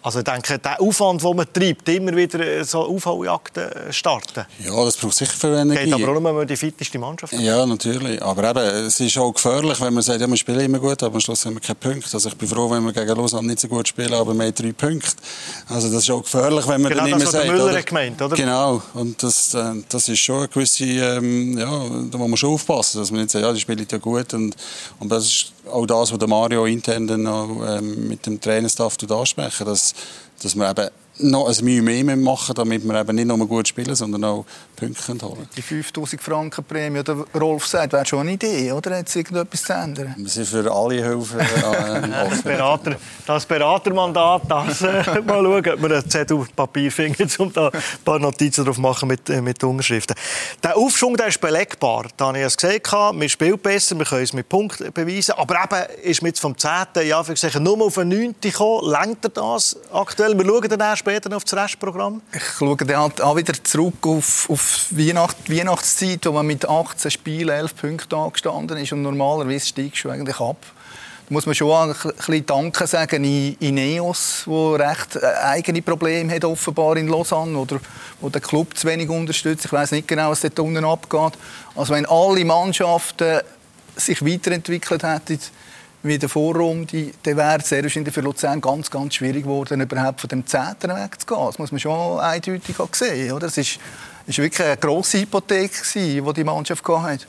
Also 0.01 0.19
ich 0.19 0.25
denke, 0.25 0.57
der 0.59 0.81
Aufwand, 0.81 1.21
den 1.21 1.35
man 1.35 1.45
treibt, 1.51 1.89
immer 1.89 2.15
wieder 2.15 2.63
so 2.63 2.79
Aufholjagden 2.79 3.69
starten. 3.91 4.45
Ja, 4.65 4.85
das 4.85 4.95
braucht 4.95 5.15
sicher 5.15 5.33
viel 5.33 5.53
Energie. 5.53 5.85
Geht 5.85 5.93
aber 5.93 6.03
auch 6.03 6.13
nur, 6.13 6.23
wenn 6.23 6.35
man 6.35 6.47
die 6.47 6.55
fitteste 6.55 6.97
Mannschaft 6.97 7.33
hat. 7.33 7.39
Ja, 7.41 7.65
natürlich. 7.65 8.21
Aber 8.21 8.49
eben, 8.49 8.85
es 8.85 8.97
ist 8.99 9.17
auch 9.17 9.33
gefährlich, 9.33 9.79
wenn 9.81 9.93
man 9.93 10.01
sagt, 10.01 10.21
ja, 10.21 10.27
wir 10.27 10.38
spielen 10.38 10.62
immer 10.62 10.79
gut, 10.79 11.03
aber 11.03 11.15
am 11.15 11.19
Schluss 11.19 11.45
haben 11.45 11.55
wir 11.55 11.62
keine 11.62 11.75
Punkte. 11.75 12.13
Also 12.13 12.29
ich 12.29 12.35
bin 12.38 12.47
froh, 12.47 12.71
wenn 12.71 12.83
wir 12.85 12.93
gegen 12.93 13.13
Lausanne 13.13 13.47
nicht 13.47 13.59
so 13.59 13.67
gut 13.67 13.89
spielen, 13.89 14.13
aber 14.13 14.33
wir 14.33 14.45
haben 14.45 14.55
drei 14.55 14.71
Punkte. 14.71 15.12
Also 15.67 15.91
das 15.91 16.03
ist 16.03 16.12
auch 16.12 16.23
gefährlich, 16.23 16.65
wenn 16.67 16.81
man 16.81 16.91
genau 16.91 17.03
dann 17.03 17.12
immer 17.12 17.19
das, 17.19 17.31
sagt... 17.31 17.45
Genau 17.45 17.65
Müller 17.65 17.83
gemeint, 17.83 18.21
oder? 18.21 18.35
Genau. 18.38 18.81
Und 18.93 19.21
das, 19.21 19.53
äh, 19.53 19.73
das 19.89 20.07
ist 20.07 20.19
schon 20.19 20.38
eine 20.38 20.47
gewisse... 20.47 20.85
Ähm, 20.85 21.57
ja, 21.57 21.67
da 22.09 22.17
muss 22.17 22.29
man 22.29 22.38
schon 22.38 22.53
aufpassen, 22.53 23.01
dass 23.01 23.12
man 23.12 23.19
nicht 23.21 23.31
sagt, 23.31 23.43
ja, 23.43 23.51
die 23.51 23.59
spielen 23.59 23.85
ja 23.89 23.97
gut. 23.97 24.33
Und, 24.33 24.55
und 24.99 25.12
das 25.12 25.25
ist 25.25 25.53
auch 25.69 25.85
das, 25.85 26.12
was 26.12 26.27
Mario 26.27 26.65
intern 26.65 27.05
dann 27.05 27.27
auch, 27.27 27.49
ähm, 27.67 28.07
mit 28.07 28.25
dem 28.25 28.39
Trainerstaff 28.39 28.95
ansprechen, 29.09 29.65
dass 29.65 29.88
dass 30.41 30.56
wir 30.56 30.69
eben 30.69 30.89
noch 31.19 31.47
ein 31.47 31.65
Mühe 31.65 31.82
mehr 31.82 32.15
machen 32.15 32.56
damit 32.56 32.84
wir 32.84 32.99
eben 32.99 33.15
nicht 33.15 33.28
nur 33.28 33.47
gut 33.47 33.67
spielen, 33.67 33.95
sondern 33.95 34.23
auch 34.23 34.45
Punkte 34.79 35.25
holen. 35.25 35.47
Die 35.55 35.61
5000 35.61 36.21
Franken 36.21 36.63
Prämie, 36.63 37.03
der 37.03 37.25
Rolf 37.39 37.67
sagt, 37.67 37.93
wäre 37.93 38.05
schon 38.05 38.21
eine 38.21 38.31
Idee, 38.33 38.71
oder? 38.71 38.97
Jetzt 38.97 39.15
irgendetwas 39.15 39.63
zu 39.63 39.73
ändern? 39.73 40.15
Wir 40.17 40.29
sind 40.29 40.47
für 40.47 40.71
alle 40.71 40.95
Hilfe 40.95 41.39
äh, 41.39 41.45
das, 42.29 42.41
Berater, 42.41 42.95
das 43.25 43.45
Beratermandat, 43.45 44.43
das 44.47 44.81
äh, 44.81 45.21
mal 45.25 45.43
schauen, 45.43 45.69
ob 45.69 45.81
wir 45.81 45.97
ein 45.97 46.09
Zettel 46.09 46.45
Papier 46.55 46.91
finden, 46.91 47.29
um 47.37 47.51
da 47.51 47.69
ein 47.69 47.81
paar 48.03 48.19
Notizen 48.19 48.65
drauf 48.65 48.77
machen 48.77 49.07
mit, 49.07 49.29
äh, 49.29 49.41
mit 49.41 49.63
Unterschriften. 49.63 50.15
Der 50.63 50.77
Aufschwung 50.77 51.17
der 51.17 51.27
ist 51.27 51.41
belegbar. 51.41 52.05
Da 52.17 52.27
habe 52.27 52.39
ich 52.39 52.45
es 52.45 52.57
gesagt, 52.57 52.91
wir 52.91 53.29
spielen 53.29 53.59
besser, 53.59 53.97
wir 53.97 54.05
können 54.05 54.23
es 54.23 54.33
mit 54.33 54.47
Punkten 54.49 54.91
beweisen, 54.93 55.33
aber 55.37 55.55
eben 55.63 56.01
ist 56.03 56.21
mit 56.21 56.39
vom 56.39 56.57
10. 56.57 56.69
Ja, 57.05 57.23
für 57.23 57.59
nur 57.59 57.81
auf 57.81 57.95
den 57.95 58.09
9. 58.09 58.35
gekommen. 58.41 58.89
Lenkt 58.89 59.25
er 59.25 59.29
das 59.29 59.75
aktuell? 59.91 60.37
Wir 60.37 60.45
schauen 60.45 60.69
dann 60.69 60.97
später 60.97 61.35
auf 61.35 61.43
das 61.43 61.53
Restprogramm? 61.53 62.21
Ich 62.33 62.43
schaue 62.57 62.77
dann 62.77 62.97
halt 62.97 63.21
auch 63.21 63.35
wieder 63.35 63.53
zurück 63.63 64.05
auf, 64.05 64.49
auf 64.49 64.68
Weihnacht, 64.91 65.49
Weihnachtszeit, 65.49 66.25
wo 66.25 66.32
man 66.32 66.47
mit 66.47 66.67
18 66.67 67.12
Spielen 67.12 67.49
11 67.49 67.75
Punkten 67.75 68.15
angestanden 68.15 68.77
ist 68.77 68.91
und 68.91 69.01
normalerweise 69.01 69.67
steigst 69.67 70.03
du 70.03 70.10
eigentlich 70.10 70.39
ab. 70.39 70.58
Da 71.29 71.34
muss 71.34 71.45
man 71.45 71.53
schon 71.53 71.91
ein 71.91 71.95
bisschen 72.17 72.45
Danke 72.45 72.88
sagen 72.88 73.23
in, 73.23 73.55
in 73.60 73.75
Neos, 73.75 74.43
wo 74.45 74.73
recht 74.73 75.15
äh, 75.15 75.25
eigene 75.43 75.82
Probleme 75.82 76.34
hat 76.34 76.43
offenbar 76.43 76.97
in 76.97 77.08
Lausanne 77.08 77.58
oder 77.58 77.79
wo 78.19 78.29
der 78.29 78.41
Club 78.41 78.75
zu 78.75 78.88
wenig 78.88 79.10
unterstützt. 79.10 79.65
Ich 79.65 79.71
weiß 79.71 79.91
nicht 79.91 80.08
genau, 80.08 80.32
was 80.32 80.41
dort 80.41 80.60
unten 80.60 80.84
abgeht. 80.84 81.34
Also 81.75 81.93
wenn 81.93 82.08
alle 82.08 82.43
Mannschaften 82.45 83.41
sich 83.95 84.25
weiterentwickelt 84.25 85.03
hätten, 85.03 85.39
wie 86.01 86.17
der 86.17 86.29
Vorrunde, 86.29 87.12
dann 87.23 87.38
wäre 87.38 87.62
sehr 87.62 87.84
wahrscheinlich 87.84 88.13
für 88.13 88.21
Luzern 88.21 88.62
ganz, 88.62 88.89
ganz 88.89 89.15
schwierig 89.15 89.43
geworden, 89.43 89.82
überhaupt 89.82 90.21
von 90.21 90.29
dem 90.29 90.47
Zehnten 90.47 90.89
wegzugehen. 90.89 91.45
Das 91.45 91.60
muss 91.60 91.71
man 91.71 91.79
schon 91.79 92.19
eindeutig 92.19 92.75
sehen. 92.93 93.34
Oder? 93.34 93.47
Es 93.47 93.58
war 94.37 94.43
wirklich 94.43 94.67
eine 94.67 94.77
grosse 94.77 95.19
Hypothek, 95.19 95.71
die 95.93 96.21
die 96.21 96.43
Mannschaft 96.43 96.87
hatte. 96.87 97.25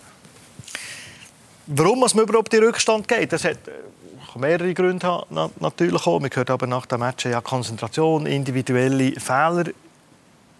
Warum 1.66 2.00
man 2.00 2.10
überhaupt 2.10 2.52
in 2.52 2.64
Rückstand 2.64 3.06
geht, 3.06 3.32
das 3.32 3.44
hat 3.44 3.68
äh, 3.68 4.38
mehrere 4.38 4.74
Gründe 4.74 5.06
haben, 5.06 5.52
natürlich 5.60 6.06
auch. 6.06 6.20
Man 6.20 6.30
hört 6.32 6.50
aber 6.50 6.66
nach 6.66 6.86
dem 6.86 7.00
Match 7.00 7.26
ja 7.26 7.40
Konzentration, 7.40 8.26
individuelle 8.26 9.12
Fehler. 9.20 9.64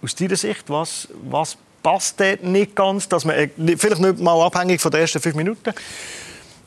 Aus 0.03 0.15
deiner 0.15 0.37
Sicht, 0.37 0.65
was, 0.69 1.09
was 1.29 1.57
passt 1.83 2.21
dort 2.21 2.43
nicht 2.43 2.75
ganz, 2.77 3.09
dass 3.09 3.25
man 3.25 3.37
äh, 3.37 3.49
vielleicht 3.77 4.01
nicht 4.01 4.21
mal 4.21 4.41
abhängig 4.41 4.81
von 4.81 4.91
den 4.91 5.01
ersten 5.03 5.21
fünf 5.21 5.35
Minuten? 5.35 5.73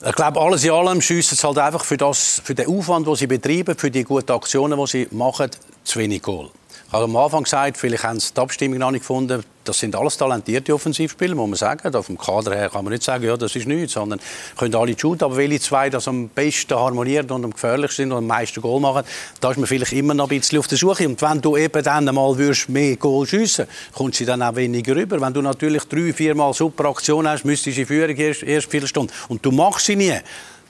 Ich 0.06 0.16
glaube, 0.16 0.40
alles 0.42 0.64
in 0.66 0.72
allem 0.72 1.02
schiessen 1.02 1.36
es 1.36 1.44
halt 1.44 1.58
einfach 1.58 1.86
für, 1.86 1.96
das, 1.96 2.42
für 2.44 2.54
den 2.54 2.68
Aufwand, 2.68 3.08
den 3.08 3.16
sie 3.16 3.28
betreiben, 3.28 3.78
für 3.78 3.90
die 3.90 4.04
guten 4.04 4.34
Aktionen, 4.34 4.78
die 4.78 4.88
sie 4.88 5.08
machen, 5.12 5.50
zu 5.84 6.00
wenig 6.00 6.22
Goal. 6.22 6.50
Ich 6.94 6.96
habe 6.96 7.06
am 7.06 7.16
Anfang 7.16 7.42
gesagt, 7.42 7.78
vielleicht 7.78 8.04
haben 8.04 8.20
sie 8.20 8.36
die 8.36 8.40
Abstimmung 8.40 8.78
noch 8.78 8.92
nicht 8.92 9.02
gefunden. 9.02 9.44
Das 9.64 9.80
sind 9.80 9.96
alles 9.96 10.16
talentierte 10.16 10.76
Offensivspieler, 10.76 11.34
muss 11.34 11.50
man 11.50 11.58
sagen. 11.58 11.96
Auf 11.96 12.06
dem 12.06 12.20
Kader 12.20 12.54
her 12.54 12.70
kann 12.70 12.86
man 12.86 12.94
nicht 12.94 13.02
sagen, 13.02 13.24
ja, 13.24 13.36
das 13.36 13.56
ist 13.56 13.66
nichts, 13.66 13.94
sondern 13.94 14.20
können 14.56 14.76
alle 14.76 14.96
shooten. 14.96 15.24
Aber 15.24 15.36
welche 15.38 15.60
zwei 15.60 15.90
das 15.90 16.08
am 16.08 16.30
besten 16.30 16.76
harmonieren 16.76 17.32
und 17.32 17.46
am 17.46 17.52
gefährlichsten 17.52 18.04
sind 18.04 18.12
und 18.12 18.20
am 18.20 18.28
meisten 18.28 18.62
Goal 18.62 18.80
machen, 18.80 19.06
da 19.42 19.50
ist 19.50 19.58
man 19.58 19.66
vielleicht 19.66 19.94
immer 19.94 20.14
noch 20.14 20.30
ein 20.30 20.38
bisschen 20.38 20.60
auf 20.60 20.68
der 20.68 20.78
Suche. 20.78 21.08
Und 21.08 21.20
wenn 21.20 21.42
du 21.42 21.58
eben 21.58 21.84
dann 21.84 22.08
einmal 22.08 22.36
mehr 22.68 22.96
Goal 22.98 23.26
schiessen 23.26 23.66
kommst 23.96 24.20
du 24.20 24.26
dann 24.26 24.44
auch 24.44 24.56
weniger 24.56 24.96
rüber. 24.96 25.20
Wenn 25.20 25.34
du 25.34 25.42
natürlich 25.42 25.86
drei, 25.86 26.14
viermal 26.14 26.54
super 26.54 26.90
Aktionen 26.90 27.28
hast, 27.28 27.44
müsstest 27.44 27.76
du 27.76 27.82
in 27.82 27.88
Führung 27.88 28.16
erst, 28.16 28.44
erst 28.44 28.70
vier 28.70 28.86
Stunden. 28.86 29.12
Und 29.30 29.44
du 29.44 29.50
machst 29.52 29.88
sie 29.88 29.96
nie 29.96 30.14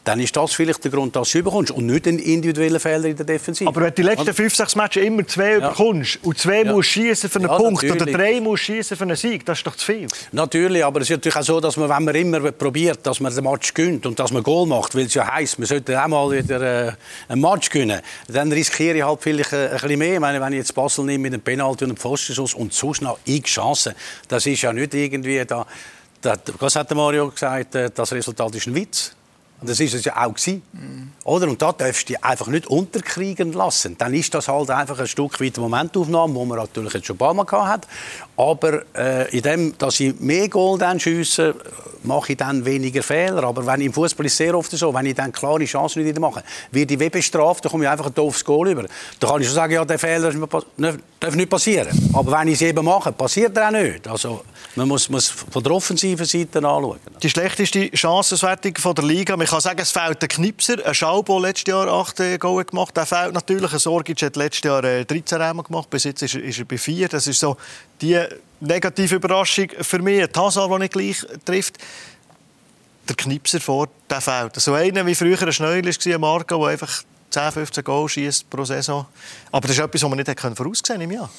dann 0.03 0.19
ist 0.19 0.35
das 0.35 0.53
vielleicht 0.53 0.83
der 0.83 0.91
Grund, 0.91 1.15
dass 1.15 1.31
du 1.31 1.39
überkommst 1.39 1.71
und 1.71 1.85
nicht 1.85 2.07
einen 2.07 2.19
individuellen 2.19 2.79
Fehler 2.79 3.05
in 3.05 3.15
der 3.15 3.25
Defensive. 3.25 3.69
Aber 3.69 3.81
wenn 3.81 3.89
du 3.89 3.95
die 3.95 4.01
letzten 4.01 4.33
fünf, 4.33 4.53
sechs 4.53 4.75
Matches 4.75 5.03
immer 5.03 5.25
zwei 5.25 5.51
ja. 5.51 5.57
überkommst 5.57 6.19
und 6.23 6.37
zwei 6.37 6.63
ja. 6.63 6.73
musst 6.73 6.89
schießen 6.89 7.29
für 7.29 7.39
einen 7.39 7.49
ja, 7.49 7.57
Punkt 7.57 7.83
natürlich. 7.83 8.01
oder 8.01 8.11
drei 8.11 8.41
musst 8.41 8.63
schießen 8.63 8.97
für 8.97 9.03
einen 9.03 9.15
Sieg, 9.15 9.45
das 9.45 9.59
ist 9.59 9.67
doch 9.67 9.75
zu 9.75 9.85
viel. 9.85 10.07
Natürlich, 10.31 10.83
aber 10.83 11.01
es 11.01 11.09
ist 11.09 11.17
natürlich 11.17 11.35
auch 11.37 11.43
so, 11.43 11.59
dass 11.61 11.77
man, 11.77 11.89
wenn 11.89 12.03
man 12.03 12.15
immer 12.15 12.51
probiert, 12.51 12.99
dass 13.03 13.19
man 13.21 13.33
den 13.33 13.43
Match 13.43 13.73
gönnt 13.73 14.05
und 14.05 14.19
dass 14.19 14.31
man 14.31 14.43
Goal 14.43 14.67
macht, 14.67 14.93
weil 14.93 15.05
es 15.05 15.13
ja 15.13 15.31
heisst, 15.31 15.57
man 15.57 15.67
sollte 15.67 16.01
auch 16.01 16.07
mal 16.07 16.31
wieder 16.31 16.87
äh, 16.87 16.91
einen 17.29 17.41
Match 17.41 17.69
gewinnen, 17.69 18.01
dann 18.27 18.51
riskiere 18.51 18.97
ich 18.97 19.03
halt 19.03 19.19
vielleicht 19.21 19.53
äh, 19.53 19.69
ein 19.69 19.71
bisschen 19.79 19.99
mehr. 19.99 20.13
Ich 20.15 20.19
meine, 20.19 20.41
wenn 20.41 20.51
ich 20.53 20.59
jetzt 20.59 20.75
Basel 20.75 21.05
nehme 21.05 21.23
mit 21.23 21.33
einem 21.33 21.41
Penalty 21.41 21.85
und 21.85 21.91
einem 21.91 21.97
Pfostenschuss 21.97 22.53
und 22.53 22.73
sonst 22.73 23.01
noch 23.01 23.19
x 23.23 23.51
Chancen, 23.51 23.93
das 24.27 24.45
ist 24.45 24.61
ja 24.61 24.73
nicht 24.73 24.93
irgendwie 24.93 25.45
da... 25.45 25.65
da 26.21 26.35
was 26.59 26.75
hat 26.75 26.93
Mario 26.93 27.29
gesagt? 27.29 27.75
Äh, 27.75 27.89
das 27.93 28.11
Resultat 28.11 28.53
ist 28.55 28.67
ein 28.67 28.75
Witz. 28.75 29.15
Und 29.63 29.69
das 29.69 29.79
ist 29.79 29.93
es 29.93 30.03
ja 30.03 30.17
auch 30.17 30.33
gewesen. 30.33 30.61
Mhm. 30.73 31.13
Oder? 31.23 31.47
Und 31.47 31.61
da 31.61 31.71
darfst 31.71 32.09
du 32.09 32.13
dich 32.13 32.21
einfach 32.21 32.47
nicht 32.47 32.67
unterkriegen 32.67 33.53
lassen. 33.53 33.97
Dann 33.97 34.13
ist 34.13 34.33
das 34.33 34.49
halt 34.49 34.69
einfach 34.69 34.99
ein 34.99 35.07
Stück 35.07 35.39
weit 35.39 35.57
Momentaufnahme, 35.57 36.37
die 36.37 36.45
man 36.45 36.57
natürlich 36.57 36.91
jetzt 36.91 37.07
schon 37.07 37.15
ein 37.15 37.19
paar 37.19 37.33
Mal 37.33 37.45
gehabt 37.45 37.69
hat. 37.69 37.87
Aber 38.35 38.83
äh, 38.95 39.29
in 39.35 39.41
dem, 39.41 39.77
dass 39.77 39.99
ich 39.99 40.19
mehr 40.19 40.49
Goal 40.49 40.77
dann 40.77 40.99
schiesse, 40.99 41.55
mache 42.03 42.33
ich 42.33 42.37
dann 42.37 42.65
weniger 42.65 43.03
Fehler. 43.03 43.43
Aber 43.43 43.65
wenn 43.65 43.81
im 43.81 43.93
Fußball 43.93 44.25
ist 44.25 44.37
sehr 44.37 44.55
oft 44.55 44.71
so, 44.71 44.93
wenn 44.93 45.05
ich 45.05 45.15
dann 45.15 45.31
klare 45.31 45.63
Chancen 45.65 46.03
nicht 46.03 46.19
mache, 46.19 46.43
werde 46.71 46.93
ich 46.93 46.99
wie 46.99 47.09
bestraft, 47.09 47.65
dann 47.65 47.71
komme 47.71 47.85
ich 47.85 47.89
einfach 47.89 48.07
ein 48.07 48.13
doofes 48.13 48.43
Goal 48.43 48.69
über. 48.69 48.85
Da 49.19 49.27
kann 49.27 49.41
ich 49.41 49.47
schon 49.47 49.55
sagen, 49.55 49.73
ja, 49.73 49.85
der 49.85 49.99
Fehler 49.99 50.31
darf 51.19 51.35
nicht 51.35 51.49
passieren. 51.49 51.87
Aber 52.13 52.31
wenn 52.31 52.47
ich 52.49 52.55
es 52.55 52.61
eben 52.61 52.83
mache, 52.83 53.11
passiert 53.11 53.55
er 53.57 53.67
auch 53.67 53.71
nicht. 53.71 54.07
Also 54.07 54.43
man 54.75 54.87
muss, 54.87 55.09
muss 55.09 55.29
von 55.29 55.63
der 55.63 55.71
offensiven 55.71 56.25
Seite 56.25 56.57
anschauen. 56.57 56.99
Die 57.21 57.29
schlechteste 57.29 57.89
Chancenswertung 57.95 58.75
von 58.77 58.95
der 58.95 59.05
Liga. 59.05 59.37
Man 59.37 59.47
kann 59.47 59.61
sagen, 59.61 59.79
es 59.79 59.91
fehlt 59.91 60.21
ein 60.21 60.27
Knipser. 60.27 60.85
Ein 60.85 60.93
Schaubo 60.93 61.39
letztes 61.39 61.71
Jahr 61.71 61.87
8 61.87 62.39
Goal 62.39 62.65
gemacht. 62.65 62.95
Der 62.97 63.05
fehlt 63.05 63.33
natürlich. 63.33 63.71
Ein 63.71 63.79
Sorgic 63.79 64.21
hat 64.21 64.35
letztes 64.35 64.63
Jahr 64.63 64.81
13 64.81 65.39
äh, 65.39 65.43
Räume 65.43 65.63
gemacht. 65.63 65.89
Bis 65.89 66.03
jetzt 66.03 66.21
ist 66.23 66.35
er, 66.35 66.43
ist 66.43 66.59
er 66.59 66.65
bei 66.65 66.77
4. 66.77 67.07
Das 67.07 67.27
ist 67.27 67.39
so 67.39 67.57
die 68.03 68.21
negative 68.59 69.15
Überraschung 69.15 69.67
für 69.81 69.99
mich. 69.99 70.27
Hazard, 70.35 70.69
der 70.69 70.79
nicht 70.79 70.93
gleich 70.93 71.25
trifft. 71.45 71.77
Der 73.07 73.15
Knipser 73.15 73.59
vor, 73.59 73.89
der 74.09 74.21
fehlt. 74.21 74.55
So 74.55 74.73
einer 74.73 75.05
wie 75.05 75.15
früher 75.15 75.41
ein 75.41 75.51
Schneuel 75.51 75.85
war, 75.85 76.19
Marco, 76.19 76.59
der 76.59 76.67
einfach 76.67 77.03
10, 77.29 77.51
15 77.51 77.83
Goal 77.83 78.07
schießt 78.07 78.49
pro 78.49 78.63
Saison. 78.63 79.05
Aber 79.51 79.67
das 79.67 79.77
ist 79.77 79.83
etwas, 79.83 80.03
was 80.03 80.09
man 80.09 80.19
nicht 80.19 80.39
voraussehen 80.39 81.01
im 81.01 81.11
Jahr. 81.11 81.29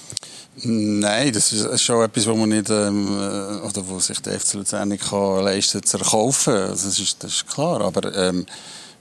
Nein, 0.64 1.32
das 1.32 1.52
ist 1.52 1.82
schon 1.82 2.04
etwas, 2.04 2.26
was 2.26 2.36
man 2.36 2.48
nicht, 2.48 2.68
ähm, 2.68 3.06
äh, 3.06 3.66
oder 3.66 3.88
wo 3.88 3.98
sich 3.98 4.20
der 4.20 4.38
FC 4.38 4.54
Luzern 4.54 4.88
nicht 4.88 5.08
kann 5.08 5.44
leisten 5.44 5.82
zu 5.82 5.98
erkaufen. 5.98 6.54
Also 6.54 6.88
das, 6.88 6.98
ist, 6.98 7.22
das 7.22 7.32
ist 7.32 7.48
klar. 7.48 7.80
Aber 7.80 8.14
ähm, 8.14 8.44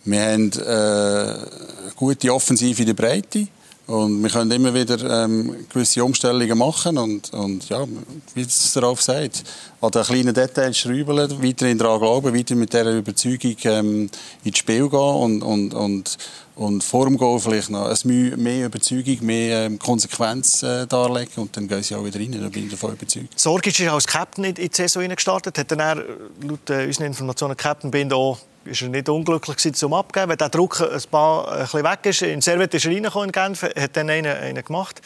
wir 0.06 0.22
haben 0.22 0.52
äh, 0.52 1.92
gute 1.96 2.34
Offensive 2.34 2.82
in 2.82 2.88
der 2.88 2.94
Breite. 2.94 3.48
Und 3.86 4.24
wir 4.24 4.30
können 4.30 4.50
immer 4.52 4.74
wieder 4.74 5.26
ähm, 5.26 5.68
gewisse 5.68 6.06
Umstellungen 6.06 6.58
machen 6.58 6.98
und, 6.98 7.34
und 7.34 7.68
ja, 7.68 7.86
wie 8.34 8.42
es 8.42 8.72
darauf 8.72 9.02
sagt, 9.02 9.44
an 9.82 9.92
den 9.92 10.04
kleinen 10.04 10.34
Details 10.34 10.78
schrauben, 10.78 11.44
weiterhin 11.44 11.78
daran 11.78 12.00
glauben, 12.00 12.34
weiter 12.34 12.56
mit 12.56 12.72
dieser 12.72 12.96
Überzeugung 12.98 13.58
ähm, 13.66 14.10
ins 14.46 14.58
Spiel 14.58 14.88
gehen 14.88 15.00
und, 15.00 15.42
und, 15.42 15.74
und, 15.74 16.18
und 16.56 16.94
dem 16.94 17.18
Goal 17.18 17.42
vielleicht 17.42 17.72
noch 17.72 17.88
ein 17.88 18.42
mehr 18.42 18.68
Überzeugung, 18.68 19.18
mehr 19.26 19.66
ähm, 19.66 19.78
Konsequenz 19.78 20.64
äh, 20.64 20.88
darlegen 20.88 21.44
und 21.44 21.58
dann 21.58 21.68
gehen 21.68 21.84
sie 21.84 21.96
auch 21.96 22.06
wieder 22.06 22.22
rein, 22.22 22.32
da 22.32 22.48
bin 22.48 22.66
ich 22.66 22.72
davon 22.72 22.94
überzeugt. 22.94 23.38
Sorgic 23.38 23.78
ist 23.78 23.90
als 23.90 24.08
Captain 24.08 24.46
in 24.46 24.56
die 24.56 24.70
Saison 24.72 25.10
gestartet, 25.10 25.58
hat 25.58 25.70
dann 25.70 25.80
er, 25.80 25.96
laut 26.42 26.70
äh, 26.70 26.86
unseren 26.86 27.08
Informationen 27.08 27.58
Captain 27.58 27.92
bin 27.92 28.14
auch 28.14 28.38
ist 28.66 28.82
er 28.82 28.90
nicht 28.90 29.10
unglücklich 29.10 29.58
gewesen, 29.58 29.74
zum 29.74 29.94
Abgeben. 29.94 30.30
Wenn 30.30 30.38
der 30.38 30.50
Druck 30.50 30.82
ein 30.82 31.02
paar 31.10 31.52
ein 31.52 31.62
bisschen 31.62 31.84
weg 31.84 32.00
ist, 32.06 32.22
in 32.22 32.42
Servet 32.42 32.74
ist 32.74 32.86
er 32.86 32.92
reingekommen 32.92 33.30
in 33.30 33.32
Genf, 33.32 33.64
hat 33.64 33.98
dann 33.98 34.10
einen, 34.10 34.36
einen 34.36 34.64
gemacht. 34.64 35.02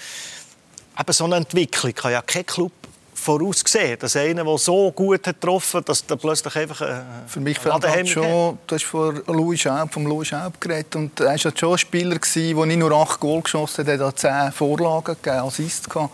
Eben 0.99 1.13
so 1.13 1.25
eine 1.25 1.37
Entwicklung 1.37 1.93
kann 1.93 2.11
ja 2.11 2.21
kein 2.21 2.45
Club 2.45 2.71
vorausgesehen, 3.17 3.97
dass 3.99 4.15
einer, 4.15 4.43
der 4.43 4.57
so 4.57 4.91
gut 4.91 5.27
hat 5.27 5.41
getroffen 5.41 5.79
hat, 5.79 5.89
dass 5.89 6.05
der 6.05 6.15
plötzlich 6.15 6.55
einfach 6.55 6.81
äh, 6.81 7.01
Für 7.27 7.39
mich 7.39 7.59
fällt 7.59 8.07
schon, 8.07 8.57
du 8.67 8.75
hast 8.75 8.85
von 8.85 9.21
Louis 9.27 9.59
Schaub, 9.59 9.91
vom 9.91 10.05
Louis 10.05 10.27
Schaub 10.27 10.59
geredet 10.61 10.95
und 10.95 11.19
er 11.19 11.27
war 11.27 11.37
halt 11.37 11.59
schon 11.59 11.71
ein 11.71 11.77
Spieler, 11.77 12.17
der 12.19 12.65
nicht 12.65 12.79
nur 12.79 12.91
acht 12.91 13.19
Goal 13.19 13.41
geschossen 13.41 13.85
hat, 13.85 13.99
er 13.99 14.07
hat 14.07 14.19
zehn 14.19 14.51
Vorlagen 14.51 15.15
gegeben, 15.21 15.45
Assist 15.45 15.89
gehabt 15.89 16.11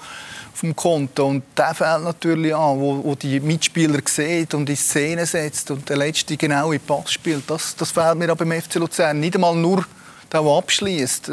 vom 0.53 0.75
Konto. 0.75 1.27
Und 1.27 1.43
der 1.57 1.73
fällt 1.73 2.03
natürlich 2.03 2.55
an, 2.55 2.79
wo, 2.79 3.03
wo 3.03 3.15
die 3.15 3.39
Mitspieler 3.39 3.99
sieht 4.05 4.53
und 4.53 4.69
in 4.69 4.77
Szene 4.77 5.25
setzt 5.25 5.71
und 5.71 5.89
der 5.89 5.97
letzte 5.97 6.37
genau 6.37 6.71
in 6.71 6.79
Pass 6.79 7.11
spielt. 7.11 7.49
Das, 7.49 7.75
das 7.75 7.91
fehlt 7.91 8.17
mir 8.17 8.29
aber 8.29 8.45
beim 8.45 8.61
FC 8.61 8.75
Luzern. 8.75 9.19
Nicht 9.19 9.35
einmal 9.35 9.55
nur 9.55 9.83
der, 10.31 10.41
der 10.41 10.51
abschließt. 10.51 11.31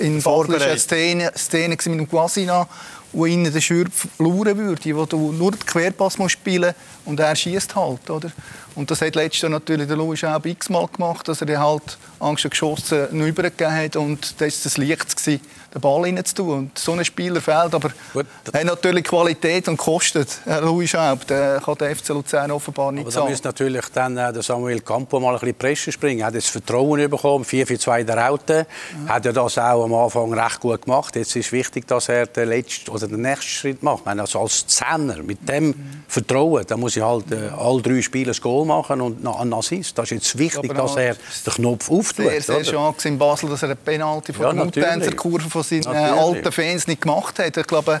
In 0.00 0.22
Basel 0.22 0.60
war 0.60 0.66
eine 0.66 0.78
Szene, 0.78 1.32
Szene 1.36 1.76
mit 1.76 1.86
dem 1.86 2.08
Guasina, 2.08 2.68
wo 3.12 3.26
ihnen 3.26 3.52
der 3.52 3.60
Schürp 3.60 3.92
verloren 3.92 4.56
würde, 4.58 4.96
wo 4.96 5.04
du 5.06 5.32
nur 5.32 5.52
den 5.52 5.64
Querpass 5.64 6.18
spielen 6.26 6.74
musst 6.74 7.06
und 7.06 7.20
er 7.20 7.34
schießt 7.34 7.74
halt, 7.74 8.10
oder? 8.10 8.30
Und 8.74 8.90
das 8.90 9.00
hat 9.00 9.14
letztes 9.14 9.42
Jahr 9.42 9.50
natürlich 9.50 9.88
der 9.88 9.96
Louis 9.96 10.22
auch 10.24 10.44
x-mal 10.44 10.86
gemacht, 10.88 11.26
dass 11.26 11.42
er 11.42 11.60
halt 11.60 11.98
Angst 12.20 12.44
noch 12.44 13.26
übergegeben 13.26 13.74
hat 13.74 13.96
und 13.96 14.40
das 14.40 14.54
war 14.54 14.60
das 14.64 14.76
Licht 14.76 15.16
gewesen, 15.16 15.40
den 15.74 15.80
Ball 15.80 16.02
reinzutun. 16.02 16.58
Und 16.58 16.78
so 16.78 16.92
ein 16.92 17.04
Spieler 17.04 17.40
fehlt, 17.40 17.74
aber 17.74 17.90
Gut. 18.12 18.26
hat 18.52 18.64
natürlich 18.64 19.04
Qualität 19.04 19.68
und 19.68 19.76
kostet. 19.76 20.40
Louis 20.62 20.90
Schaub, 20.90 21.26
der 21.26 21.60
kann 21.60 21.76
der 21.76 21.94
FC 21.94 22.08
Luzern 22.08 22.50
offenbar 22.50 22.92
nicht 22.92 23.06
aber 23.06 23.12
da 23.12 23.28
müsste 23.28 23.48
natürlich 23.48 23.84
dann 23.92 24.16
äh, 24.16 24.32
der 24.32 24.42
Samuel 24.42 24.80
Campo 24.80 25.20
mal 25.20 25.34
ein 25.34 25.40
bisschen 25.40 25.56
Presse 25.56 25.92
springen. 25.92 26.20
Er 26.20 26.26
hat 26.26 26.34
das 26.34 26.46
Vertrauen 26.46 27.08
bekommen, 27.08 27.44
4 27.44 27.66
für 27.66 27.78
2 27.78 28.04
der 28.04 28.16
Raute. 28.16 28.66
Ja. 29.06 29.14
Hat 29.14 29.24
ja 29.24 29.32
das 29.32 29.58
auch 29.58 29.84
am 29.84 29.94
Anfang 29.94 30.32
recht 30.32 30.60
gut 30.60 30.82
gemacht. 30.82 31.16
Jetzt 31.16 31.36
ist 31.36 31.52
wichtig, 31.52 31.86
dass 31.86 32.08
er 32.08 32.26
den 32.26 32.48
letzten 32.48 32.90
oder 32.90 33.06
den 33.06 33.22
nächsten 33.22 33.46
Schritt 33.48 33.82
macht. 33.82 34.06
also 34.06 34.40
als 34.40 34.66
Zehner, 34.66 35.22
mit 35.22 35.48
dem 35.48 35.68
mhm. 35.68 35.74
Vertrauen, 36.06 36.64
da 36.66 36.76
muss 36.76 36.96
ich 36.96 37.02
halt 37.02 37.30
äh, 37.30 37.50
alle 37.56 37.82
drei 37.82 38.00
Spiele 38.00 38.32
ein 38.32 38.40
Goal 38.40 38.66
machen 38.66 39.00
und 39.00 39.22
noch 39.22 39.40
einen 39.40 39.52
Assist. 39.52 39.98
Das 39.98 40.06
ist 40.06 40.10
jetzt 40.10 40.38
wichtig, 40.38 40.74
dass 40.74 40.96
er 40.96 41.14
den 41.14 41.52
Knopf 41.54 41.90
auftut. 41.90 42.26
Sehr, 42.26 42.40
sehr 42.40 42.62
Chance 42.62 43.08
in 43.08 43.18
Basel, 43.18 43.48
dass 43.50 43.62
er 43.62 43.68
eine 43.68 43.76
Penalty 43.76 44.32
von 44.32 44.56
ja, 44.56 44.96
der 44.96 45.16
Kurve 45.16 45.48
von 45.62 45.82
seinen 45.82 45.94
äh, 45.94 45.98
alten 45.98 46.52
Fans 46.52 46.86
nicht 46.86 47.02
gemacht 47.02 47.38
hat. 47.38 47.56
Ich 47.56 47.66
glaube, 47.66 48.00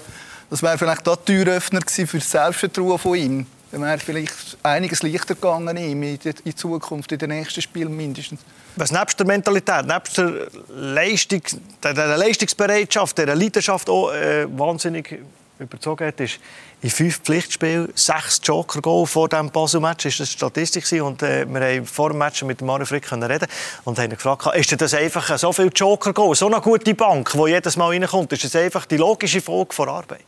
das 0.50 0.62
wäre 0.62 0.78
vielleicht 0.78 1.08
auch 1.08 1.16
Türöffner 1.16 1.80
für 1.86 2.18
das 2.18 2.30
Selbstvertrauen 2.30 2.98
von 2.98 3.14
ihm. 3.14 3.46
Dann 3.70 3.82
wäre 3.82 3.98
vielleicht 3.98 4.56
einiges 4.62 5.02
leichter 5.02 5.34
gegangen 5.34 5.76
ihm 5.76 6.02
in, 6.02 6.18
in 6.44 6.56
Zukunft, 6.56 7.12
in 7.12 7.18
den 7.18 7.28
nächsten 7.30 7.60
Spielen 7.60 7.94
mindestens. 7.94 8.40
Was 8.76 8.92
nebst 8.92 9.18
der 9.18 9.26
Mentalität, 9.26 9.86
nebst 9.86 10.16
der, 10.16 10.48
Leistung, 10.68 11.42
der, 11.82 11.92
der 11.92 12.16
Leistungsbereitschaft, 12.16 13.18
der 13.18 13.36
Leidenschaft 13.36 13.90
auch 13.90 14.10
äh, 14.12 14.46
wahnsinnig 14.58 15.18
überzogen 15.58 16.06
hat, 16.06 16.20
ist 16.20 16.38
in 16.80 16.90
fünf 16.90 17.20
Pflichtspielen 17.20 17.88
sechs 17.94 18.40
Joker 18.42 18.80
Goal 18.80 19.06
vor 19.06 19.28
dem 19.28 19.50
Basel-Match. 19.50 20.04
Das 20.04 20.18
war 20.20 20.26
die 20.26 20.32
Statistik. 20.32 21.02
Und 21.02 21.22
äh, 21.22 21.44
wir 21.46 21.60
haben 21.60 21.86
vor 21.86 22.10
dem 22.10 22.18
Match 22.18 22.42
mit 22.44 22.62
Mario 22.62 22.86
Frick 22.86 23.10
reden 23.10 23.48
und 23.84 23.98
haben 23.98 24.10
gefragt, 24.10 24.46
ist 24.54 24.80
das 24.80 24.94
einfach 24.94 25.36
so 25.38 25.52
viel 25.52 25.70
Joker 25.74 26.12
Goal, 26.12 26.34
so 26.34 26.46
eine 26.46 26.60
gute 26.60 26.94
Bank, 26.94 27.32
die 27.32 27.50
jedes 27.50 27.76
Mal 27.76 27.88
reinkommt, 27.88 28.32
ist 28.32 28.44
das 28.44 28.54
einfach 28.54 28.86
die 28.86 28.96
logische 28.96 29.40
Folge 29.40 29.74
der 29.76 29.88
Arbeit? 29.88 30.24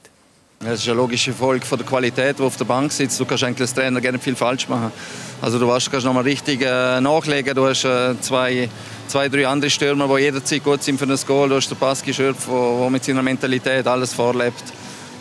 Das 0.62 0.80
ist 0.80 0.88
eine 0.88 0.96
logische 0.98 1.32
Folge 1.32 1.64
von 1.64 1.78
der 1.78 1.86
Qualität, 1.86 2.38
die 2.38 2.42
auf 2.42 2.54
der 2.56 2.66
Bank 2.66 2.92
sitzt. 2.92 3.18
Du 3.18 3.24
kannst 3.24 3.44
eigentlich 3.44 3.62
als 3.62 3.72
Trainer 3.72 3.98
gerne 3.98 4.18
viel 4.18 4.36
falsch 4.36 4.68
machen. 4.68 4.92
Also 5.40 5.58
du 5.58 5.66
weißt, 5.66 5.90
kannst 5.90 6.04
nochmal 6.04 6.24
richtig 6.24 6.60
äh, 6.60 7.00
nachlegen. 7.00 7.54
Du 7.54 7.66
hast 7.66 7.84
äh, 7.84 8.20
zwei, 8.20 8.68
zwei, 9.08 9.30
drei 9.30 9.46
andere 9.46 9.70
Stürmer, 9.70 10.06
die 10.14 10.24
jederzeit 10.24 10.62
gut 10.62 10.82
sind 10.82 10.98
für 10.98 11.06
ein 11.06 11.18
Goal. 11.26 11.48
Du 11.48 11.54
hast 11.54 11.70
den 11.70 11.78
Baski 11.78 12.12
Schürpf, 12.12 12.46
der 12.46 12.90
mit 12.90 13.02
seiner 13.02 13.22
Mentalität 13.22 13.86
alles 13.86 14.12
vorlebt. 14.12 14.64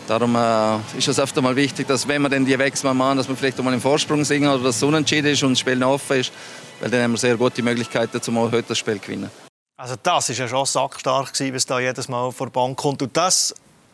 Darum 0.10 0.36
äh, 0.36 0.98
ist 0.98 1.08
es 1.08 1.20
öfter 1.20 1.40
mal 1.40 1.56
wichtig, 1.56 1.88
dass 1.88 2.08
wenn 2.08 2.24
wir 2.24 2.30
dann 2.30 2.44
die 2.44 2.58
Wechsel 2.58 2.92
machen, 2.96 3.18
dass 3.18 3.30
wir 3.30 3.36
vielleicht 3.36 3.62
mal 3.62 3.72
im 3.76 3.80
Vorsprung 3.80 4.26
singen 4.26 4.50
oder 4.50 4.64
dass 4.64 4.78
es 4.78 4.84
unentschieden 4.84 5.28
ist 5.28 5.44
und 5.44 5.52
das 5.52 5.60
Spiel 5.60 5.84
offen 5.84 6.22
ist, 6.22 6.32
weil 6.80 6.90
dann 6.90 7.04
haben 7.04 7.12
wir 7.12 7.20
sehr 7.20 7.38
gute 7.38 7.62
Möglichkeiten, 7.62 8.20
um 8.28 8.52
heute 8.52 8.70
das 8.70 8.80
Spiel 8.80 8.96
zu 8.96 9.02
gewinnen. 9.02 9.30
Also 9.78 9.94
das 10.02 10.32
ist 10.32 10.40
ja 10.40 10.48
schon 10.48 10.66
sackstark 10.66 11.32
gewesen, 11.32 11.54
was 11.54 11.66
da 11.68 11.80
jedes 11.80 12.08
Mal 12.08 12.32
vor 12.32 12.48
der 12.48 12.54
Bank 12.54 12.76
kommt. 12.76 13.04
Und 13.04 13.16
das 13.16 13.54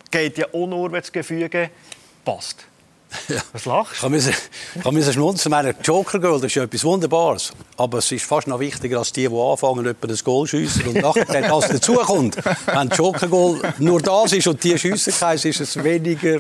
geht 0.09 0.38
ja 0.38 0.45
auch 0.53 0.68
nur, 0.68 0.89
wenn 0.89 1.01
das 1.01 1.11
Gefüge 1.11 1.70
passt. 2.24 2.66
Ja. 3.28 3.41
Was 3.53 3.66
lachst 3.66 4.03
du? 4.03 4.13
Ich 4.16 4.91
muss 4.91 5.13
schmunzeln. 5.13 5.51
Meine 5.51 5.76
Joker 5.84 6.20
Goal 6.20 6.43
ist 6.43 6.55
ja 6.55 6.63
etwas 6.63 6.84
Wunderbares. 6.84 7.53
Aber 7.78 7.99
es 7.99 8.11
ist 8.11 8.26
fast 8.26 8.47
noch 8.47 8.59
wichtiger 8.59 8.99
als 8.99 9.11
die, 9.11 9.28
die 9.28 9.36
anfangen, 9.36 9.86
etwa 9.86 10.07
das 10.07 10.24
Goal 10.24 10.47
schiessen 10.47 10.88
und 10.88 11.01
nachher 11.01 11.26
das 11.26 11.68
dazukommt. 11.68 12.38
Wenn 12.66 12.89
Joker 12.89 13.28
Goal 13.28 13.61
nur 13.80 14.01
das 14.01 14.34
ist 14.34 14.47
und 14.47 14.63
die 14.63 14.78
schiessen 14.78 15.13
können, 15.13 15.36
ist 15.36 15.59
es 15.59 15.84
weniger 15.84 16.39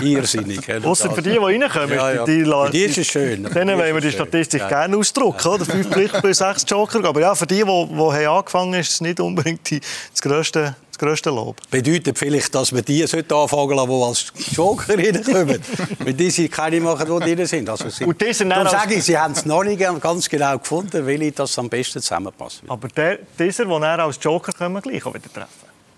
irrsinnig. 0.00 0.60
Außer 0.84 1.10
für 1.10 1.22
die, 1.22 1.30
die 1.30 1.38
reinkommen. 1.38 1.92
Ja, 1.96 2.12
ja. 2.12 2.24
Die, 2.24 2.44
die, 2.44 2.70
die 2.72 2.82
ist 2.84 2.98
es 2.98 3.06
schön. 3.06 3.44
Denen 3.44 3.78
wollen 3.78 3.94
wir 3.94 4.00
die 4.00 4.12
Statistik 4.12 4.60
ja. 4.60 4.68
gerne 4.68 4.96
ausdrucken. 4.96 5.46
Oder? 5.48 5.64
Fünf 5.64 5.88
Pflicht 5.88 6.20
bei 6.22 6.32
sechs 6.32 6.64
Joker. 6.66 7.04
Aber 7.04 7.20
ja, 7.20 7.34
für 7.34 7.46
die, 7.46 7.62
die, 7.62 7.64
die 7.64 8.26
angefangen 8.26 8.74
haben, 8.74 8.80
ist 8.80 8.92
es 8.92 9.00
nicht 9.00 9.20
unbedingt 9.20 9.70
das 9.70 10.20
grösste 10.20 10.76
grösste 11.00 11.30
Lob. 11.30 11.56
Bedeutet 11.70 12.18
vielleicht, 12.18 12.54
dass 12.54 12.74
wir 12.74 12.82
die 12.82 13.02
anfangen 13.02 13.70
lassen, 13.70 13.88
die 13.88 14.02
als 14.02 14.32
Joker 14.52 14.94
reinkommen. 14.98 15.60
Weil 15.98 16.14
die 16.14 16.30
sind 16.30 16.52
keine 16.52 16.80
machen, 16.80 17.06
die 17.24 17.34
drin 17.34 17.46
sind. 17.46 17.68
Also 17.68 17.88
sie, 17.88 18.04
Und 18.04 18.20
diese 18.20 18.44
darum 18.46 18.68
sage 18.68 18.94
ich, 18.94 19.04
sie 19.04 19.18
haben 19.18 19.32
es 19.32 19.46
noch 19.46 19.64
nicht 19.64 19.80
ganz 20.00 20.28
genau 20.28 20.58
gefunden, 20.58 21.06
weil 21.06 21.22
ich 21.22 21.34
das 21.34 21.58
am 21.58 21.68
besten 21.70 22.02
zusammenpasst. 22.02 22.62
Aber 22.68 22.88
der, 22.88 23.18
dieser, 23.38 23.64
den 23.64 23.82
er 23.82 24.00
als 24.00 24.18
Joker 24.20 24.52
können 24.52 24.74
wir 24.74 24.82
gleich 24.82 25.04
auch 25.06 25.14
wieder 25.14 25.32
treffen. 25.32 25.48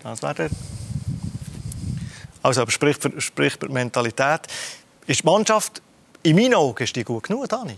Das 0.01 0.21
wäre 0.21 0.33
der... 0.33 0.49
Also, 2.41 2.61
aber 2.61 2.71
sprich 2.71 2.97
für, 2.97 3.19
sprich 3.21 3.53
für 3.59 3.69
Mentalität. 3.69 4.41
Ist 5.05 5.21
die 5.21 5.25
Mannschaft, 5.25 5.81
in 6.23 6.35
meinen 6.35 6.55
Augen, 6.55 6.81
ist 6.83 6.95
die 6.95 7.03
gut 7.03 7.23
genug, 7.23 7.49
Dani? 7.49 7.77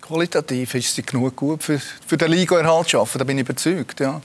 Qualitativ 0.00 0.74
ist 0.74 0.94
sie 0.94 1.02
genug 1.02 1.34
gut 1.34 1.62
für, 1.62 1.80
für 2.06 2.16
den 2.16 2.30
Liga-Erhalt 2.30 2.88
zu 2.88 3.00
arbeiten, 3.00 3.18
da 3.18 3.24
bin 3.24 3.38
ich 3.38 3.42
überzeugt, 3.42 4.00
ja. 4.00 4.20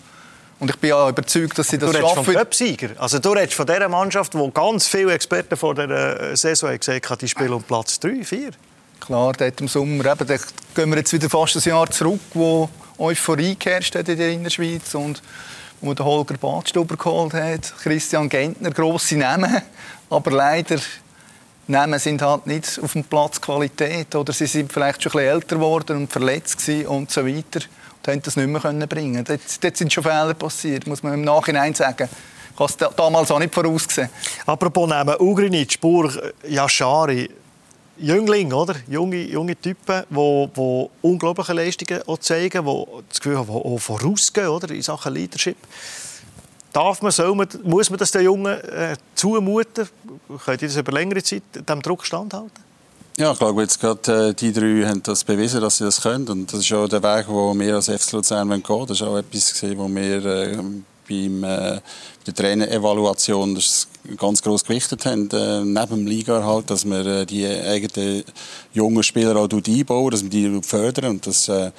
Und 0.60 0.70
ich 0.70 0.76
bin 0.78 0.89
ja 0.89 1.07
überzeugt, 1.07 1.57
dass 1.57 1.70
sie 1.70 1.78
das 1.78 1.91
du 1.91 1.99
schaffen. 1.99 2.26
Du 2.26 2.34
Cup-Sieger. 2.34 2.89
Also 2.97 3.20
du 3.20 3.30
redest 3.32 3.53
von 3.53 3.66
dieser 3.66 3.88
Mannschaft, 3.88 4.36
wo 4.36 4.49
ganz 4.49 4.88
viele 4.88 5.14
Experten 5.14 5.55
vor 5.55 5.74
der 5.74 6.36
Saison 6.36 6.78
gesagt 6.78 7.10
haben, 7.10 7.20
die 7.20 7.28
spielen 7.30 7.53
um 7.53 7.64
Platz 7.64 7.99
3, 7.99 8.24
4. 8.24 8.51
Klar, 8.99 9.34
dort 9.38 9.62
im 9.62 9.68
Sommer, 9.70 10.05
eben, 10.05 10.28
da 10.28 10.36
gehen 10.76 10.89
wir 10.89 10.97
jetzt 10.97 11.14
wieder 11.14 11.30
fast 11.30 11.55
ein 11.55 11.70
Jahr 11.70 11.89
zurück, 11.89 12.20
wo 12.34 12.70
Euphorie 12.97 13.55
geherrscht 13.57 13.95
hat 13.95 14.10
in 14.10 14.18
der 14.18 14.30
Innerschweiz 14.30 14.93
und 14.93 15.22
wo 15.80 15.93
der 15.93 16.05
Holger 16.05 16.36
Badstuber 16.36 16.97
geholt 16.97 17.34
hat, 17.34 17.74
Christian 17.82 18.28
Gentner, 18.28 18.72
grosse 18.72 19.16
Namen, 19.16 19.62
aber 20.10 20.32
leider 20.32 20.78
Namen 21.68 21.99
sind 21.99 22.22
halt 22.22 22.47
nicht 22.47 22.80
auf 22.84 22.93
dem 22.93 23.05
Platz 23.05 23.39
Qualität 23.39 24.14
oder 24.16 24.34
sie 24.34 24.47
sind 24.47 24.74
vielleicht 24.74 25.03
schon 25.03 25.12
ein 25.12 25.18
bisschen 25.18 25.34
älter 25.34 25.55
geworden 25.55 25.97
und 25.97 26.12
verletzt 26.12 26.68
und 26.88 27.12
so 27.12 27.26
weiter 27.26 27.62
haben 28.12 28.22
das 28.22 28.36
nicht 28.36 28.47
mehr 28.47 28.62
können 28.62 28.88
bringen. 28.88 29.24
Dort, 29.24 29.41
dort 29.64 29.78
sind 29.78 29.91
schon 29.91 30.03
Fehler 30.03 30.34
passiert, 30.34 30.88
muss 30.88 31.03
man 31.03 31.14
im 31.14 31.22
Nachhinein 31.22 31.74
sagen. 31.74 32.10
Ich 32.53 32.60
habe 32.60 32.72
es 32.89 32.95
damals 32.95 33.32
auch 33.32 33.39
nicht 33.39 33.53
vorausgesehen. 33.53 34.10
Apropos 34.45 34.89
Namen, 34.89 35.16
Ugrinic, 35.20 35.72
Spur, 35.72 36.12
Yashari, 36.47 37.30
Jüngling, 37.97 38.51
oder? 38.53 38.76
Junge, 38.88 39.24
junge 39.24 39.55
Typen, 39.55 40.03
die, 40.10 40.49
die 40.55 40.89
unglaubliche 41.01 41.53
Leistungen 41.53 42.01
zeigen, 42.20 42.66
die 42.66 42.86
das 43.10 43.20
Gefühl 43.20 43.38
haben, 43.38 43.49
auch 43.49 43.78
vorausgehen 43.78 44.47
oder? 44.47 44.72
in 44.72 44.82
Sachen 44.82 45.14
Leadership. 45.14 45.57
Darf 46.72 47.01
man, 47.01 47.12
soll 47.12 47.36
man, 47.36 47.47
muss 47.64 47.89
man 47.89 47.97
das 47.97 48.12
den 48.12 48.24
Jungen 48.24 48.53
äh, 48.53 48.95
zumuten? 49.16 49.89
Könnt 50.45 50.62
ihr 50.62 50.68
das 50.68 50.78
über 50.78 50.91
längere 50.91 51.24
Zeit 51.24 51.43
dem 51.53 51.82
Druck 51.82 52.05
standhalten? 52.05 52.68
Ja, 53.20 53.34
ich 53.34 53.38
glaube, 53.38 53.63
jetzt 53.63 53.82
gerade 53.82 54.30
äh, 54.30 54.34
die 54.34 54.53
drei 54.53 54.88
haben 54.88 55.03
das 55.03 55.26
bewiesen, 55.26 55.59
dass 55.59 55.76
sie 55.76 55.84
das 55.84 55.99
können. 55.99 56.26
Und 56.30 56.53
das 56.53 56.61
ist 56.61 56.72
auch 56.72 56.88
der 56.88 57.03
Weg, 57.03 57.26
wo 57.28 57.53
wir 57.53 57.76
als 57.76 57.89
FC 57.89 58.13
Luzern 58.13 58.49
gehen 58.49 58.63
wollen. 58.65 58.88
Das 58.88 59.01
ist 59.01 59.05
auch 59.05 59.17
etwas, 59.17 59.53
gewesen, 59.53 59.78
wo 59.78 59.89
wir 59.89 60.26
äh, 60.26 60.57
beim, 61.09 61.43
äh, 61.43 61.82
der 62.26 62.34
Trainerevaluation 62.34 63.59
ganz 64.15 64.41
groß 64.41 64.63
gewichtet 64.63 65.05
haben, 65.05 65.30
äh, 65.34 65.65
neben 65.65 65.97
dem 65.97 66.07
Liga 66.07 66.45
halt, 66.45 66.70
dass 66.70 66.86
wir 66.86 67.05
äh, 67.05 67.26
die 67.26 67.45
eigenen 67.45 68.24
jungen 68.72 69.03
Spieler 69.03 69.36
auch 69.36 69.49
einbauen, 69.51 70.11
dass 70.11 70.24
wir 70.24 70.30
die 70.30 70.61
fördern. 70.63 71.09
Und 71.09 71.28
das, 71.28 71.49
äh, 71.49 71.72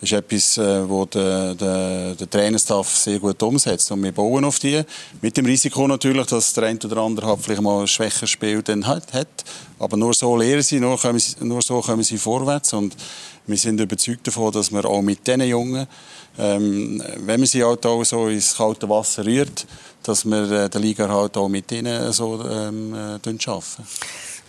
ist 0.00 0.12
etwas, 0.12 0.56
äh, 0.56 0.88
wo 0.88 1.04
der, 1.04 1.54
der, 1.54 2.14
der 2.14 2.30
Trainerstaff 2.30 2.96
sehr 2.96 3.18
gut 3.18 3.42
umsetzt. 3.42 3.90
Und 3.90 4.02
wir 4.02 4.12
bauen 4.12 4.44
auf 4.44 4.58
die. 4.58 4.82
Mit 5.20 5.36
dem 5.36 5.46
Risiko 5.46 5.86
natürlich, 5.86 6.26
dass 6.26 6.52
der 6.54 6.64
eine 6.64 6.78
oder 6.78 6.98
andere 6.98 7.26
halt 7.26 7.40
vielleicht 7.42 7.62
mal 7.62 7.82
ein 7.82 7.86
schwächeres 7.86 8.30
Spiel 8.30 8.62
dann 8.62 8.86
hat, 8.86 9.12
hat. 9.12 9.44
Aber 9.78 9.96
nur 9.96 10.14
so 10.14 10.36
lernen 10.36 10.62
sie, 10.62 10.80
nur, 10.80 10.98
sie, 11.18 11.44
nur 11.44 11.62
so 11.62 11.80
kommen 11.80 12.02
sie 12.02 12.18
vorwärts. 12.18 12.72
Und 12.72 12.96
wir 13.46 13.58
sind 13.58 13.80
überzeugt 13.80 14.26
davon, 14.26 14.52
dass 14.52 14.70
wir 14.70 14.84
auch 14.84 15.02
mit 15.02 15.26
diesen 15.26 15.42
Jungen, 15.42 15.86
ähm, 16.38 17.02
wenn 17.18 17.40
man 17.40 17.46
sie 17.46 17.62
halt 17.62 17.84
auch 17.84 18.04
so 18.04 18.28
ins 18.28 18.56
kalte 18.56 18.88
Wasser 18.88 19.26
rührt, 19.26 19.66
dass 20.02 20.24
wir 20.24 20.50
äh, 20.50 20.70
der 20.70 20.80
Liga 20.80 21.08
halt 21.08 21.36
auch 21.36 21.48
mit 21.48 21.70
ihnen 21.72 22.12
so 22.12 22.42
ähm, 22.48 22.94
äh, 22.94 22.96
arbeiten. 22.96 23.84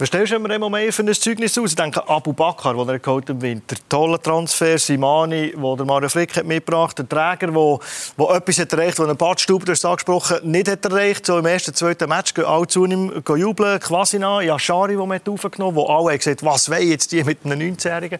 Was 0.02 0.08
stellst 0.08 0.34
du 0.34 0.40
mir 0.40 0.56
immer 0.56 0.68
mehr 0.68 0.92
für 0.92 1.04
ein 1.04 1.14
Zeugnis 1.14 1.56
aus? 1.60 1.70
Ich 1.70 1.76
denke, 1.76 2.10
Abu 2.10 2.34
Bakr, 2.34 2.74
der 2.74 2.96
er 2.96 2.98
geholt 2.98 3.30
im 3.30 3.40
Winter. 3.40 3.76
Toller 3.88 4.20
Transfer. 4.20 4.80
Simani, 4.80 5.52
den 5.52 5.78
der 5.78 5.86
Mario 5.86 6.10
Frick 6.10 6.36
hat 6.36 6.44
mitgebracht. 6.44 6.98
Der 6.98 7.08
Träger, 7.08 7.52
der, 7.52 7.80
der 8.18 8.36
etwas 8.36 8.58
hat 8.58 8.74
erreicht 8.74 8.98
hat, 8.98 9.08
den 9.08 9.16
Bad 9.16 9.40
Stuber, 9.40 9.66
du 9.66 9.74
hast 9.74 9.86
angesprochen, 9.86 10.38
nicht 10.42 10.68
hat 10.68 10.84
erreicht. 10.86 11.28
So 11.28 11.38
im 11.38 11.46
ersten, 11.46 11.76
zweiten 11.76 12.10
Match 12.10 12.34
gehen 12.34 12.46
alle 12.46 12.66
zu 12.66 12.84
ihm 12.84 13.14
jubeln. 13.28 13.80
Quasi 13.80 14.18
nach. 14.18 14.42
Yashari, 14.42 14.98
den 14.98 15.08
man 15.08 15.22
aufgenommen 15.24 15.78
hat, 15.78 15.86
wo 15.86 15.86
alle 15.86 16.18
gesagt 16.18 16.44
was 16.44 16.72
wollen 16.72 16.90
jetzt 16.90 17.12
die 17.12 17.24
mit 17.24 17.46
einem 17.46 17.60
19-Jährigen? 17.60 18.18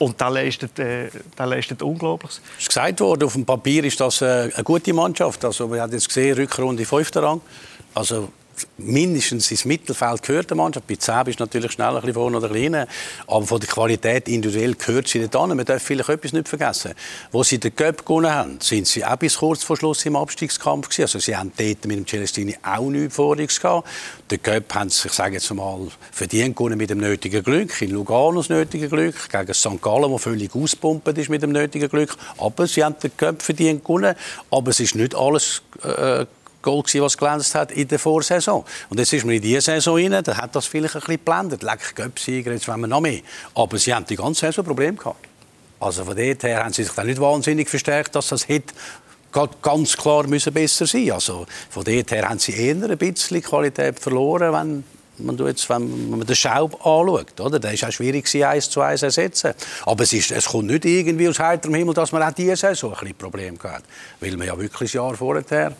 Und 0.00 0.20
der 0.20 0.30
leistet, 0.30 0.80
äh, 0.80 1.10
der 1.38 1.46
leistet 1.46 1.80
Unglaubliches. 1.80 2.40
Es 2.56 2.62
ist 2.62 2.68
gesagt 2.70 2.98
worden, 2.98 3.22
auf 3.22 3.34
dem 3.34 3.46
Papier 3.46 3.84
ist 3.84 4.00
das 4.00 4.20
äh, 4.20 4.50
eine 4.52 4.64
gute 4.64 4.92
Mannschaft. 4.92 5.44
Also, 5.44 5.70
wir 5.70 5.80
haben 5.80 5.92
jetzt 5.92 6.08
gesehen, 6.08 6.36
Rückrunde 6.36 6.84
5. 6.84 7.14
Rang. 7.14 7.40
Also, 7.94 8.30
mindestens 8.78 9.50
ins 9.50 9.64
Mittelfeld 9.64 10.22
gehört 10.22 10.50
der 10.50 10.56
Mannschaft. 10.56 10.86
Bei 10.86 10.96
10 10.96 11.24
bist 11.24 11.40
du 11.40 11.44
natürlich 11.44 11.72
schnell 11.72 11.88
ein 11.88 11.94
bisschen 11.96 12.14
vorne 12.14 12.36
oder 12.36 12.50
ein 12.50 12.86
Aber 13.26 13.46
von 13.46 13.60
der 13.60 13.68
Qualität 13.68 14.28
individuell 14.28 14.74
gehört 14.74 15.08
sie 15.08 15.18
nicht 15.18 15.34
an. 15.36 15.48
Man 15.48 15.64
darf 15.64 15.82
vielleicht 15.82 16.08
etwas 16.08 16.32
nicht 16.32 16.48
vergessen. 16.48 16.92
Wo 17.32 17.42
sie 17.42 17.58
den 17.58 17.74
Cup 17.74 18.04
gewonnen 18.04 18.30
haben, 18.30 18.60
sind 18.60 18.86
sie 18.86 19.04
auch 19.04 19.16
bis 19.16 19.38
kurz 19.38 19.62
vor 19.62 19.76
Schluss 19.76 20.04
im 20.06 20.16
Abstiegskampf 20.16 20.88
gewesen. 20.88 21.02
Also 21.02 21.18
sie 21.18 21.36
haben 21.36 21.52
dort 21.56 21.84
mit 21.86 21.96
dem 21.96 22.06
Celestini 22.06 22.56
auch 22.62 22.88
nichts 22.88 23.16
Forderungs 23.16 23.60
gehabt. 23.60 23.88
Den 24.30 24.42
Cup 24.42 24.74
haben 24.74 24.90
sie, 24.90 25.08
ich 25.08 25.14
sage 25.14 25.34
jetzt 25.34 25.52
mal, 25.52 25.88
verdient 26.12 26.56
gewonnen 26.56 26.78
mit 26.78 26.90
dem 26.90 26.98
nötigen 26.98 27.42
Glück. 27.42 27.80
In 27.82 27.90
Lugano 27.90 28.36
das 28.36 28.48
nötige 28.48 28.88
Glück. 28.88 29.28
Gegen 29.30 29.54
St. 29.54 29.80
Gallen, 29.80 30.10
der 30.10 30.18
völlig 30.18 30.54
auspumpt 30.54 31.06
ist 31.18 31.30
mit 31.30 31.42
dem 31.42 31.52
nötigen 31.52 31.88
Glück. 31.88 32.16
Aber 32.38 32.66
sie 32.66 32.84
haben 32.84 32.96
den 33.02 33.16
Cup 33.16 33.42
verdient 33.42 33.84
gewonnen. 33.84 34.14
Aber 34.50 34.70
es 34.70 34.80
ist 34.80 34.94
nicht 34.94 35.14
alles 35.14 35.62
äh, 35.82 36.26
Goal 36.62 36.82
gewesen, 36.82 37.02
was 37.02 37.16
glänzt 37.16 37.54
hat 37.54 37.72
in 37.72 37.88
der 37.88 37.98
Vorsaison. 37.98 38.64
Und 38.88 38.98
jetzt 38.98 39.12
ist 39.12 39.24
man 39.24 39.34
in 39.34 39.42
diese 39.42 39.60
Saison 39.60 39.96
rein, 39.96 40.22
da 40.22 40.36
hat 40.36 40.54
das 40.54 40.66
vielleicht 40.66 40.94
ein 40.94 41.00
bisschen 41.00 41.16
geblendet. 41.16 41.62
Leck, 41.62 41.94
Göpsieger, 41.94 42.52
jetzt 42.52 42.68
wollen 42.68 42.80
wir 42.80 42.86
noch 42.86 43.00
mehr. 43.00 43.20
Aber 43.54 43.78
sie 43.78 43.94
haben 43.94 44.06
die 44.06 44.16
ganze 44.16 44.46
Saison 44.46 44.64
Probleme 44.64 44.96
gehabt. 44.96 45.26
Also 45.80 46.04
von 46.04 46.16
dort 46.16 46.42
her 46.42 46.62
haben 46.62 46.72
sie 46.72 46.84
sich 46.84 46.92
dann 46.92 47.06
nicht 47.06 47.20
wahnsinnig 47.20 47.68
verstärkt, 47.68 48.14
dass 48.14 48.28
das 48.28 48.46
hätte 48.46 48.74
ganz 49.62 49.96
klar 49.96 50.26
müssen 50.26 50.52
besser 50.52 50.86
sein 50.86 51.10
Also 51.12 51.46
von 51.70 51.84
dort 51.84 52.10
her 52.10 52.28
haben 52.28 52.38
sie 52.38 52.52
eher 52.52 52.74
ein 52.74 52.98
bisschen 52.98 53.42
Qualität 53.42 53.98
verloren, 53.98 54.52
wenn 54.52 54.84
man 55.24 55.46
jetzt, 55.46 55.68
wenn 55.70 56.10
man 56.10 56.26
den 56.26 56.36
Schaub 56.36 56.74
anschaut, 56.84 57.40
oder? 57.40 57.58
Der 57.58 57.72
ist 57.72 57.84
auch 57.84 57.92
schwierig, 57.92 58.32
eins 58.44 58.70
zu 58.70 58.80
eins 58.80 59.02
ersetzen. 59.02 59.52
Aber 59.84 60.04
es, 60.04 60.12
ist, 60.12 60.30
es 60.32 60.46
kommt 60.46 60.66
nicht 60.66 60.84
irgendwie 60.84 61.28
aus 61.28 61.38
heiterem 61.38 61.74
Himmel, 61.74 61.94
dass 61.94 62.12
man 62.12 62.22
auch 62.22 62.32
diese 62.32 62.56
Saison 62.56 62.92
ein 62.92 63.00
bisschen 63.00 63.16
Probleme 63.16 63.58
hat. 63.64 63.84
Weil 64.20 64.36
man 64.36 64.46
ja 64.46 64.58
wirklich 64.58 64.94
ein 64.94 64.96
Jahr 64.96 65.14
vorher 65.14 65.74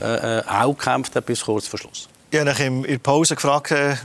äh, 0.00 0.38
äh, 0.38 0.42
auch 0.46 0.76
gekämpft 0.76 1.14
hat 1.16 1.26
bis 1.26 1.44
kurz 1.44 1.66
vor 1.66 1.78
Schluss. 1.78 2.08
Ich 2.30 2.38
habe 2.38 2.62
in 2.62 2.82
der 2.82 2.98
Pause 2.98 3.34
gefragt, 3.34 3.70
äh, 3.70 3.96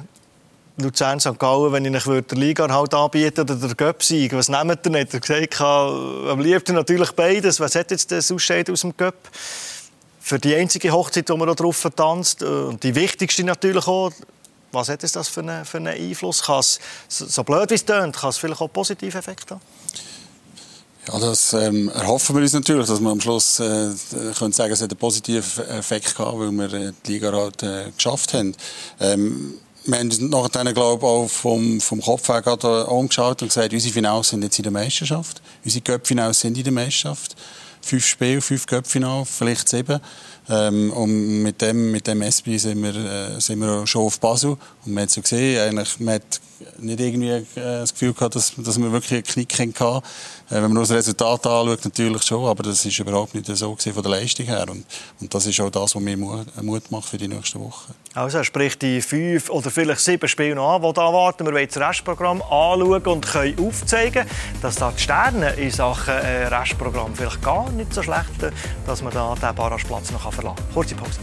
Luzern 0.77 1.19
St. 1.19 1.37
Gallen, 1.37 1.71
wenn 1.71 1.85
ich 1.85 2.07
euch 2.07 2.25
den 2.25 2.39
Liga 2.39 2.67
halt 2.67 2.93
anbieten 2.95 3.41
oder 3.41 3.55
den 3.55 3.77
Göpp-Sieg, 3.77 4.33
was 4.33 4.49
nehmt 4.49 4.85
ihr 4.85 4.91
nicht? 4.91 5.13
Er 5.13 5.19
hat 5.19 5.51
gesagt, 5.51 5.61
am 5.61 6.39
liebsten 6.39 6.73
natürlich 6.73 7.11
beides. 7.11 7.59
Was 7.59 7.75
hat 7.75 7.91
jetzt 7.91 8.11
das 8.11 8.31
Ausscheid 8.31 8.69
aus 8.69 8.81
dem 8.81 8.97
Göpp? 8.97 9.29
Für 10.19 10.39
die 10.39 10.55
einzige 10.55 10.91
Hochzeit, 10.91 11.29
die 11.29 11.37
man 11.37 11.53
drauf 11.55 11.87
tanzt, 11.95 12.41
äh, 12.41 12.45
und 12.45 12.81
die 12.81 12.95
wichtigste 12.95 13.43
natürlich 13.43 13.85
auch, 13.85 14.11
was 14.71 14.89
hat 14.89 15.03
das 15.03 15.27
für 15.27 15.41
einen, 15.41 15.63
für 15.65 15.77
einen 15.77 15.95
Einfluss? 15.95 16.41
Kann 16.41 16.59
es, 16.59 16.79
so 17.07 17.43
blöd 17.43 17.69
wie 17.69 17.75
es 17.75 17.85
tönt, 17.85 18.15
kann 18.15 18.31
es 18.31 18.37
vielleicht 18.37 18.59
auch 18.59 18.71
positive 18.71 19.15
Effekte 19.15 19.55
haben? 19.55 19.61
Ja, 21.07 21.19
das 21.19 21.51
ähm, 21.51 21.89
erhoffen 21.89 22.35
wir 22.35 22.41
uns 22.41 22.53
natürlich, 22.53 22.87
dass 22.87 23.01
wir 23.01 23.09
am 23.09 23.19
Schluss 23.19 23.59
äh, 23.59 23.89
können 24.37 24.53
sagen, 24.53 24.71
es 24.71 24.81
hat 24.81 24.89
einen 24.89 24.99
positiven 24.99 25.67
Effekt 25.69 26.15
gehabt, 26.15 26.39
weil 26.39 26.51
wir 26.51 26.73
äh, 26.73 26.93
die 27.05 27.13
Liga 27.13 27.31
halt, 27.33 27.61
äh, 27.61 27.91
geschafft 27.95 28.33
haben. 28.33 28.55
Ähm, 29.01 29.55
wir 29.85 29.99
haben 29.99 30.05
uns 30.05 30.21
nachher, 30.21 30.73
glaube 30.73 31.05
ich, 31.05 31.09
auch 31.09 31.27
vom, 31.27 31.81
vom 31.81 32.01
Kopf 32.01 32.29
her 32.29 32.41
gerade 32.41 32.87
angeschaut 32.87 33.41
und 33.41 33.49
gesagt, 33.49 33.73
unsere 33.73 33.93
Finals 33.93 34.29
sind 34.29 34.43
jetzt 34.43 34.57
in 34.57 34.63
der 34.63 34.71
Meisterschaft. 34.71 35.41
Unsere 35.65 35.83
Cup-Finals 35.83 36.39
sind 36.39 36.57
in 36.57 36.63
der 36.63 36.71
Meisterschaft. 36.71 37.35
Fünf 37.81 38.05
Spiele, 38.05 38.39
fünf 38.39 38.65
Cup-Finals, 38.65 39.29
vielleicht 39.29 39.67
sieben. 39.67 39.99
Ähm, 40.49 40.91
und 40.91 41.43
mit 41.43 41.61
dem, 41.61 41.91
mit 41.91 42.07
dem 42.07 42.21
Esprit 42.21 42.59
sind 42.59 42.81
wir, 42.81 42.95
äh, 42.95 43.39
sind 43.39 43.59
wir 43.59 43.87
schon 43.87 44.03
auf 44.03 44.19
Basel. 44.19 44.57
Und 44.85 44.93
man 44.93 45.03
hat 45.03 45.11
so 45.11 45.21
gesehen, 45.21 45.61
eigentlich, 45.61 45.99
man 45.99 46.15
hat 46.15 46.41
nicht 46.79 46.99
irgendwie 46.99 47.29
äh, 47.29 47.43
das 47.55 47.93
Gefühl 47.93 48.13
gehabt, 48.13 48.35
dass, 48.35 48.53
dass 48.57 48.79
wir 48.79 48.91
wirklich 48.91 49.23
einen 49.35 49.47
Knick 49.47 49.79
hatten. 49.79 50.05
Äh, 50.49 50.55
wenn 50.55 50.63
man 50.63 50.73
nur 50.73 50.83
das 50.83 50.91
Resultat 50.91 51.45
anschaut, 51.45 51.85
natürlich 51.85 52.23
schon, 52.23 52.45
aber 52.45 52.63
das 52.63 52.85
ist 52.85 52.99
überhaupt 52.99 53.33
nicht 53.33 53.45
so 53.47 53.75
von 53.75 54.03
der 54.03 54.11
Leistung 54.11 54.45
her. 54.45 54.65
Und, 54.69 54.85
und 55.19 55.33
das 55.33 55.45
ist 55.45 55.59
auch 55.61 55.69
das, 55.69 55.95
was 55.95 56.01
mir 56.01 56.17
Mut, 56.17 56.45
Mut 56.61 56.91
macht 56.91 57.09
für 57.09 57.17
die 57.17 57.27
nächsten 57.27 57.59
Wochen. 57.59 57.93
Also 58.13 58.43
sprich 58.43 58.77
die 58.77 59.01
fünf 59.01 59.49
oder 59.49 59.71
vielleicht 59.71 60.01
sieben 60.01 60.27
Spiele 60.27 60.55
noch 60.55 60.75
an, 60.75 60.81
die 60.81 60.93
da 60.93 61.11
warten. 61.11 61.45
Wir 61.45 61.53
wollen 61.53 61.67
das 61.67 61.77
Restprogramm 61.77 62.41
anschauen 62.41 63.03
und 63.03 63.25
können 63.25 63.67
aufzeigen, 63.67 64.27
dass 64.61 64.75
da 64.75 64.91
die 64.91 65.01
Sterne 65.01 65.51
in 65.53 65.71
Sachen 65.71 66.13
äh, 66.13 66.47
Restprogramm 66.47 67.15
vielleicht 67.15 67.41
gar 67.41 67.69
nicht 67.71 67.93
so 67.93 68.03
schlecht 68.03 68.39
sind, 68.39 68.53
dass 68.85 69.01
man 69.01 69.13
da 69.13 69.33
den 69.33 69.55
Barrageplatz 69.55 70.11
noch 70.11 70.25
verlassen. 70.33 70.63
Kurze 70.73 70.95
Pause. 70.95 71.19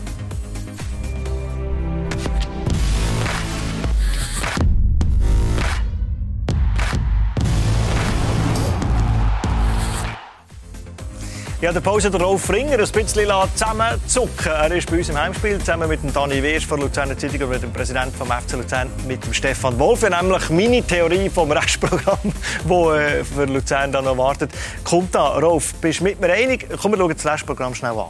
Habe 11.62 11.74
der 11.74 11.88
Pause 11.88 12.10
den 12.10 12.22
Rolf 12.22 12.50
Ringer 12.50 12.72
ein 12.72 12.78
bisschen 12.78 13.30
zusammenzucken. 13.54 14.50
Er 14.50 14.72
ist 14.72 14.90
bei 14.90 14.96
uns 14.96 15.10
im 15.10 15.16
Heimspiel 15.16 15.58
zusammen 15.58 15.88
mit 15.88 16.02
dem 16.02 16.12
Dani 16.12 16.42
Weers 16.42 16.64
von 16.64 16.80
Luzerner 16.80 17.18
Zeitung 17.18 17.48
und 17.48 17.62
dem 17.62 17.70
Präsidenten 17.70 18.16
vom 18.16 18.28
FC 18.28 18.54
Luzern 18.54 18.90
mit 19.06 19.24
dem 19.24 19.34
Stefan 19.34 19.78
Wolf. 19.78 20.02
nämlich 20.02 20.48
meine 20.48 20.82
Theorie 20.82 21.28
vom 21.28 21.52
Restprogramm, 21.52 22.32
das 22.66 22.98
äh, 22.98 23.24
für 23.24 23.44
Luzern 23.44 23.92
dann 23.92 24.06
noch 24.06 24.16
wartet. 24.16 24.50
Kommt 24.82 25.14
da, 25.14 25.38
Rolf, 25.38 25.74
bist 25.74 26.00
du 26.00 26.04
mit 26.04 26.20
mir 26.20 26.32
einig? 26.32 26.66
Komm, 26.80 26.92
wir 26.92 26.98
schauen 26.98 27.14
das 27.14 27.26
Restprogramm 27.26 27.74
schnell 27.74 27.92
an. 27.92 28.08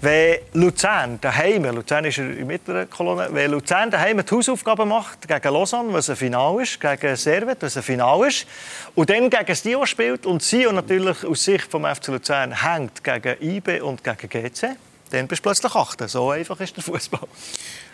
Wenn 0.00 0.38
Luzern 0.52 1.20
daheim, 1.20 1.64
Luzern 1.64 2.04
ist 2.04 2.18
in 2.18 2.46
mittleren 2.46 2.88
Kolonne, 2.88 3.28
wenn 3.32 3.50
Luzern 3.50 3.90
daheim 3.90 4.24
die 4.24 4.32
Hausaufgaben 4.32 4.88
macht 4.88 5.26
gegen 5.26 5.52
Lausanne, 5.52 5.92
was 5.92 6.08
ein 6.08 6.14
Final 6.14 6.62
ist, 6.62 6.80
gegen 6.80 7.16
Servet, 7.16 7.58
was 7.62 7.76
ein 7.76 7.82
Final 7.82 8.28
ist, 8.28 8.46
und 8.94 9.10
dann 9.10 9.28
gegen 9.28 9.54
Sio 9.56 9.84
spielt 9.86 10.24
und 10.24 10.40
Sio 10.40 10.70
natürlich 10.70 11.24
aus 11.24 11.42
Sicht 11.42 11.68
vom 11.68 11.84
FC 11.84 12.08
Luzern 12.08 12.62
hängt 12.62 13.02
gegen 13.02 13.42
IB 13.42 13.80
und 13.80 14.04
gegen 14.04 14.28
GC, 14.28 14.76
dann 15.10 15.26
bist 15.26 15.40
du 15.40 15.48
plötzlich 15.48 15.74
Achter. 15.74 16.06
So 16.06 16.30
einfach 16.30 16.60
ist 16.60 16.76
der 16.76 16.84
Fußball. 16.84 17.26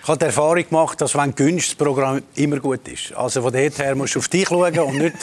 Ich 0.02 0.08
habe 0.08 0.18
die 0.18 0.26
Erfahrung 0.26 0.68
gemacht, 0.68 1.00
dass 1.00 1.14
wenn 1.14 1.34
günstiges 1.34 1.74
Programm 1.74 2.20
immer 2.34 2.60
gut 2.60 2.86
ist. 2.86 3.14
Also 3.14 3.40
von 3.40 3.50
dort 3.50 3.78
her 3.78 3.94
musst 3.94 4.14
du 4.14 4.18
auf 4.18 4.28
dich 4.28 4.46
schauen 4.46 4.78
und 4.78 4.98
nicht 4.98 5.16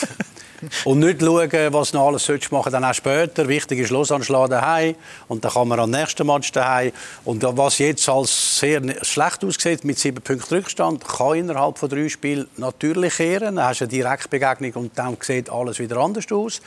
und 0.85 0.99
nicht 0.99 1.21
schauen, 1.21 1.51
was 1.73 1.93
noch 1.93 2.07
alles 2.07 2.25
sollst 2.25 2.51
machen 2.51 2.71
dann 2.71 2.85
auch 2.85 2.93
später. 2.93 3.47
Wichtig 3.47 3.79
ist 3.79 3.91
Losanschlag 3.91 4.49
daheim 4.49 4.95
und 5.27 5.43
dann 5.43 5.51
kann 5.51 5.67
man 5.67 5.79
am 5.79 5.89
nächsten 5.89 6.25
Match 6.27 6.51
daheim. 6.51 6.91
Und 7.25 7.43
was 7.43 7.79
jetzt 7.79 8.07
als 8.07 8.59
sehr 8.59 8.81
schlecht 9.03 9.43
aussieht, 9.43 9.83
mit 9.83 9.99
sieben 9.99 10.21
Punkten 10.21 10.55
Rückstand, 10.55 11.03
kann 11.05 11.35
innerhalb 11.35 11.77
von 11.77 11.89
drei 11.89 12.09
Spielen 12.09 12.47
natürlich 12.57 13.15
kehren. 13.15 13.55
Dann 13.55 13.65
hast 13.65 13.81
du 13.81 13.85
eine 13.85 13.91
Direktbegegnung 13.91 14.73
und 14.73 14.97
dann 14.97 15.17
sieht 15.21 15.49
alles 15.49 15.79
wieder 15.79 15.97
anders 15.97 16.31
aus. 16.31 16.61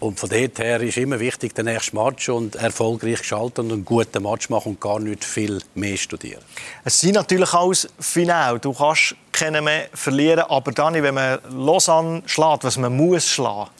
Und 0.00 0.18
von 0.18 0.28
dort 0.28 0.58
her 0.58 0.80
ist 0.80 0.96
immer 0.96 1.20
wichtig, 1.20 1.54
der 1.54 1.64
nächste 1.64 1.96
Match 1.96 2.28
und 2.28 2.56
erfolgreich 2.56 3.20
geschalten 3.20 3.66
und 3.66 3.72
einen 3.72 3.84
guten 3.84 4.22
Match 4.22 4.48
machen 4.48 4.72
und 4.72 4.80
gar 4.80 4.98
nicht 4.98 5.24
viel 5.24 5.60
mehr 5.74 5.96
studieren. 5.96 6.42
Es 6.84 6.98
sind 6.98 7.14
natürlich 7.14 7.52
alles 7.52 7.88
Final. 7.98 8.58
Du 8.58 8.72
kannst 8.72 9.14
keinen 9.32 9.64
mehr 9.64 9.88
verlieren. 9.94 10.44
Aber 10.48 10.72
Dani, 10.72 11.02
wenn 11.02 11.14
man 11.14 11.38
Lausanne 11.50 12.22
schlägt, 12.26 12.64
was 12.64 12.76
man 12.76 12.96
muss 12.96 13.26
schlagen, 13.26 13.70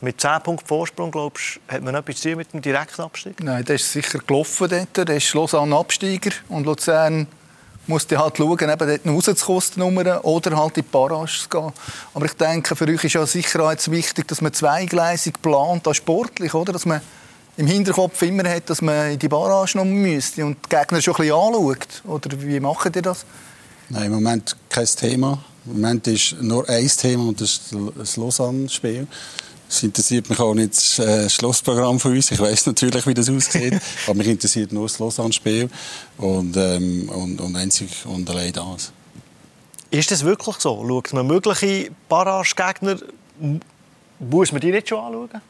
mit 0.00 0.20
10 0.20 0.42
Punkten 0.42 0.66
Vorsprung, 0.66 1.10
glaubst 1.10 1.58
hat 1.68 1.82
man 1.82 1.94
etwas 1.94 2.16
zu 2.16 2.28
tun 2.28 2.38
mit 2.38 2.52
dem 2.52 2.60
direkten 2.60 3.02
Abstieg? 3.02 3.42
Nein, 3.42 3.64
das 3.64 3.82
ist 3.82 3.92
sicher 3.92 4.18
gelaufen 4.18 4.68
dort. 4.68 5.08
Das 5.08 5.16
ist 5.16 5.32
Lausanne 5.34 5.74
Absteiger 5.74 6.30
und 6.48 6.66
Luzern 6.66 7.26
musste 7.86 8.18
halt 8.18 8.36
schauen, 8.36 8.68
eben 8.68 9.02
dort 9.04 9.06
rauszukommen 9.06 10.18
oder 10.18 10.56
halt 10.56 10.76
in 10.76 10.82
die 10.82 10.88
Barrage 10.90 11.32
zu 11.40 11.48
gehen. 11.48 11.72
Aber 12.14 12.26
ich 12.26 12.32
denke, 12.32 12.74
für 12.74 12.86
euch 12.86 13.04
ist 13.04 13.14
ja 13.14 13.24
sicher 13.26 13.60
auch 13.60 13.70
jetzt 13.70 13.90
wichtig, 13.90 14.26
dass 14.28 14.40
man 14.40 14.52
zweigleisig 14.52 15.40
plant, 15.40 15.86
als 15.86 15.98
sportlich, 15.98 16.52
oder? 16.52 16.72
Dass 16.72 16.84
man 16.84 17.00
im 17.56 17.66
Hinterkopf 17.66 18.20
immer 18.22 18.48
hat, 18.48 18.68
dass 18.68 18.82
man 18.82 19.12
in 19.12 19.18
die 19.18 19.28
Barrage 19.28 19.78
noch 19.78 19.84
müsste 19.84 20.44
und 20.44 20.58
die 20.64 20.76
Gegner 20.76 21.00
schon 21.00 21.14
ein 21.14 21.22
bisschen 21.22 21.34
anschaut. 21.34 22.02
Oder 22.04 22.42
wie 22.42 22.60
macht 22.60 22.96
ihr 22.96 23.02
das? 23.02 23.24
Nein, 23.88 24.06
im 24.06 24.12
Moment 24.12 24.56
kein 24.68 24.86
Thema. 24.86 25.44
Im 25.64 25.74
Moment 25.74 26.06
ist 26.08 26.36
nur 26.40 26.68
ein 26.68 26.88
Thema 26.88 27.28
und 27.28 27.40
das 27.40 27.50
ist 27.50 27.76
das 27.96 28.16
Lausanne-Spiel. 28.16 29.06
Es 29.68 29.82
interessiert 29.82 30.28
mich 30.28 30.38
auch 30.38 30.54
nicht 30.54 30.76
das 30.76 30.98
äh, 30.98 31.28
Schlussprogramm 31.28 31.98
von 31.98 32.12
uns. 32.12 32.30
Ich 32.30 32.38
weiß 32.38 32.66
natürlich, 32.66 33.06
wie 33.06 33.14
das 33.14 33.28
aussieht. 33.28 33.74
aber 34.06 34.14
mich 34.14 34.28
interessiert 34.28 34.72
nur 34.72 34.86
das 34.86 34.98
Lausanne-Spiel 34.98 35.68
und, 36.18 36.56
ähm, 36.56 37.08
und, 37.08 37.40
und 37.40 37.56
einzig 37.56 37.90
und 38.06 38.28
allein 38.30 38.52
das. 38.52 38.92
Ist 39.90 40.10
das 40.10 40.24
wirklich 40.24 40.56
so? 40.56 40.84
Schaut 40.86 41.12
man 41.12 41.26
mögliche 41.26 41.90
Barrage-Gegner, 42.08 42.98
muss 44.18 44.52
man 44.52 44.60
die 44.60 44.72
nicht 44.72 44.88
schon 44.88 44.98
anschauen? 44.98 45.40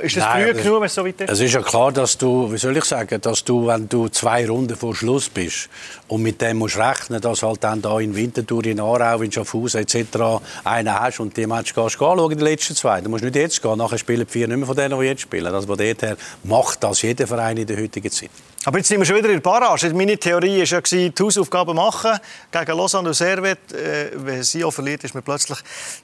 Ist 0.00 0.16
das 0.16 0.24
früh 0.24 0.52
genug, 0.52 0.80
wenn 0.80 0.86
es 0.86 0.94
so 0.94 1.04
weit 1.04 1.20
ist? 1.20 1.30
Es 1.30 1.40
ist 1.40 1.52
ja 1.52 1.62
klar, 1.62 1.92
dass 1.92 2.18
du, 2.18 2.52
wie 2.52 2.58
soll 2.58 2.76
ich 2.76 2.84
sagen, 2.84 3.20
dass 3.20 3.44
du, 3.44 3.66
wenn 3.66 3.88
du 3.88 4.08
zwei 4.08 4.46
Runden 4.46 4.76
vor 4.76 4.94
Schluss 4.94 5.28
bist 5.28 5.68
und 6.08 6.22
mit 6.22 6.40
dem 6.40 6.58
musst 6.58 6.76
rechnen, 6.76 7.20
dass 7.20 7.42
halt 7.42 7.62
dann 7.64 7.80
da 7.80 7.98
in 8.00 8.14
Winterthur, 8.14 8.64
in 8.66 8.80
Aarau, 8.80 9.22
in 9.22 9.32
Schaffhausen 9.32 9.80
etc. 9.80 10.42
einen 10.64 11.00
hast 11.00 11.20
und 11.20 11.36
die 11.36 11.46
Match 11.46 11.74
gehst 11.74 12.00
du 12.00 12.06
anschauen, 12.06 12.36
die 12.36 12.44
letzten 12.44 12.74
zwei. 12.74 13.00
Du 13.00 13.10
musst 13.10 13.24
nicht 13.24 13.36
jetzt 13.36 13.62
gehen, 13.62 13.78
nachher 13.78 13.98
spielen 13.98 14.26
vier 14.26 14.48
nicht 14.48 14.56
mehr 14.56 14.66
von 14.66 14.76
denen, 14.76 14.98
die 14.98 15.06
jetzt 15.06 15.22
spielen. 15.22 15.52
Also 15.54 15.66
von 15.66 15.78
her 15.78 16.16
macht 16.42 16.82
das 16.82 17.02
jeder 17.02 17.26
Verein 17.26 17.56
in 17.56 17.66
der 17.66 17.80
heutigen 17.80 18.10
Zeit. 18.10 18.30
Aber 18.66 18.78
jetzt 18.78 18.88
sind 18.88 18.98
wir 18.98 19.04
schon 19.04 19.16
wieder 19.16 19.28
in 19.28 19.34
der 19.34 19.40
Barrage. 19.40 19.92
Meine 19.92 20.16
Theorie 20.16 20.60
war 20.60 20.64
ja, 20.64 20.80
die 20.80 21.12
Hausaufgaben 21.20 21.76
machen 21.76 22.18
gegen 22.50 22.78
Lausanne 22.78 23.08
und 23.08 23.14
Servet. 23.14 23.72
Äh, 23.72 24.10
wenn 24.14 24.42
sie 24.42 24.64
auch 24.64 24.70
verliert, 24.70 25.04
ist 25.04 25.14
man 25.14 25.22
plötzlich 25.22 25.58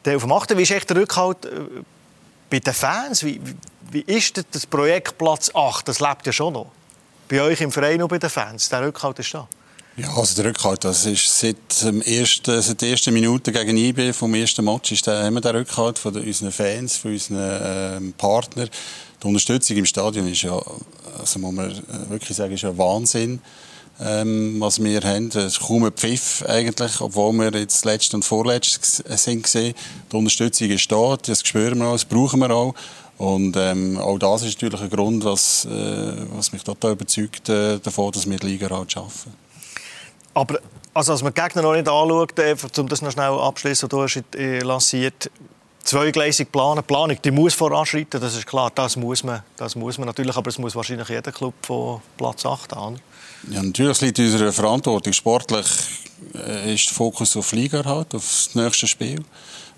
der 0.04 0.16
auf 0.16 0.22
dem 0.22 0.32
Achten. 0.32 0.58
Wie 0.58 0.62
ist 0.62 0.70
echt 0.70 0.90
der 0.90 0.98
Rückhalt 0.98 1.46
äh, 1.46 1.48
bei 2.50 2.58
den 2.58 2.74
Fans? 2.74 3.24
Wie, 3.24 3.40
wie 3.90 4.00
ist 4.00 4.42
das 4.50 4.66
Projekt 4.66 5.16
Platz 5.16 5.50
8? 5.54 5.88
Das 5.88 6.00
lebt 6.00 6.26
ja 6.26 6.32
schon 6.32 6.52
noch. 6.52 6.70
Bei 7.28 7.40
euch 7.42 7.60
im 7.60 7.70
Verein 7.70 8.02
und 8.02 8.08
bei 8.08 8.18
den 8.18 8.28
Fans. 8.28 8.68
Der 8.68 8.82
Rückhalt 8.82 9.18
ist 9.20 9.32
da. 9.32 9.48
Ja, 9.96 10.16
also 10.16 10.40
der 10.40 10.50
Rückhalt, 10.50 10.84
das 10.84 11.04
ist 11.04 11.38
seit, 11.38 11.82
dem 11.82 12.00
ersten, 12.00 12.62
seit 12.62 12.80
der 12.80 12.90
ersten 12.90 13.12
Minute 13.12 13.52
gegen 13.52 13.76
IB 13.76 14.12
vom 14.12 14.34
ersten 14.34 14.64
Match 14.64 14.92
ist 14.92 15.06
der, 15.06 15.24
haben 15.24 15.34
wir 15.34 15.40
den 15.40 15.56
Rückhalt 15.56 15.98
von 15.98 16.16
unseren 16.16 16.52
Fans, 16.52 16.96
von 16.96 17.12
unseren 17.12 17.60
ähm, 17.62 18.12
Partnern. 18.16 18.70
Die 19.22 19.26
Unterstützung 19.26 19.76
im 19.76 19.86
Stadion 19.86 20.26
ist 20.28 20.42
ja, 20.42 20.58
also 21.18 21.38
muss 21.38 21.52
man 21.52 21.82
wirklich 22.08 22.36
sagen, 22.36 22.54
ist 22.54 22.62
ja 22.62 22.76
Wahnsinn, 22.78 23.40
ähm, 24.00 24.56
was 24.60 24.82
wir 24.82 25.00
haben. 25.02 25.28
Es 25.28 25.36
ist 25.36 25.60
kaum 25.60 25.84
ein 25.84 25.92
Pfiff 25.92 26.44
eigentlich, 26.46 27.00
obwohl 27.00 27.32
wir 27.34 27.58
jetzt 27.58 27.84
letzte 27.84 28.16
und 28.16 28.24
vorletzt 28.24 29.04
sind 29.18 29.42
gesehen. 29.42 29.74
Die 30.10 30.16
Unterstützung 30.16 30.70
ist 30.70 30.90
da, 30.90 31.16
das 31.16 31.40
spüren 31.46 31.78
wir 31.78 31.88
auch, 31.88 31.92
das 31.92 32.04
brauchen 32.04 32.40
wir 32.40 32.50
auch. 32.50 32.74
Und 33.18 33.54
ähm, 33.58 33.98
auch 33.98 34.18
das 34.18 34.42
ist 34.42 34.54
natürlich 34.54 34.80
ein 34.80 34.88
Grund, 34.88 35.24
was, 35.24 35.66
äh, 35.66 36.14
was 36.32 36.52
mich 36.52 36.64
total 36.64 36.92
überzeugt 36.92 37.50
äh, 37.50 37.78
davon, 37.78 38.12
dass 38.12 38.28
wir 38.28 38.38
die 38.38 38.46
Liga 38.46 38.70
halt 38.70 38.92
schaffen. 38.92 39.34
Aber 40.32 40.58
also, 40.94 41.12
als 41.12 41.22
man 41.22 41.34
die 41.34 41.40
Gegner 41.40 41.62
noch 41.62 41.74
nicht 41.74 41.86
anschaut, 41.86 42.38
äh, 42.38 42.56
um 42.78 42.88
das 42.88 43.02
noch 43.02 43.12
schnell 43.12 43.32
abschließen, 43.32 43.88
du 43.88 44.02
hast 44.02 44.22
äh, 44.34 44.60
lanciert, 44.60 45.30
zweigleisig 45.84 46.50
planen. 46.50 46.82
Planung, 46.82 47.16
die 47.22 47.30
muss 47.30 47.54
voranschreiten, 47.54 48.20
das 48.20 48.34
ist 48.36 48.46
klar, 48.46 48.72
das 48.74 48.96
muss 48.96 49.22
man, 49.22 49.42
das 49.56 49.76
muss 49.76 49.98
man 49.98 50.06
natürlich, 50.06 50.36
aber 50.36 50.48
es 50.48 50.58
muss 50.58 50.74
wahrscheinlich 50.74 51.08
jeder 51.08 51.30
Club 51.30 51.54
von 51.62 52.00
Platz 52.16 52.46
8 52.46 52.74
an. 52.74 53.00
Ja, 53.48 53.62
natürlich 53.62 54.00
liegt 54.00 54.18
unsere 54.18 54.52
Verantwortung. 54.52 55.12
Sportlich 55.12 55.66
äh, 56.34 56.74
ist 56.74 56.88
der 56.88 56.94
Fokus 56.94 57.36
auf 57.36 57.52
Liga 57.52 57.84
halt, 57.84 58.14
auf 58.14 58.22
das 58.22 58.54
nächste 58.54 58.86
Spiel. 58.86 59.22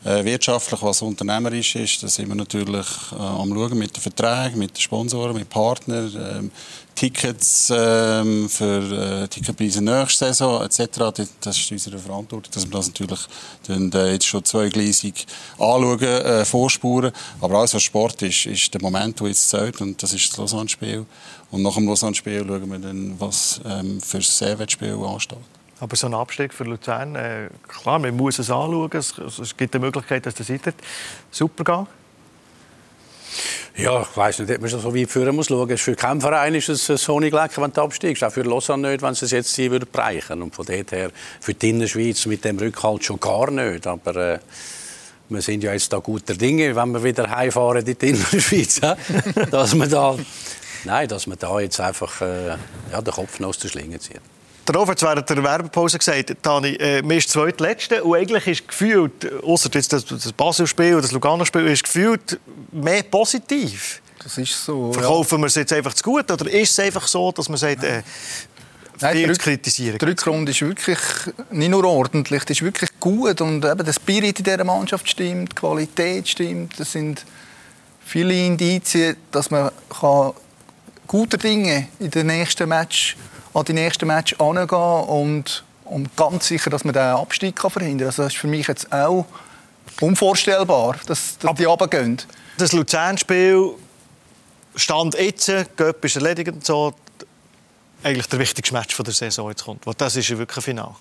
Äh, 0.05 0.25
wirtschaftlich, 0.25 0.83
was 0.83 1.01
unternehmerisch 1.01 1.77
ist, 1.77 2.03
da 2.03 2.09
sind 2.09 2.27
wir 2.27 2.35
natürlich 2.35 2.87
äh, 3.13 3.23
am 3.23 3.55
schauen 3.55 3.79
mit 3.79 3.95
den 3.95 4.01
Verträgen, 4.01 4.59
mit 4.59 4.77
den 4.77 4.81
Sponsoren, 4.81 5.37
mit 5.37 5.49
Partnern, 5.49 6.13
ähm, 6.17 6.51
Tickets 6.97 7.73
ähm, 7.73 8.49
für 8.49 9.23
äh, 9.23 9.29
Ticketpreise 9.29 9.81
nächste 9.81 10.27
Saison 10.27 10.61
etc. 10.65 11.23
Das 11.41 11.57
ist 11.57 11.71
unsere 11.71 11.99
Verantwortung, 11.99 12.53
dass 12.53 12.65
wir 12.65 12.73
das 12.73 12.89
natürlich 12.89 13.21
dann, 13.69 13.93
äh, 13.93 14.13
jetzt 14.15 14.27
schon 14.27 14.45
zweigleisig 14.45 15.25
anschauen, 15.53 16.03
äh, 16.03 16.45
vorspuren. 16.45 17.13
Aber 17.41 17.59
alles, 17.61 17.75
was 17.75 17.85
Sport 17.85 18.23
ist, 18.23 18.47
ist 18.47 18.75
der 18.75 18.83
Moment, 18.83 19.21
der 19.21 19.29
jetzt 19.29 19.49
zählt 19.49 19.81
und 19.81 20.03
das 20.03 20.13
ist 20.13 20.31
das 20.31 20.39
Lausanne-Spiel. 20.39 21.07
Und 21.53 21.63
nach 21.63 21.75
dem 21.77 21.87
Lausanne-Spiel 21.87 22.45
schauen 22.45 22.71
wir 22.71 22.79
dann, 22.81 23.15
was 23.21 23.61
ähm, 23.65 24.01
für 24.01 24.19
das 24.19 24.37
Servet-Spiel 24.37 24.95
ansteht. 24.95 25.62
Aber 25.83 25.97
so 25.97 26.07
ein 26.07 26.15
Abstieg 26.15 26.55
für 26.55 26.63
Luzern, 26.63 27.17
äh, 27.17 27.49
klar, 27.67 27.99
man 27.99 28.17
muss 28.17 28.39
es 28.39 28.51
anschauen. 28.51 28.89
Es, 28.93 29.19
es 29.19 29.57
gibt 29.57 29.75
die 29.75 29.81
Möglichkeit, 29.81 30.25
dass 30.25 30.37
der 30.37 30.47
Seite 30.47 30.75
super 31.29 31.65
geht. 31.65 33.85
Ja, 33.85 34.03
ich 34.03 34.17
weiss 34.17 34.39
nicht, 34.39 34.53
ob 34.53 34.61
man 34.61 34.71
so 34.71 34.95
weit 34.95 35.11
führen 35.11 35.35
muss 35.35 35.49
schauen. 35.49 35.77
Für 35.77 35.97
keinen 35.97 36.21
Verein 36.21 36.55
ist 36.55 36.69
es 36.69 36.87
so 36.87 37.19
nicht 37.19 37.33
lecker, 37.33 37.63
wenn 37.63 37.73
du 37.73 37.81
absteigst. 37.81 38.23
Auch 38.23 38.31
für 38.31 38.43
Lausanne 38.43 38.93
nicht, 38.93 39.03
wenn 39.03 39.15
sie 39.15 39.25
es 39.25 39.33
jetzt 39.33 39.57
hier 39.57 39.77
bereichen 39.81 40.43
Und 40.43 40.55
von 40.55 40.65
dort 40.65 40.93
her 40.93 41.11
für 41.41 41.53
die 41.53 41.71
Innerschweiz 41.71 42.27
mit 42.27 42.45
dem 42.45 42.61
Rückhalt 42.61 43.05
schon 43.05 43.19
gar 43.19 43.51
nicht. 43.51 43.85
Aber 43.85 44.15
äh, 44.15 44.39
wir 45.31 45.43
sind 45.43 45.65
ja 45.65 45.73
jetzt 45.73 45.93
da 45.93 45.99
guter 45.99 46.35
Dinge, 46.35 46.77
wenn 46.77 46.93
wir 46.93 47.03
wieder 47.03 47.29
heimfahren 47.29 47.85
in 47.85 47.99
die 47.99 48.09
Innerschweiz. 48.09 48.81
dass 49.51 49.75
wir 49.75 49.89
da, 49.89 50.17
nein, 50.85 51.09
dass 51.09 51.27
wir 51.27 51.35
da 51.35 51.59
jetzt 51.59 51.81
einfach 51.81 52.21
äh, 52.21 52.51
ja, 52.93 53.03
den 53.03 53.13
Kopf 53.13 53.41
noch 53.41 53.49
aus 53.49 53.59
der 53.59 53.69
Schlinge 53.69 53.99
ziehen. 53.99 54.21
Der 54.67 54.77
Robert 54.77 55.03
während 55.03 55.29
der 55.29 55.43
Werbepause 55.43 55.99
gesagt, 55.99 56.37
Dani, 56.41 56.75
äh, 56.75 57.03
mir 57.03 57.17
ist 57.17 57.31
zweitletzte 57.31 58.03
und 58.05 58.17
eigentlich 58.17 58.47
ist 58.47 58.69
gefühlt, 58.69 59.43
außer 59.43 59.69
jetzt 59.75 59.93
das, 59.93 60.05
das 60.05 60.33
Basel-Spiel 60.33 60.95
und 60.95 61.03
das 61.03 61.11
Lugano-Spiel, 61.11 61.67
ist 61.67 61.83
gefühlt 61.83 62.39
mehr 62.71 63.03
positiv. 63.03 64.01
Das 64.23 64.39
ist 64.39 64.65
so. 64.65 64.93
Verkaufen 64.93 65.39
ja. 65.39 65.41
wir 65.41 65.47
es 65.47 65.55
jetzt 65.57 65.73
einfach 65.73 65.95
zu 65.95 66.05
gut 66.05 66.31
oder 66.31 66.49
ist 66.49 66.71
es 66.71 66.79
einfach 66.79 67.09
so, 67.09 67.33
dass 67.33 67.49
man 67.49 67.59
sagt, 67.59 67.83
äh, 67.83 68.03
Nein, 69.01 69.17
viel 69.17 69.33
zu 69.33 69.41
kritisieren? 69.41 69.99
Die 69.99 70.05
Rückrunde 70.05 70.53
ist 70.53 70.61
wirklich 70.63 70.99
nicht 71.51 71.71
nur 71.71 71.85
ordentlich, 71.85 72.45
die 72.45 72.53
ist 72.53 72.63
wirklich 72.63 72.91
gut 73.01 73.41
und 73.41 73.65
eben 73.65 73.85
der 73.85 73.93
Spirit 73.93 74.39
in 74.39 74.45
dieser 74.45 74.63
Mannschaft 74.63 75.11
stimmt, 75.11 75.51
die 75.51 75.55
Qualität 75.57 76.29
stimmt, 76.29 76.79
das 76.79 76.93
sind 76.93 77.25
viele 78.05 78.35
Indizien, 78.35 79.17
dass 79.33 79.51
man 79.51 79.71
kann 79.89 80.33
gute 81.09 81.37
Dinge 81.37 81.89
in 81.99 82.11
den 82.11 82.29
nächsten 82.29 82.69
Match 82.69 83.17
an 83.55 83.65
die 83.65 83.73
nächsten 83.73 84.07
Match 84.07 84.35
angehen 84.39 84.79
und, 84.79 85.65
und 85.85 86.17
ganz 86.17 86.47
sicher, 86.47 86.71
dass 86.71 86.85
man 86.85 86.95
den 86.95 87.03
Abstieg 87.03 87.57
kann 87.57 87.71
verhindern 87.71 87.99
kann. 87.99 88.07
Also 88.09 88.23
das 88.23 88.33
ist 88.33 88.39
für 88.39 88.47
mich 88.47 88.67
jetzt 88.67 88.93
auch 88.93 89.27
unvorstellbar, 90.01 90.97
dass, 91.07 91.39
dass 91.39 91.55
die 91.55 91.65
runtergehen. 91.65 92.19
Das 92.59 92.73
Luzern-Spiel 92.73 93.71
stand 94.75 95.15
jetzt, 95.15 95.51
Göpp 95.77 96.05
ist 96.05 96.17
erledigt 96.17 96.53
und 96.53 96.65
so, 96.65 96.95
eigentlich 98.03 98.27
der 98.29 98.39
wichtigste 98.39 98.75
Match 98.75 98.97
der 98.97 99.13
Saison 99.13 99.49
jetzt 99.51 99.65
kommt. 99.65 99.85
Das 99.99 100.17
ist 100.17 100.31
wirklich 100.31 100.59
ein 100.59 100.63
Finale. 100.63 100.95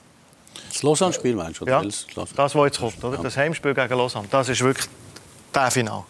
Das 0.72 0.84
Lausanne-Spiel 0.84 1.36
meinst 1.36 1.62
du? 1.62 1.66
Ja, 1.66 1.82
das, 1.82 2.06
was 2.36 2.54
jetzt 2.54 2.80
kommt. 2.80 3.04
Oder? 3.04 3.18
Das 3.18 3.36
Heimspiel 3.36 3.74
gegen 3.74 3.94
Lausanne. 3.94 4.28
Das 4.30 4.50
ist 4.50 4.62
wirklich 4.62 4.88
der 5.54 5.72
Finale. 5.72 6.04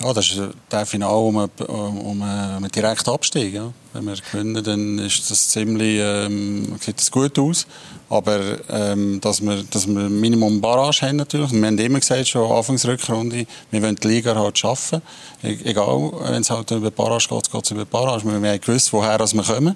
Ja, 0.00 0.12
das 0.12 0.30
ist 0.30 0.40
der 0.70 0.86
Finale 0.86 1.16
um, 1.16 1.36
um, 1.36 1.98
um 1.98 2.22
einen 2.22 2.70
direkten 2.70 3.10
Abstieg. 3.10 3.54
Ja. 3.54 3.72
Wenn 3.92 4.04
wir 4.04 4.14
gewinnen, 4.14 4.62
dann 4.62 4.98
ist 5.00 5.28
das 5.28 5.48
ziemlich, 5.48 5.98
ähm, 6.00 6.78
sieht 6.80 6.98
das 6.98 7.10
gut 7.10 7.36
aus. 7.38 7.66
Aber 8.08 8.38
ähm, 8.70 9.20
dass, 9.20 9.40
wir, 9.40 9.64
dass 9.64 9.88
wir 9.88 10.08
Minimum 10.08 10.60
Barrage 10.60 11.02
haben 11.02 11.16
natürlich. 11.16 11.50
Wir 11.50 11.66
haben 11.66 11.78
immer 11.78 11.98
gesagt, 11.98 12.28
schon 12.28 12.50
Anfangsrückrunde, 12.50 13.46
wir 13.70 13.82
wollen 13.82 13.96
die 13.96 14.08
Liga 14.08 14.36
halt 14.36 14.56
schaffen. 14.56 15.02
E 15.42 15.58
egal, 15.64 16.12
wenn 16.20 16.42
es 16.42 16.50
halt 16.50 16.70
über 16.70 16.92
Barrage 16.92 17.26
geht, 17.28 17.50
geht 17.50 17.64
es 17.64 17.70
über 17.72 17.84
Barrage. 17.84 18.24
Wir 18.24 18.34
haben 18.34 18.60
gewusst, 18.60 18.92
woher 18.92 19.18
wir 19.18 19.42
kommen. 19.42 19.74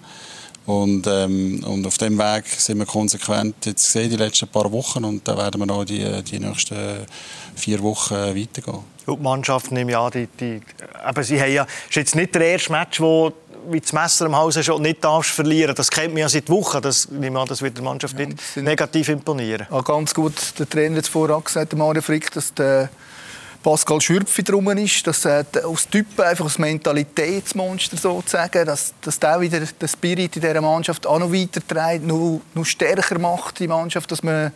Und, 0.64 1.06
ähm, 1.08 1.64
und 1.64 1.86
auf 1.86 1.98
dem 1.98 2.18
Weg 2.18 2.46
sind 2.46 2.78
wir 2.78 2.86
konsequent 2.86 3.66
jetzt 3.66 3.84
gesehen, 3.84 4.10
die 4.10 4.16
letzten 4.16 4.48
paar 4.48 4.70
Wochen. 4.70 5.04
Und 5.04 5.26
da 5.26 5.36
werden 5.36 5.60
wir 5.60 5.66
noch 5.66 5.84
die, 5.84 6.22
die 6.22 6.38
nächsten 6.38 7.06
vier 7.56 7.82
Wochen 7.82 8.14
weitergehen. 8.14 8.84
Und 9.06 9.18
die 9.18 9.22
Mannschaft, 9.22 9.72
ich 9.72 9.96
an, 9.96 10.10
die, 10.12 10.28
die, 10.38 10.60
aber 11.02 11.24
sie 11.24 11.40
haben 11.40 11.52
ja, 11.52 11.66
ist 11.88 11.96
jetzt 11.96 12.14
nicht 12.14 12.34
der 12.34 12.42
erste 12.42 12.70
Match, 12.70 13.00
wo 13.00 13.32
wie 13.70 13.80
das 13.80 13.92
Messer 13.92 14.26
im 14.26 14.36
Haus 14.36 14.62
schon 14.64 14.82
nicht 14.82 15.04
darfst 15.04 15.30
verlieren. 15.30 15.74
Das 15.74 15.90
kennt 15.90 16.08
man 16.08 16.18
ja 16.18 16.28
seit 16.28 16.48
Wochen. 16.48 16.82
Das, 16.82 17.08
nehme 17.08 17.38
an, 17.38 17.46
das 17.46 17.62
wird 17.62 17.76
der 17.76 17.84
Mannschaft 17.84 18.18
ja, 18.18 18.26
nicht 18.26 18.56
negativ 18.56 19.08
imponieren. 19.08 19.66
Ja, 19.70 19.80
ganz 19.82 20.14
gut, 20.14 20.34
der 20.58 20.68
Trainer 20.68 20.96
hat 20.96 21.04
es 21.04 21.08
vorher 21.08 21.40
gesagt, 21.40 21.74
Mario 21.74 22.02
Frick, 22.02 22.30
dass 22.32 22.52
der 22.54 22.90
Pascal 23.62 24.00
Schürpfi 24.00 24.42
drum 24.42 24.68
ist, 24.70 25.06
dass 25.06 25.24
er 25.24 25.46
aus 25.64 25.88
Typen 25.88 26.20
einfach 26.24 26.44
als 26.44 26.58
Mentalitätsmonster 26.58 27.96
sozusagen, 27.96 28.66
dass, 28.66 28.92
dass 29.00 29.20
der 29.20 29.40
wieder 29.40 29.60
den 29.60 29.88
Spirit 29.88 30.36
in 30.36 30.42
dieser 30.42 30.60
Mannschaft 30.60 31.06
auch 31.06 31.18
noch 31.18 31.32
weiterträgt, 31.32 32.04
noch, 32.04 32.40
noch 32.54 32.64
stärker 32.64 33.18
macht, 33.18 33.60
die 33.60 33.68
Mannschaft, 33.68 34.10
dass 34.10 34.22
man 34.22 34.52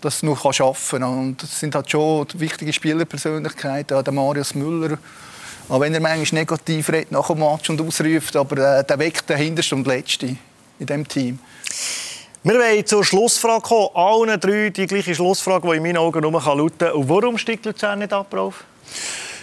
das 0.00 0.22
noch 0.22 0.52
schaffen 0.52 1.00
kann. 1.00 1.18
Und 1.18 1.42
das 1.42 1.60
sind 1.60 1.74
halt 1.74 1.90
schon 1.90 2.26
wichtige 2.34 2.72
Spielerpersönlichkeiten, 2.72 4.02
der 4.02 4.12
Marius 4.12 4.54
Müller, 4.54 4.98
auch 5.68 5.80
wenn 5.80 5.92
er 5.92 6.00
manchmal 6.00 6.40
negativ 6.40 6.88
redet 6.88 7.12
nach 7.12 7.26
dem 7.26 7.40
Match 7.40 7.68
und 7.68 7.80
ausruft, 7.80 8.36
aber 8.36 8.78
äh, 8.78 8.84
der 8.84 8.98
weckt 8.98 9.28
den 9.28 9.36
Hintersten 9.36 9.78
und 9.78 9.86
Letzten 9.86 10.38
in 10.78 10.86
diesem 10.86 11.06
Team. 11.06 11.38
Wir 12.46 12.60
wollen 12.60 12.86
zur 12.86 13.04
Schlussfrage 13.04 13.60
kommen. 13.60 13.88
Allen 13.94 14.38
drei 14.38 14.70
die 14.70 14.86
gleiche 14.86 15.16
Schlussfrage, 15.16 15.68
die 15.68 15.78
in 15.78 15.82
meinen 15.82 15.96
Augen 15.96 16.20
nur 16.20 16.30
lauten 16.30 16.78
kann. 16.78 16.92
Und 16.92 17.08
warum 17.08 17.36
steigt 17.38 17.64
Luzern 17.64 17.98
nicht 17.98 18.12
ab, 18.12 18.32
Rolf? 18.32 18.62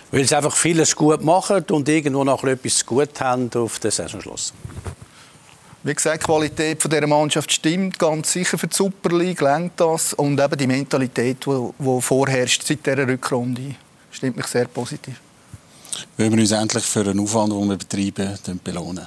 Weil 0.09 0.23
sie 0.25 0.33
einfach 0.37 0.55
vieles 0.55 0.95
gut 0.95 1.21
machen 1.21 1.65
und 1.71 1.89
irgendwo 1.89 2.23
noch 2.23 2.41
etwas 2.45 2.85
gut 2.85 3.19
haben 3.19 3.49
auf 3.55 3.79
den 3.79 3.91
Saisonschluss. 3.91 4.53
Wie 5.83 5.93
gesagt, 5.93 6.23
die 6.23 6.25
Qualität 6.25 6.81
dieser 6.81 7.05
Mannschaft 7.05 7.51
stimmt 7.51 7.99
ganz 7.99 8.31
sicher 8.31 8.57
für 8.57 8.67
die 8.67 8.75
Super 8.75 9.09
League, 9.17 9.41
lenkt 9.41 9.81
das. 9.81 10.13
Und 10.13 10.39
eben 10.39 10.57
die 10.57 10.67
Mentalität, 10.67 11.45
die, 11.45 11.71
vorherrscht 11.99 12.65
seit 12.65 12.85
dieser 12.85 13.05
Rückrunde, 13.05 13.75
stimmt 14.11 14.37
mich 14.37 14.47
sehr 14.47 14.69
positiv. 14.69 15.19
Wollen 16.15 16.31
wir 16.31 16.39
uns 16.39 16.51
endlich 16.51 16.85
für 16.85 17.01
einen 17.01 17.19
Aufwand, 17.19 17.51
den 17.51 17.67
wir 17.67 17.75
betreiben, 17.75 18.39
belohnen. 18.63 19.05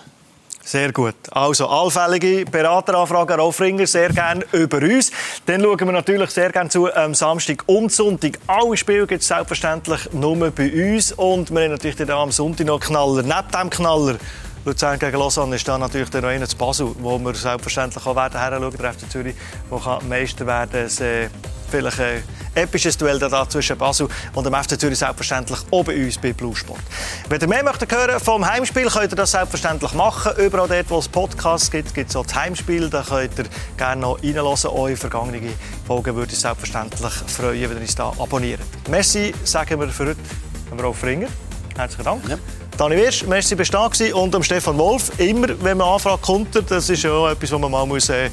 Sehr 0.67 0.93
gut. 0.93 1.15
Also 1.31 1.69
allfällige 1.69 2.45
Berateranfragen 2.45 3.39
auf 3.39 3.61
Ringer 3.61 3.87
sehr 3.87 4.09
gerne 4.09 4.45
über 4.51 4.79
uns. 4.79 5.13
Dann 5.47 5.63
schauen 5.63 5.79
wir 5.79 5.93
natürlich 5.93 6.31
sehr 6.31 6.51
gerne 6.51 6.69
zu 6.69 6.93
am 6.93 7.15
Samstag 7.15 7.63
und 7.67 7.93
Sonntag. 7.93 8.41
Alle 8.49 8.77
Spiele 8.77 9.07
gibt 9.07 9.23
es 9.23 9.29
selbstverständlich 9.29 10.13
nur 10.13 10.51
bei 10.51 10.97
uns. 10.97 11.13
Und 11.13 11.53
wir 11.53 11.63
haben 11.63 11.71
natürlich 11.71 11.95
dann 11.95 12.11
am 12.11 12.33
Sonntag 12.33 12.67
noch 12.67 12.81
Knaller. 12.81 13.23
Neben 13.23 13.51
dem 13.63 13.71
Knaller 13.71 14.17
Luzern 14.65 14.99
gegen 14.99 15.17
Lausanne 15.17 15.55
ist 15.55 15.69
dann 15.69 15.83
natürlich 15.83 16.11
der 16.11 16.23
noch 16.23 16.31
einer 16.31 16.49
zu 16.49 16.57
Basel, 16.57 16.91
wo 16.99 17.17
wir 17.17 17.35
selbstverständlich 17.35 18.05
auch 18.05 18.17
werden 18.17 18.41
herschauen, 18.41 18.77
der 18.77 18.93
FC 18.93 19.09
Zürich, 19.09 19.37
der 19.71 20.01
Meister 20.09 20.49
werden 20.49 20.89
kann. 20.89 21.56
Äh, 21.67 21.71
vielleicht 21.71 22.01
ein 22.01 22.23
episches 22.55 22.97
Duell 22.97 23.19
da 23.19 23.49
zwischen 23.49 23.77
Basel 23.77 24.09
und 24.35 24.45
dem 24.45 24.55
FC 24.55 24.79
Zürich 24.79 24.99
selbstverständlich 24.99 25.59
bei 25.71 26.05
uns 26.05 26.19
bei 26.19 26.33
Blue 26.33 26.55
Sport. 26.55 26.81
Wenn 27.29 27.41
ihr 27.41 27.49
mehr 27.49 27.65
möchtet 27.65 27.93
hören 27.93 28.21
vom 28.21 28.47
Heimspiel, 28.47 28.89
könnt 28.89 29.13
ihr 29.13 29.17
das 29.17 29.33
selbstverständlich 29.33 29.93
machen. 29.93 30.33
Überall 30.39 30.69
dort, 30.69 30.91
wo 30.91 30.99
es 30.99 31.09
Podcasts 31.09 31.71
gibt, 31.71 31.95
gibt 31.95 32.11
es 32.11 32.17
auch 32.17 32.25
das 32.25 32.35
Heimspiel. 32.35 32.89
Da 32.89 33.03
könnt 33.03 33.39
ihr 33.39 33.47
gerne 33.77 34.01
noch 34.01 34.23
reinhören. 34.23 34.47
Eure 34.67 34.97
vergangene 34.97 35.53
Folgen 35.87 36.15
würde 36.15 36.33
ich 36.33 36.39
selbstverständlich 36.39 37.13
freuen, 37.13 37.71
wenn 37.71 37.77
ihr 37.77 37.83
uns 37.83 37.95
da 37.95 38.13
abonniert. 38.19 38.61
Merci, 38.89 39.35
sagen 39.45 39.81
wir 39.81 39.89
für 39.89 40.07
heute, 40.07 40.83
Rolf 40.83 41.03
Ringer. 41.05 41.29
Herzlichen 41.77 42.05
Dank. 42.05 42.29
Ja. 42.29 42.66
Dani 42.77 42.95
Wirsch, 42.97 43.25
merci 43.27 43.55
bestehen 43.55 44.13
und 44.13 44.35
am 44.35 44.43
Stefan 44.43 44.77
Wolf. 44.77 45.11
Immer, 45.19 45.49
wenn 45.63 45.79
man 45.79 45.89
Anfrage 45.89 46.21
kommt, 46.21 46.71
das 46.71 46.91
ist 46.91 47.05
ja 47.05 47.11
auch 47.11 47.31
etwas, 47.31 47.51
was 47.51 47.59
man 47.59 47.71
mal 47.71 47.87
muss, 47.87 48.11
äh, 48.11 48.29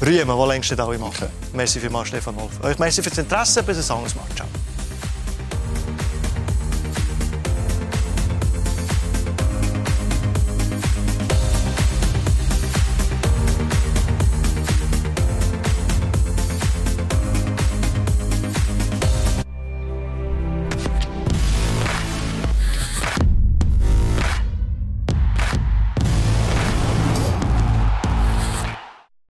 rühmen 0.00 0.28
muss, 0.28 0.38
was 0.38 0.48
längst 0.48 0.70
nicht 0.70 0.80
alle 0.80 0.98
machen. 0.98 1.14
Okay. 1.16 1.28
Merci 1.52 1.80
vielmals, 1.80 2.06
Stefan 2.06 2.36
Wolf. 2.36 2.62
Euch 2.62 2.78
merci 2.78 3.02
fürs 3.02 3.18
Interesse, 3.18 3.60
bis 3.64 3.90
ein 3.90 3.96
anderes 3.96 4.14
Mal. 4.14 4.24
Ciao. 4.36 4.46